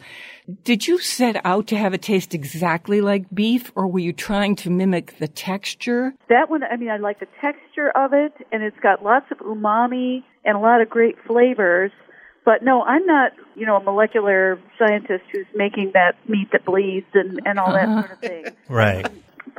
did 0.62 0.86
you 0.86 1.00
set 1.00 1.44
out 1.44 1.66
to 1.66 1.76
have 1.76 1.94
it 1.94 2.02
taste 2.02 2.32
exactly 2.32 3.00
like 3.00 3.24
beef, 3.34 3.72
or 3.74 3.88
were 3.88 3.98
you 3.98 4.12
trying 4.12 4.54
to 4.54 4.70
mimic 4.70 5.18
the 5.18 5.26
texture? 5.26 6.14
That 6.28 6.48
one, 6.48 6.62
I 6.62 6.76
mean, 6.76 6.90
I 6.90 6.98
like 6.98 7.18
the 7.18 7.26
texture 7.40 7.90
of 7.96 8.12
it, 8.12 8.34
and 8.52 8.62
it's 8.62 8.78
got 8.80 9.02
lots 9.02 9.26
of 9.32 9.38
umami 9.38 10.22
and 10.44 10.56
a 10.56 10.60
lot 10.60 10.80
of 10.80 10.88
great 10.88 11.16
flavors. 11.26 11.90
But 12.48 12.62
no, 12.62 12.82
I'm 12.82 13.04
not, 13.04 13.32
you 13.56 13.66
know, 13.66 13.76
a 13.76 13.82
molecular 13.82 14.58
scientist 14.78 15.22
who's 15.30 15.44
making 15.54 15.90
that 15.92 16.16
meat 16.26 16.48
that 16.52 16.64
bleeds 16.64 17.04
and, 17.12 17.42
and 17.44 17.58
all 17.58 17.74
that 17.74 17.86
sort 17.86 18.10
of 18.10 18.18
thing. 18.20 18.44
Right. 18.70 19.06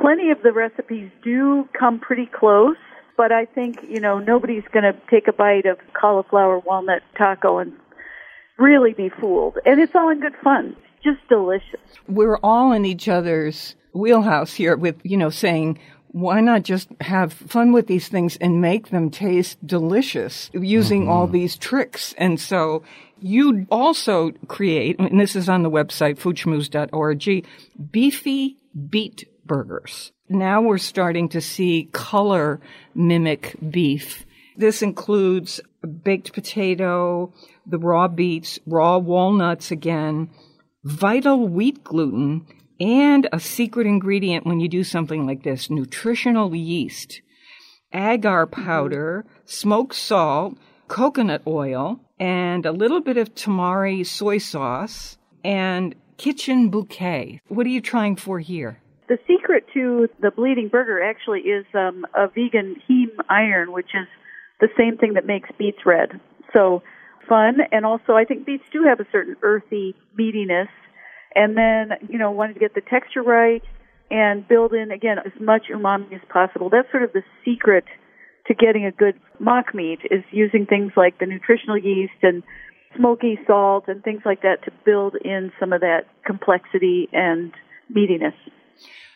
Plenty 0.00 0.32
of 0.32 0.42
the 0.42 0.50
recipes 0.50 1.08
do 1.22 1.68
come 1.78 2.00
pretty 2.00 2.26
close, 2.26 2.76
but 3.16 3.30
I 3.30 3.44
think, 3.44 3.76
you 3.88 4.00
know, 4.00 4.18
nobody's 4.18 4.64
going 4.72 4.82
to 4.82 5.00
take 5.08 5.28
a 5.28 5.32
bite 5.32 5.66
of 5.66 5.78
cauliflower 5.92 6.58
walnut 6.58 7.02
taco 7.16 7.58
and 7.58 7.74
really 8.58 8.92
be 8.92 9.08
fooled. 9.08 9.58
And 9.64 9.80
it's 9.80 9.94
all 9.94 10.08
in 10.08 10.18
good 10.18 10.34
fun. 10.42 10.74
It's 10.96 11.04
just 11.04 11.28
delicious. 11.28 11.78
We're 12.08 12.38
all 12.38 12.72
in 12.72 12.84
each 12.84 13.06
other's 13.06 13.76
wheelhouse 13.92 14.52
here 14.52 14.76
with, 14.76 14.96
you 15.04 15.16
know, 15.16 15.30
saying, 15.30 15.78
why 16.12 16.40
not 16.40 16.62
just 16.62 16.88
have 17.00 17.32
fun 17.32 17.72
with 17.72 17.86
these 17.86 18.08
things 18.08 18.36
and 18.36 18.60
make 18.60 18.90
them 18.90 19.10
taste 19.10 19.64
delicious 19.64 20.50
using 20.52 21.08
all 21.08 21.24
mm-hmm. 21.24 21.34
these 21.34 21.56
tricks? 21.56 22.14
And 22.18 22.40
so 22.40 22.82
you 23.20 23.66
also 23.70 24.32
create, 24.48 24.98
and 24.98 25.20
this 25.20 25.36
is 25.36 25.48
on 25.48 25.62
the 25.62 25.70
website, 25.70 26.18
foodschmooze.org, 26.18 27.46
beefy 27.90 28.56
beet 28.88 29.28
burgers. 29.44 30.12
Now 30.28 30.62
we're 30.62 30.78
starting 30.78 31.28
to 31.30 31.40
see 31.40 31.88
color 31.92 32.60
mimic 32.94 33.56
beef. 33.70 34.24
This 34.56 34.82
includes 34.82 35.60
baked 36.02 36.32
potato, 36.32 37.32
the 37.66 37.78
raw 37.78 38.08
beets, 38.08 38.58
raw 38.66 38.98
walnuts 38.98 39.70
again, 39.70 40.30
vital 40.84 41.48
wheat 41.48 41.82
gluten, 41.84 42.46
and 42.80 43.28
a 43.32 43.38
secret 43.38 43.86
ingredient 43.86 44.46
when 44.46 44.58
you 44.58 44.68
do 44.68 44.82
something 44.82 45.26
like 45.26 45.42
this, 45.42 45.68
nutritional 45.68 46.54
yeast, 46.54 47.20
agar 47.92 48.46
powder, 48.46 49.24
smoked 49.44 49.94
salt, 49.94 50.56
coconut 50.88 51.42
oil, 51.46 52.00
and 52.18 52.64
a 52.66 52.72
little 52.72 53.00
bit 53.00 53.16
of 53.16 53.34
tamari 53.34 54.04
soy 54.04 54.38
sauce, 54.38 55.18
and 55.44 55.94
kitchen 56.16 56.70
bouquet. 56.70 57.40
What 57.48 57.66
are 57.66 57.70
you 57.70 57.80
trying 57.80 58.16
for 58.16 58.38
here? 58.40 58.80
The 59.08 59.18
secret 59.26 59.66
to 59.74 60.08
the 60.20 60.30
bleeding 60.30 60.68
burger 60.68 61.02
actually 61.02 61.40
is 61.40 61.66
um, 61.74 62.06
a 62.14 62.28
vegan 62.28 62.76
heme 62.88 63.16
iron, 63.28 63.72
which 63.72 63.90
is 63.94 64.06
the 64.60 64.68
same 64.78 64.96
thing 64.96 65.14
that 65.14 65.26
makes 65.26 65.48
beets 65.58 65.84
red. 65.84 66.20
So 66.54 66.82
fun, 67.28 67.58
and 67.72 67.84
also 67.84 68.12
I 68.12 68.24
think 68.24 68.46
beets 68.46 68.64
do 68.72 68.84
have 68.84 69.00
a 69.00 69.06
certain 69.10 69.36
earthy 69.42 69.94
meatiness. 70.18 70.68
And 71.34 71.56
then, 71.56 71.92
you 72.08 72.18
know, 72.18 72.30
wanted 72.30 72.54
to 72.54 72.60
get 72.60 72.74
the 72.74 72.80
texture 72.80 73.22
right 73.22 73.62
and 74.10 74.46
build 74.46 74.72
in 74.74 74.90
again 74.90 75.18
as 75.18 75.32
much 75.40 75.64
umami 75.72 76.12
as 76.14 76.20
possible. 76.28 76.68
That's 76.70 76.90
sort 76.90 77.04
of 77.04 77.12
the 77.12 77.22
secret 77.44 77.84
to 78.46 78.54
getting 78.54 78.84
a 78.84 78.90
good 78.90 79.14
mock 79.38 79.74
meat 79.74 80.00
is 80.10 80.24
using 80.32 80.66
things 80.66 80.92
like 80.96 81.18
the 81.18 81.26
nutritional 81.26 81.78
yeast 81.78 82.12
and 82.22 82.42
smoky 82.96 83.38
salt 83.46 83.84
and 83.86 84.02
things 84.02 84.22
like 84.24 84.42
that 84.42 84.64
to 84.64 84.72
build 84.84 85.14
in 85.24 85.52
some 85.60 85.72
of 85.72 85.80
that 85.80 86.06
complexity 86.26 87.08
and 87.12 87.52
meatiness. 87.94 88.34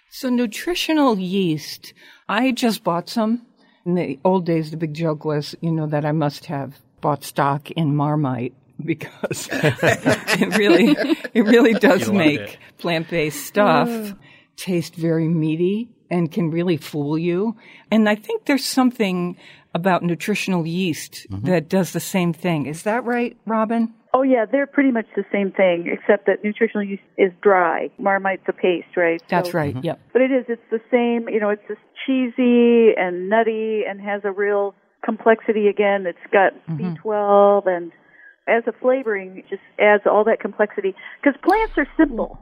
So 0.08 0.28
nutritional 0.28 1.18
yeast, 1.18 1.92
I 2.28 2.52
just 2.52 2.84
bought 2.84 3.08
some. 3.08 3.46
In 3.84 3.96
the 3.96 4.18
old 4.24 4.46
days, 4.46 4.70
the 4.70 4.76
big 4.76 4.94
joke 4.94 5.24
was, 5.24 5.56
you 5.60 5.72
know, 5.72 5.86
that 5.88 6.04
I 6.04 6.12
must 6.12 6.46
have 6.46 6.80
bought 7.00 7.24
stock 7.24 7.70
in 7.72 7.96
Marmite 7.96 8.54
because 8.84 9.48
it 9.52 10.56
really, 10.56 10.96
it 11.32 11.42
really 11.42 11.74
does 11.74 12.10
make 12.10 12.58
plant-based 12.78 13.46
stuff 13.46 14.14
taste 14.56 14.94
very 14.94 15.28
meaty 15.28 15.88
and 16.10 16.30
can 16.30 16.50
really 16.50 16.76
fool 16.76 17.18
you. 17.18 17.56
And 17.90 18.08
I 18.08 18.14
think 18.14 18.44
there's 18.44 18.64
something 18.64 19.36
about 19.74 20.02
nutritional 20.02 20.66
yeast 20.66 21.26
that 21.30 21.68
does 21.68 21.92
the 21.92 22.00
same 22.00 22.32
thing. 22.32 22.66
Is 22.66 22.84
that 22.84 23.04
right, 23.04 23.36
Robin? 23.46 23.92
Oh 24.12 24.22
yeah, 24.22 24.44
they're 24.44 24.68
pretty 24.68 24.92
much 24.92 25.06
the 25.16 25.24
same 25.32 25.50
thing, 25.50 25.88
except 25.92 26.26
that 26.26 26.44
nutritional 26.44 26.84
yeast 26.84 27.02
is 27.18 27.32
dry. 27.42 27.90
Marmite's 27.98 28.44
a 28.46 28.52
paste, 28.52 28.96
right? 28.96 29.20
That's 29.28 29.50
So- 29.50 29.58
right. 29.58 29.76
Yep. 29.82 30.00
But 30.12 30.22
it 30.22 30.30
is, 30.30 30.44
it's 30.48 30.62
the 30.70 30.80
same, 30.88 31.28
you 31.28 31.40
know, 31.40 31.50
it's 31.50 31.66
just 31.66 31.80
cheesy 32.06 32.94
and 32.96 33.28
nutty 33.28 33.82
and 33.88 34.00
has 34.00 34.20
a 34.24 34.30
real 34.30 34.76
complexity 35.04 35.66
again. 35.66 36.06
It's 36.06 36.18
got 36.32 36.52
mm-hmm. 36.68 36.94
B12 36.94 37.66
and 37.66 37.92
as 38.46 38.64
a 38.66 38.72
flavoring, 38.72 39.38
it 39.38 39.48
just 39.48 39.62
adds 39.78 40.04
all 40.06 40.24
that 40.24 40.40
complexity. 40.40 40.94
Because 41.22 41.38
plants 41.42 41.74
are 41.76 41.86
simple 41.96 42.38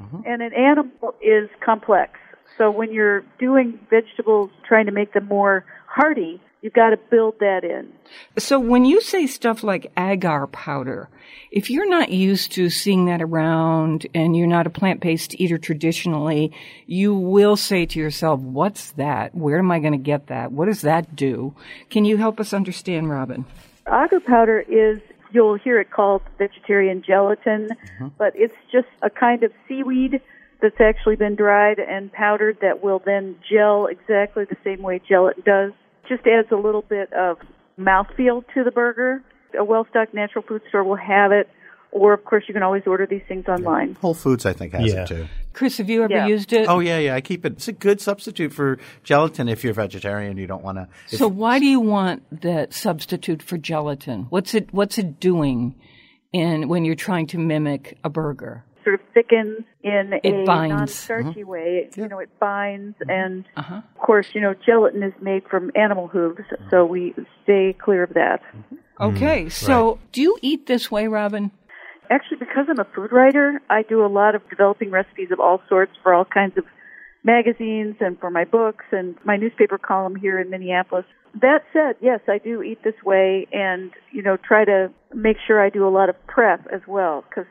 mm-hmm. 0.00 0.20
and 0.26 0.42
an 0.42 0.52
animal 0.54 1.14
is 1.20 1.48
complex. 1.64 2.18
So 2.58 2.70
when 2.70 2.92
you're 2.92 3.24
doing 3.38 3.78
vegetables, 3.90 4.50
trying 4.66 4.86
to 4.86 4.92
make 4.92 5.12
them 5.14 5.26
more 5.26 5.64
hearty, 5.86 6.40
you've 6.60 6.72
got 6.72 6.90
to 6.90 6.96
build 6.96 7.34
that 7.40 7.64
in. 7.64 7.92
So 8.38 8.58
when 8.58 8.84
you 8.84 9.00
say 9.00 9.26
stuff 9.26 9.62
like 9.62 9.90
agar 9.96 10.46
powder, 10.46 11.08
if 11.50 11.70
you're 11.70 11.88
not 11.88 12.10
used 12.10 12.52
to 12.52 12.70
seeing 12.70 13.06
that 13.06 13.20
around 13.20 14.06
and 14.14 14.36
you're 14.36 14.46
not 14.46 14.66
a 14.66 14.70
plant-based 14.70 15.38
eater 15.40 15.58
traditionally, 15.58 16.52
you 16.86 17.14
will 17.14 17.56
say 17.56 17.84
to 17.86 17.98
yourself, 17.98 18.40
what's 18.40 18.92
that? 18.92 19.34
Where 19.34 19.58
am 19.58 19.70
I 19.70 19.80
going 19.80 19.92
to 19.92 19.98
get 19.98 20.28
that? 20.28 20.52
What 20.52 20.66
does 20.66 20.82
that 20.82 21.16
do? 21.16 21.54
Can 21.90 22.04
you 22.04 22.16
help 22.16 22.38
us 22.38 22.52
understand, 22.52 23.10
Robin? 23.10 23.44
Agar 23.86 24.20
powder 24.20 24.60
is, 24.60 25.00
you'll 25.32 25.56
hear 25.56 25.80
it 25.80 25.90
called 25.90 26.22
vegetarian 26.38 27.02
gelatin, 27.02 27.68
mm-hmm. 27.68 28.08
but 28.18 28.32
it's 28.36 28.54
just 28.70 28.88
a 29.02 29.10
kind 29.10 29.42
of 29.42 29.52
seaweed 29.66 30.20
that's 30.60 30.80
actually 30.80 31.16
been 31.16 31.34
dried 31.34 31.78
and 31.78 32.12
powdered 32.12 32.58
that 32.60 32.82
will 32.82 33.02
then 33.04 33.36
gel 33.50 33.86
exactly 33.86 34.44
the 34.44 34.56
same 34.62 34.82
way 34.82 35.00
gelatin 35.06 35.42
does. 35.44 35.72
Just 36.08 36.26
adds 36.26 36.48
a 36.52 36.56
little 36.56 36.82
bit 36.82 37.12
of 37.12 37.38
mouthfeel 37.78 38.44
to 38.54 38.64
the 38.64 38.70
burger. 38.70 39.22
A 39.58 39.64
well-stocked 39.64 40.14
natural 40.14 40.44
food 40.46 40.62
store 40.68 40.84
will 40.84 40.96
have 40.96 41.32
it, 41.32 41.48
or 41.92 42.12
of 42.14 42.24
course 42.24 42.44
you 42.48 42.54
can 42.54 42.62
always 42.62 42.82
order 42.86 43.06
these 43.06 43.22
things 43.28 43.46
online. 43.48 43.94
Whole 44.00 44.14
Foods, 44.14 44.44
I 44.46 44.52
think, 44.54 44.72
has 44.72 44.92
Yeah. 44.92 45.02
it 45.02 45.08
too. 45.08 45.26
Chris, 45.52 45.76
have 45.78 45.88
you 45.90 46.02
ever 46.02 46.12
Yeah. 46.12 46.26
used 46.26 46.52
it? 46.52 46.66
Oh 46.68 46.80
yeah, 46.80 46.98
yeah. 46.98 47.14
I 47.14 47.20
keep 47.20 47.44
it. 47.44 47.52
It's 47.52 47.68
a 47.68 47.72
good 47.72 48.00
substitute 48.00 48.52
for 48.52 48.78
gelatin 49.04 49.48
if 49.48 49.62
you're 49.62 49.74
vegetarian. 49.74 50.36
You 50.38 50.46
don't 50.46 50.64
want 50.64 50.78
to. 50.78 50.88
So 51.16 51.28
why 51.28 51.58
do 51.58 51.66
you 51.66 51.78
want 51.80 52.22
that 52.40 52.72
substitute 52.72 53.42
for 53.42 53.58
gelatin? 53.58 54.26
What's 54.30 54.54
it 54.54 54.72
what's 54.72 54.98
it 54.98 55.20
doing 55.20 55.74
in 56.32 56.68
when 56.68 56.84
you're 56.84 56.94
trying 56.94 57.26
to 57.28 57.38
mimic 57.38 57.98
a 58.02 58.08
burger? 58.10 58.64
Sort 58.84 58.94
of 58.94 59.00
thickens 59.14 59.58
in 59.84 60.12
It 60.24 60.34
a 60.34 60.44
binds. 60.44 60.74
non-starchy 60.74 61.42
mm-hmm. 61.42 61.48
way. 61.50 61.88
You 61.94 62.08
know, 62.08 62.18
it 62.18 62.30
binds, 62.40 62.96
mm-hmm. 62.98 63.10
and 63.10 63.44
Uh-huh. 63.56 63.76
of 63.76 63.98
course, 63.98 64.26
you 64.34 64.40
know, 64.40 64.54
gelatin 64.66 65.04
is 65.04 65.12
made 65.20 65.44
from 65.48 65.70
animal 65.76 66.08
hooves, 66.08 66.40
so 66.70 66.78
mm-hmm. 66.78 66.92
we 66.92 67.14
stay 67.44 67.76
clear 67.78 68.02
of 68.02 68.14
that. 68.14 68.40
Okay, 69.00 69.44
mm, 69.44 69.52
so 69.52 69.98
do 70.10 70.20
you 70.20 70.36
eat 70.42 70.66
this 70.66 70.90
way, 70.90 71.06
Robin? 71.06 71.52
Actually, 72.10 72.38
because 72.38 72.66
I'm 72.68 72.78
a 72.78 72.86
food 72.94 73.12
writer, 73.12 73.60
I 73.70 73.82
do 73.82 74.04
a 74.04 74.08
lot 74.08 74.34
of 74.34 74.48
developing 74.50 74.90
recipes 74.90 75.28
of 75.32 75.40
all 75.40 75.62
sorts 75.68 75.92
for 76.02 76.12
all 76.12 76.24
kinds 76.24 76.58
of 76.58 76.64
magazines 77.24 77.96
and 78.00 78.18
for 78.18 78.30
my 78.30 78.44
books 78.44 78.84
and 78.90 79.14
my 79.24 79.36
newspaper 79.36 79.78
column 79.78 80.16
here 80.16 80.38
in 80.38 80.50
Minneapolis. 80.50 81.04
That 81.40 81.60
said, 81.72 81.96
yes, 82.00 82.20
I 82.28 82.38
do 82.38 82.62
eat 82.62 82.82
this 82.84 82.94
way 83.04 83.46
and, 83.52 83.90
you 84.12 84.22
know, 84.22 84.36
try 84.36 84.64
to 84.64 84.90
make 85.14 85.36
sure 85.46 85.64
I 85.64 85.70
do 85.70 85.86
a 85.86 85.90
lot 85.90 86.08
of 86.08 86.26
prep 86.26 86.66
as 86.72 86.82
well 86.86 87.24
because, 87.28 87.46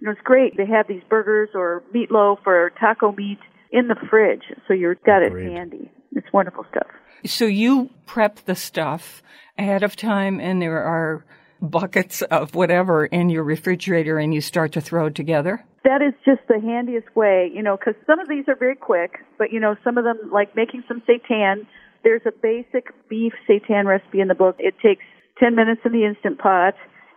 you 0.00 0.06
know, 0.06 0.12
it's 0.12 0.20
great 0.22 0.56
They 0.56 0.66
have 0.66 0.86
these 0.86 1.02
burgers 1.08 1.48
or 1.54 1.82
meatloaf 1.94 2.38
or 2.46 2.70
taco 2.78 3.12
meat 3.12 3.38
in 3.72 3.88
the 3.88 3.96
fridge 4.08 4.44
so 4.68 4.74
you've 4.74 5.02
got 5.04 5.24
Agreed. 5.24 5.46
it 5.46 5.52
handy. 5.52 5.90
It's 6.12 6.32
wonderful 6.32 6.64
stuff. 6.70 6.86
So 7.26 7.46
you 7.46 7.90
prep 8.06 8.44
the 8.44 8.54
stuff 8.54 9.22
ahead 9.58 9.82
of 9.82 9.96
time 9.96 10.38
and 10.38 10.62
there 10.62 10.82
are 10.82 11.24
buckets 11.70 12.22
of 12.22 12.54
whatever 12.54 13.06
in 13.06 13.30
your 13.30 13.44
refrigerator 13.44 14.18
and 14.18 14.34
you 14.34 14.40
start 14.40 14.72
to 14.72 14.80
throw 14.80 15.06
it 15.06 15.14
together? 15.14 15.64
that 15.84 16.00
is 16.00 16.14
just 16.24 16.40
the 16.48 16.58
handiest 16.60 17.14
way, 17.14 17.50
you 17.54 17.62
know, 17.62 17.76
because 17.76 17.94
some 18.06 18.18
of 18.18 18.28
these 18.28 18.48
are 18.48 18.56
very 18.56 18.74
quick, 18.74 19.20
but 19.38 19.52
you 19.52 19.60
know, 19.60 19.76
some 19.84 19.98
of 19.98 20.04
them, 20.04 20.18
like 20.32 20.56
making 20.56 20.82
some 20.88 21.02
seitan, 21.02 21.66
there's 22.02 22.22
a 22.26 22.32
basic 22.32 22.88
beef 23.08 23.34
seitan 23.48 23.84
recipe 23.84 24.20
in 24.20 24.28
the 24.28 24.34
book. 24.34 24.56
It 24.58 24.74
takes 24.82 25.04
10 25.38 25.54
minutes 25.54 25.82
in 25.84 25.92
the 25.92 26.04
instant 26.04 26.38
pot, 26.38 26.74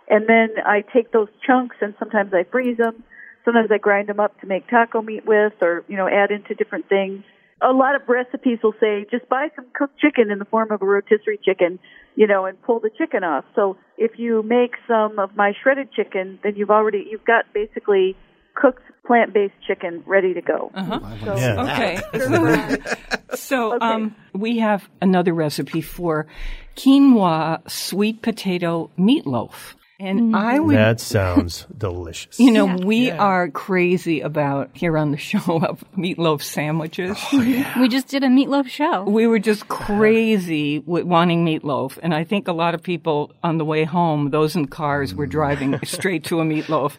and 0.09 0.27
then 0.27 0.49
I 0.65 0.83
take 0.93 1.11
those 1.11 1.29
chunks 1.45 1.77
and 1.81 1.95
sometimes 1.97 2.33
I 2.33 2.43
freeze 2.51 2.77
them. 2.77 3.03
Sometimes 3.45 3.69
I 3.71 3.77
grind 3.77 4.09
them 4.09 4.19
up 4.19 4.39
to 4.41 4.47
make 4.47 4.69
taco 4.69 5.01
meat 5.01 5.25
with, 5.25 5.53
or 5.61 5.85
you 5.87 5.95
know, 5.95 6.09
add 6.09 6.31
into 6.31 6.53
different 6.53 6.89
things. 6.89 7.23
A 7.61 7.71
lot 7.73 7.95
of 7.95 8.01
recipes 8.07 8.59
will 8.61 8.75
say 8.79 9.05
just 9.09 9.27
buy 9.29 9.47
some 9.55 9.65
cooked 9.73 9.99
chicken 9.99 10.29
in 10.29 10.39
the 10.39 10.45
form 10.45 10.71
of 10.71 10.81
a 10.81 10.85
rotisserie 10.85 11.39
chicken, 11.43 11.79
you 12.15 12.27
know, 12.27 12.45
and 12.45 12.61
pull 12.61 12.79
the 12.79 12.91
chicken 12.97 13.23
off. 13.23 13.45
So 13.55 13.77
if 13.97 14.19
you 14.19 14.43
make 14.43 14.75
some 14.87 15.17
of 15.17 15.35
my 15.35 15.53
shredded 15.61 15.91
chicken, 15.91 16.39
then 16.43 16.55
you've 16.55 16.69
already 16.69 17.07
you've 17.09 17.25
got 17.25 17.45
basically 17.53 18.15
cooked 18.53 18.83
plant-based 19.05 19.53
chicken 19.65 20.03
ready 20.05 20.33
to 20.33 20.41
go. 20.41 20.71
Uh-huh. 20.73 20.99
So, 21.23 21.37
Yeah. 21.37 21.63
Okay. 21.73 23.35
so 23.35 23.79
um, 23.81 24.15
we 24.33 24.59
have 24.59 24.89
another 25.01 25.33
recipe 25.33 25.81
for 25.81 26.27
quinoa 26.75 27.69
sweet 27.69 28.21
potato 28.21 28.91
meatloaf. 28.97 29.75
And 29.99 30.19
mm-hmm. 30.19 30.35
I 30.35 30.59
would 30.59 30.75
That 30.75 30.99
sounds 30.99 31.65
delicious. 31.77 32.39
You 32.39 32.51
know, 32.51 32.77
we 32.77 33.09
are 33.09 33.49
crazy 33.49 34.21
about 34.21 34.69
here 34.73 34.95
on 34.95 35.09
the 35.11 35.17
show 35.17 35.39
of 35.63 35.83
meatloaf 35.97 36.43
sandwiches. 36.43 37.17
Oh, 37.33 37.73
we 37.79 37.87
just 37.87 38.07
did 38.07 38.23
a 38.23 38.27
meatloaf 38.27 38.67
show. 38.67 39.03
We 39.03 39.25
were 39.25 39.39
just 39.39 39.67
crazy 39.67 40.79
with 40.79 41.05
wanting 41.05 41.45
meatloaf. 41.45 41.97
And 42.03 42.13
I 42.13 42.23
think 42.23 42.47
a 42.47 42.53
lot 42.53 42.75
of 42.75 42.83
people 42.83 43.33
on 43.43 43.57
the 43.57 43.65
way 43.65 43.85
home, 43.85 44.29
those 44.29 44.55
in 44.55 44.67
cars, 44.67 45.15
were 45.15 45.25
driving 45.25 45.71
mm. 45.73 45.87
straight 45.97 46.23
to 46.25 46.41
a 46.41 46.43
meatloaf. 46.43 46.97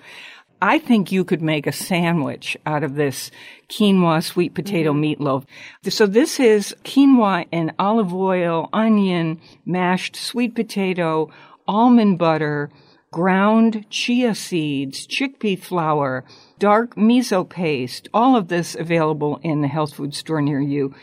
I 0.60 0.80
think 0.80 1.12
you 1.12 1.24
could 1.24 1.40
make 1.40 1.68
a 1.68 1.72
sandwich 1.72 2.56
out 2.66 2.82
of 2.82 2.96
this 2.96 3.30
quinoa 3.68 4.24
sweet 4.24 4.54
potato 4.54 4.92
mm-hmm. 4.92 5.22
meatloaf. 5.22 5.44
So 5.88 6.04
this 6.04 6.40
is 6.40 6.74
quinoa 6.82 7.46
and 7.52 7.72
olive 7.78 8.12
oil, 8.12 8.68
onion, 8.72 9.40
mashed 9.64 10.16
sweet 10.16 10.56
potato, 10.56 11.30
almond 11.68 12.18
butter, 12.18 12.70
ground 13.10 13.86
chia 13.90 14.34
seeds, 14.34 15.06
chickpea 15.06 15.58
flour, 15.58 16.24
dark 16.58 16.94
miso 16.94 17.48
paste, 17.48 18.08
all 18.12 18.36
of 18.36 18.48
this 18.48 18.74
available 18.74 19.40
in 19.42 19.62
the 19.62 19.68
health 19.68 19.94
food 19.94 20.14
store 20.14 20.42
near 20.42 20.60
you. 20.60 20.94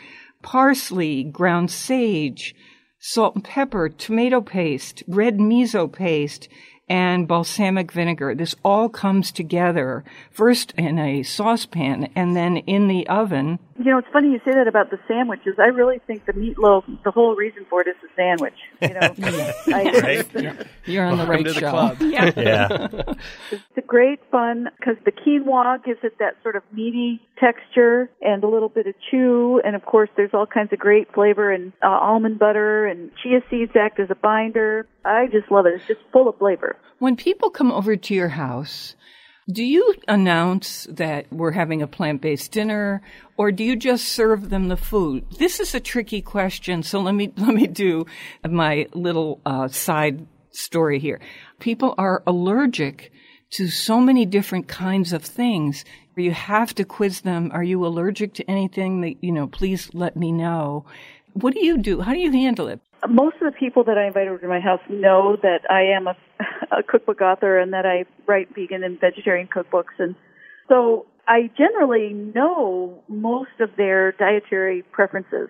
Parsley, 0.42 1.24
ground 1.24 1.70
sage, 1.70 2.54
salt 3.00 3.34
and 3.34 3.44
pepper, 3.44 3.88
tomato 3.88 4.40
paste, 4.40 5.02
red 5.08 5.38
miso 5.38 5.90
paste, 5.90 6.48
and 6.88 7.26
balsamic 7.26 7.90
vinegar. 7.92 8.34
This 8.34 8.54
all 8.64 8.88
comes 8.88 9.32
together 9.32 10.04
first 10.30 10.72
in 10.76 10.98
a 10.98 11.22
saucepan 11.22 12.10
and 12.14 12.36
then 12.36 12.58
in 12.58 12.88
the 12.88 13.06
oven. 13.08 13.58
You 13.78 13.84
know, 13.90 13.98
it's 13.98 14.08
funny 14.12 14.28
you 14.32 14.40
say 14.44 14.52
that 14.54 14.68
about 14.68 14.90
the 14.90 14.98
sandwiches. 15.06 15.56
I 15.58 15.66
really 15.66 16.00
think 16.06 16.24
the 16.24 16.32
meatloaf, 16.32 16.84
the 17.04 17.10
whole 17.10 17.34
reason 17.36 17.66
for 17.68 17.82
it 17.82 17.88
is 17.88 17.96
the 18.00 18.08
sandwich. 18.16 18.54
You 18.80 18.88
know, 18.88 19.00
I, 19.74 20.64
You're 20.86 21.04
on 21.04 21.18
the 21.18 21.26
right 21.26 21.44
to 21.44 21.52
the 21.52 21.60
show. 21.60 21.70
club. 21.70 22.00
Yeah. 22.00 22.32
Yeah. 22.46 22.88
It's 23.50 23.62
a 23.76 23.80
great 23.82 24.20
fun 24.30 24.68
because 24.78 24.96
the 25.04 25.10
quinoa 25.12 25.82
gives 25.84 26.00
it 26.04 26.18
that 26.18 26.36
sort 26.42 26.54
of 26.56 26.62
meaty 26.72 27.20
texture 27.38 28.08
and 28.22 28.42
a 28.44 28.48
little 28.48 28.68
bit 28.68 28.86
of 28.86 28.94
chew. 29.10 29.60
And 29.64 29.74
of 29.74 29.84
course, 29.84 30.08
there's 30.16 30.30
all 30.32 30.46
kinds 30.46 30.72
of 30.72 30.78
great 30.78 31.12
flavor 31.12 31.50
and 31.52 31.72
uh, 31.82 31.88
almond 31.88 32.38
butter 32.38 32.86
and 32.86 33.10
chia 33.22 33.40
seeds 33.50 33.72
act 33.74 33.98
as 34.00 34.10
a 34.10 34.14
binder. 34.14 34.86
I 35.04 35.26
just 35.26 35.50
love 35.50 35.66
it. 35.66 35.74
It's 35.74 35.86
just 35.86 36.00
full 36.12 36.28
of 36.28 36.38
flavor. 36.38 36.75
When 36.98 37.16
people 37.16 37.50
come 37.50 37.70
over 37.70 37.96
to 37.96 38.14
your 38.14 38.28
house, 38.30 38.94
do 39.48 39.62
you 39.62 39.94
announce 40.08 40.88
that 40.90 41.32
we're 41.32 41.52
having 41.52 41.80
a 41.80 41.86
plant-based 41.86 42.50
dinner 42.50 43.00
or 43.36 43.52
do 43.52 43.62
you 43.62 43.76
just 43.76 44.08
serve 44.08 44.50
them 44.50 44.68
the 44.68 44.76
food? 44.76 45.24
This 45.38 45.60
is 45.60 45.74
a 45.74 45.80
tricky 45.80 46.20
question, 46.20 46.82
so 46.82 47.00
let 47.00 47.14
me 47.14 47.32
let 47.36 47.54
me 47.54 47.66
do 47.66 48.06
my 48.48 48.88
little 48.92 49.40
uh, 49.46 49.68
side 49.68 50.26
story 50.50 50.98
here. 50.98 51.20
People 51.60 51.94
are 51.96 52.22
allergic 52.26 53.12
to 53.50 53.68
so 53.68 54.00
many 54.00 54.26
different 54.26 54.68
kinds 54.68 55.12
of 55.12 55.22
things. 55.22 55.84
You 56.16 56.32
have 56.32 56.74
to 56.74 56.84
quiz 56.84 57.20
them. 57.20 57.50
Are 57.52 57.62
you 57.62 57.86
allergic 57.86 58.34
to 58.34 58.50
anything 58.50 59.02
that, 59.02 59.22
you 59.22 59.32
know, 59.32 59.46
please 59.46 59.90
let 59.92 60.16
me 60.16 60.32
know. 60.32 60.86
What 61.34 61.54
do 61.54 61.64
you 61.64 61.78
do? 61.78 62.00
How 62.00 62.12
do 62.12 62.18
you 62.18 62.32
handle 62.32 62.68
it? 62.68 62.80
Most 63.08 63.36
of 63.36 63.52
the 63.52 63.58
people 63.58 63.84
that 63.84 63.98
I 63.98 64.06
invite 64.06 64.28
over 64.28 64.38
to 64.38 64.48
my 64.48 64.60
house 64.60 64.80
know 64.88 65.36
that 65.42 65.60
I 65.70 65.96
am 65.96 66.06
a, 66.06 66.16
a 66.78 66.82
cookbook 66.82 67.20
author 67.20 67.58
and 67.58 67.72
that 67.72 67.86
I 67.86 68.04
write 68.26 68.54
vegan 68.54 68.84
and 68.84 69.00
vegetarian 69.00 69.48
cookbooks. 69.48 69.98
And 69.98 70.14
so 70.68 71.06
I 71.26 71.50
generally 71.56 72.12
know 72.12 73.02
most 73.08 73.60
of 73.60 73.70
their 73.76 74.12
dietary 74.12 74.82
preferences. 74.92 75.48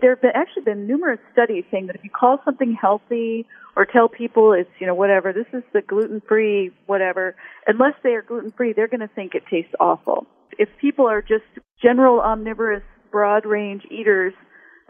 There 0.00 0.10
have 0.10 0.22
been, 0.22 0.32
actually 0.34 0.62
been 0.62 0.86
numerous 0.86 1.20
studies 1.32 1.64
saying 1.70 1.88
that 1.88 1.96
if 1.96 2.04
you 2.04 2.10
call 2.10 2.38
something 2.44 2.76
healthy 2.80 3.46
or 3.76 3.84
tell 3.84 4.08
people 4.08 4.52
it's, 4.52 4.70
you 4.78 4.86
know, 4.86 4.94
whatever, 4.94 5.32
this 5.32 5.46
is 5.52 5.62
the 5.74 5.82
gluten-free 5.82 6.70
whatever, 6.86 7.34
unless 7.66 7.94
they 8.02 8.10
are 8.10 8.22
gluten-free, 8.22 8.72
they're 8.72 8.88
going 8.88 9.00
to 9.00 9.08
think 9.14 9.34
it 9.34 9.42
tastes 9.50 9.74
awful. 9.78 10.26
If 10.58 10.68
people 10.80 11.06
are 11.06 11.20
just 11.20 11.44
general 11.82 12.20
omnivorous, 12.20 12.82
broad 13.10 13.44
range 13.44 13.82
eaters, 13.90 14.32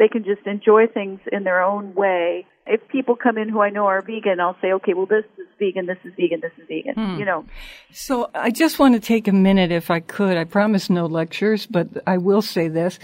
they 0.01 0.09
can 0.09 0.25
just 0.25 0.47
enjoy 0.47 0.87
things 0.87 1.21
in 1.31 1.45
their 1.45 1.63
own 1.63 1.95
way. 1.95 2.47
If 2.67 2.89
people 2.89 3.17
come 3.17 3.37
in 3.37 3.51
who 3.51 3.61
I 3.61 3.69
know 3.69 3.85
are 3.85 4.01
vegan, 4.01 4.41
I'll 4.41 4.57
say, 4.63 4.73
okay, 4.73 4.95
well, 4.95 5.05
this 5.05 5.27
is 5.37 5.47
vegan, 5.59 5.85
this 5.85 5.99
is 6.05 6.15
vegan, 6.17 6.41
this 6.41 6.53
is 6.57 6.67
vegan. 6.67 6.95
Hmm. 6.95 7.19
You 7.19 7.27
know, 7.27 7.45
So 7.93 8.31
I 8.35 8.51
just 8.51 8.79
want 8.79 8.95
to 8.95 9.01
take 9.01 9.29
a 9.29 9.33
minute, 9.33 9.71
if 9.71 9.91
I 9.91 10.01
could. 10.01 10.39
I 10.39 10.45
promise 10.45 10.89
no 10.89 11.05
lectures, 11.05 11.67
but 11.67 11.89
I 12.07 12.17
will 12.17 12.41
say 12.41 12.69
this. 12.69 12.99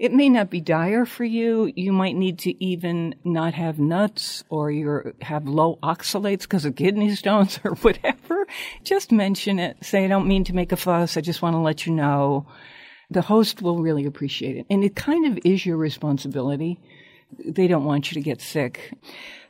It 0.00 0.12
may 0.12 0.28
not 0.28 0.50
be 0.50 0.60
dire 0.60 1.06
for 1.06 1.22
you. 1.22 1.72
You 1.76 1.92
might 1.92 2.16
need 2.16 2.40
to 2.40 2.64
even 2.64 3.14
not 3.22 3.54
have 3.54 3.78
nuts 3.78 4.42
or 4.48 4.72
you 4.72 5.14
have 5.20 5.46
low 5.46 5.78
oxalates 5.80 6.42
because 6.42 6.64
of 6.64 6.74
kidney 6.74 7.14
stones 7.14 7.60
or 7.64 7.76
whatever. 7.76 8.48
Just 8.82 9.12
mention 9.12 9.60
it. 9.60 9.76
Say, 9.84 10.04
I 10.04 10.08
don't 10.08 10.26
mean 10.26 10.42
to 10.44 10.54
make 10.54 10.72
a 10.72 10.76
fuss. 10.76 11.16
I 11.16 11.20
just 11.20 11.40
want 11.40 11.54
to 11.54 11.60
let 11.60 11.86
you 11.86 11.92
know. 11.92 12.46
The 13.12 13.22
host 13.22 13.62
will 13.62 13.78
really 13.78 14.06
appreciate 14.06 14.56
it. 14.56 14.66
And 14.70 14.84
it 14.84 14.96
kind 14.96 15.26
of 15.26 15.38
is 15.44 15.64
your 15.66 15.76
responsibility 15.76 16.78
they 17.44 17.66
don't 17.66 17.84
want 17.84 18.10
you 18.10 18.14
to 18.14 18.20
get 18.20 18.40
sick. 18.40 18.92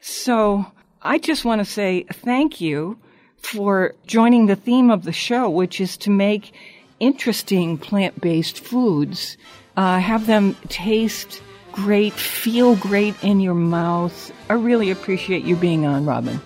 So 0.01 0.67
I 1.01 1.19
just 1.19 1.45
want 1.45 1.61
to 1.61 1.65
say 1.65 2.05
thank 2.05 2.61
you 2.61 2.99
for 3.39 3.95
joining 4.07 4.47
the 4.47 4.57
theme 4.57 4.91
of 4.91 5.05
the 5.05 5.13
show, 5.13 5.51
which 5.51 5.81
is 5.81 5.97
to 5.99 6.11
make 6.11 6.55
interesting 7.01 7.79
plant 7.79 8.21
based 8.21 8.61
foods, 8.61 9.37
uh, 9.77 9.99
have 9.99 10.27
them 10.27 10.55
taste 10.69 11.43
great, 11.73 12.13
feel 12.13 12.77
great 12.77 13.15
in 13.25 13.41
your 13.41 13.55
mouth. 13.55 14.33
I 14.49 14.55
really 14.55 14.91
appreciate 14.91 15.45
you 15.45 15.57
being 15.57 15.87
on, 15.87 16.05
Robin. 16.05 16.41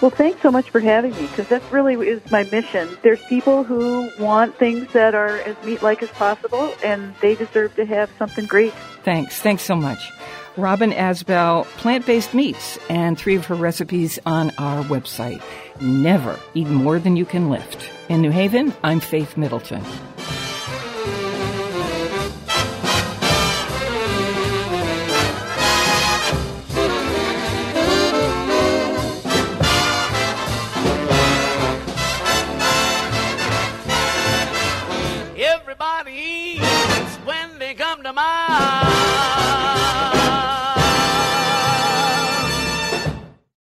Well, 0.00 0.12
thanks 0.12 0.40
so 0.42 0.52
much 0.52 0.70
for 0.70 0.78
having 0.78 1.10
me 1.12 1.22
because 1.22 1.48
that 1.48 1.62
really 1.72 1.94
is 2.08 2.30
my 2.30 2.44
mission. 2.44 2.88
There's 3.02 3.22
people 3.24 3.64
who 3.64 4.08
want 4.20 4.56
things 4.56 4.92
that 4.92 5.14
are 5.14 5.38
as 5.38 5.56
meat 5.64 5.82
like 5.82 6.04
as 6.04 6.10
possible, 6.10 6.72
and 6.84 7.14
they 7.20 7.34
deserve 7.34 7.74
to 7.74 7.84
have 7.84 8.08
something 8.16 8.46
great. 8.46 8.72
Thanks. 9.02 9.40
Thanks 9.40 9.64
so 9.64 9.74
much. 9.74 9.98
Robin 10.56 10.92
Asbell, 10.92 11.64
plant 11.78 12.06
based 12.06 12.32
meats, 12.32 12.78
and 12.88 13.18
three 13.18 13.34
of 13.34 13.46
her 13.46 13.54
recipes 13.56 14.18
on 14.24 14.50
our 14.58 14.84
website. 14.84 15.42
Never 15.80 16.38
eat 16.54 16.68
more 16.68 16.98
than 16.98 17.16
you 17.16 17.24
can 17.24 17.50
lift. 17.50 17.88
In 18.08 18.20
New 18.20 18.30
Haven, 18.30 18.72
I'm 18.84 19.00
Faith 19.00 19.36
Middleton. 19.36 19.84
nada 38.08 38.12
mais. 38.12 38.97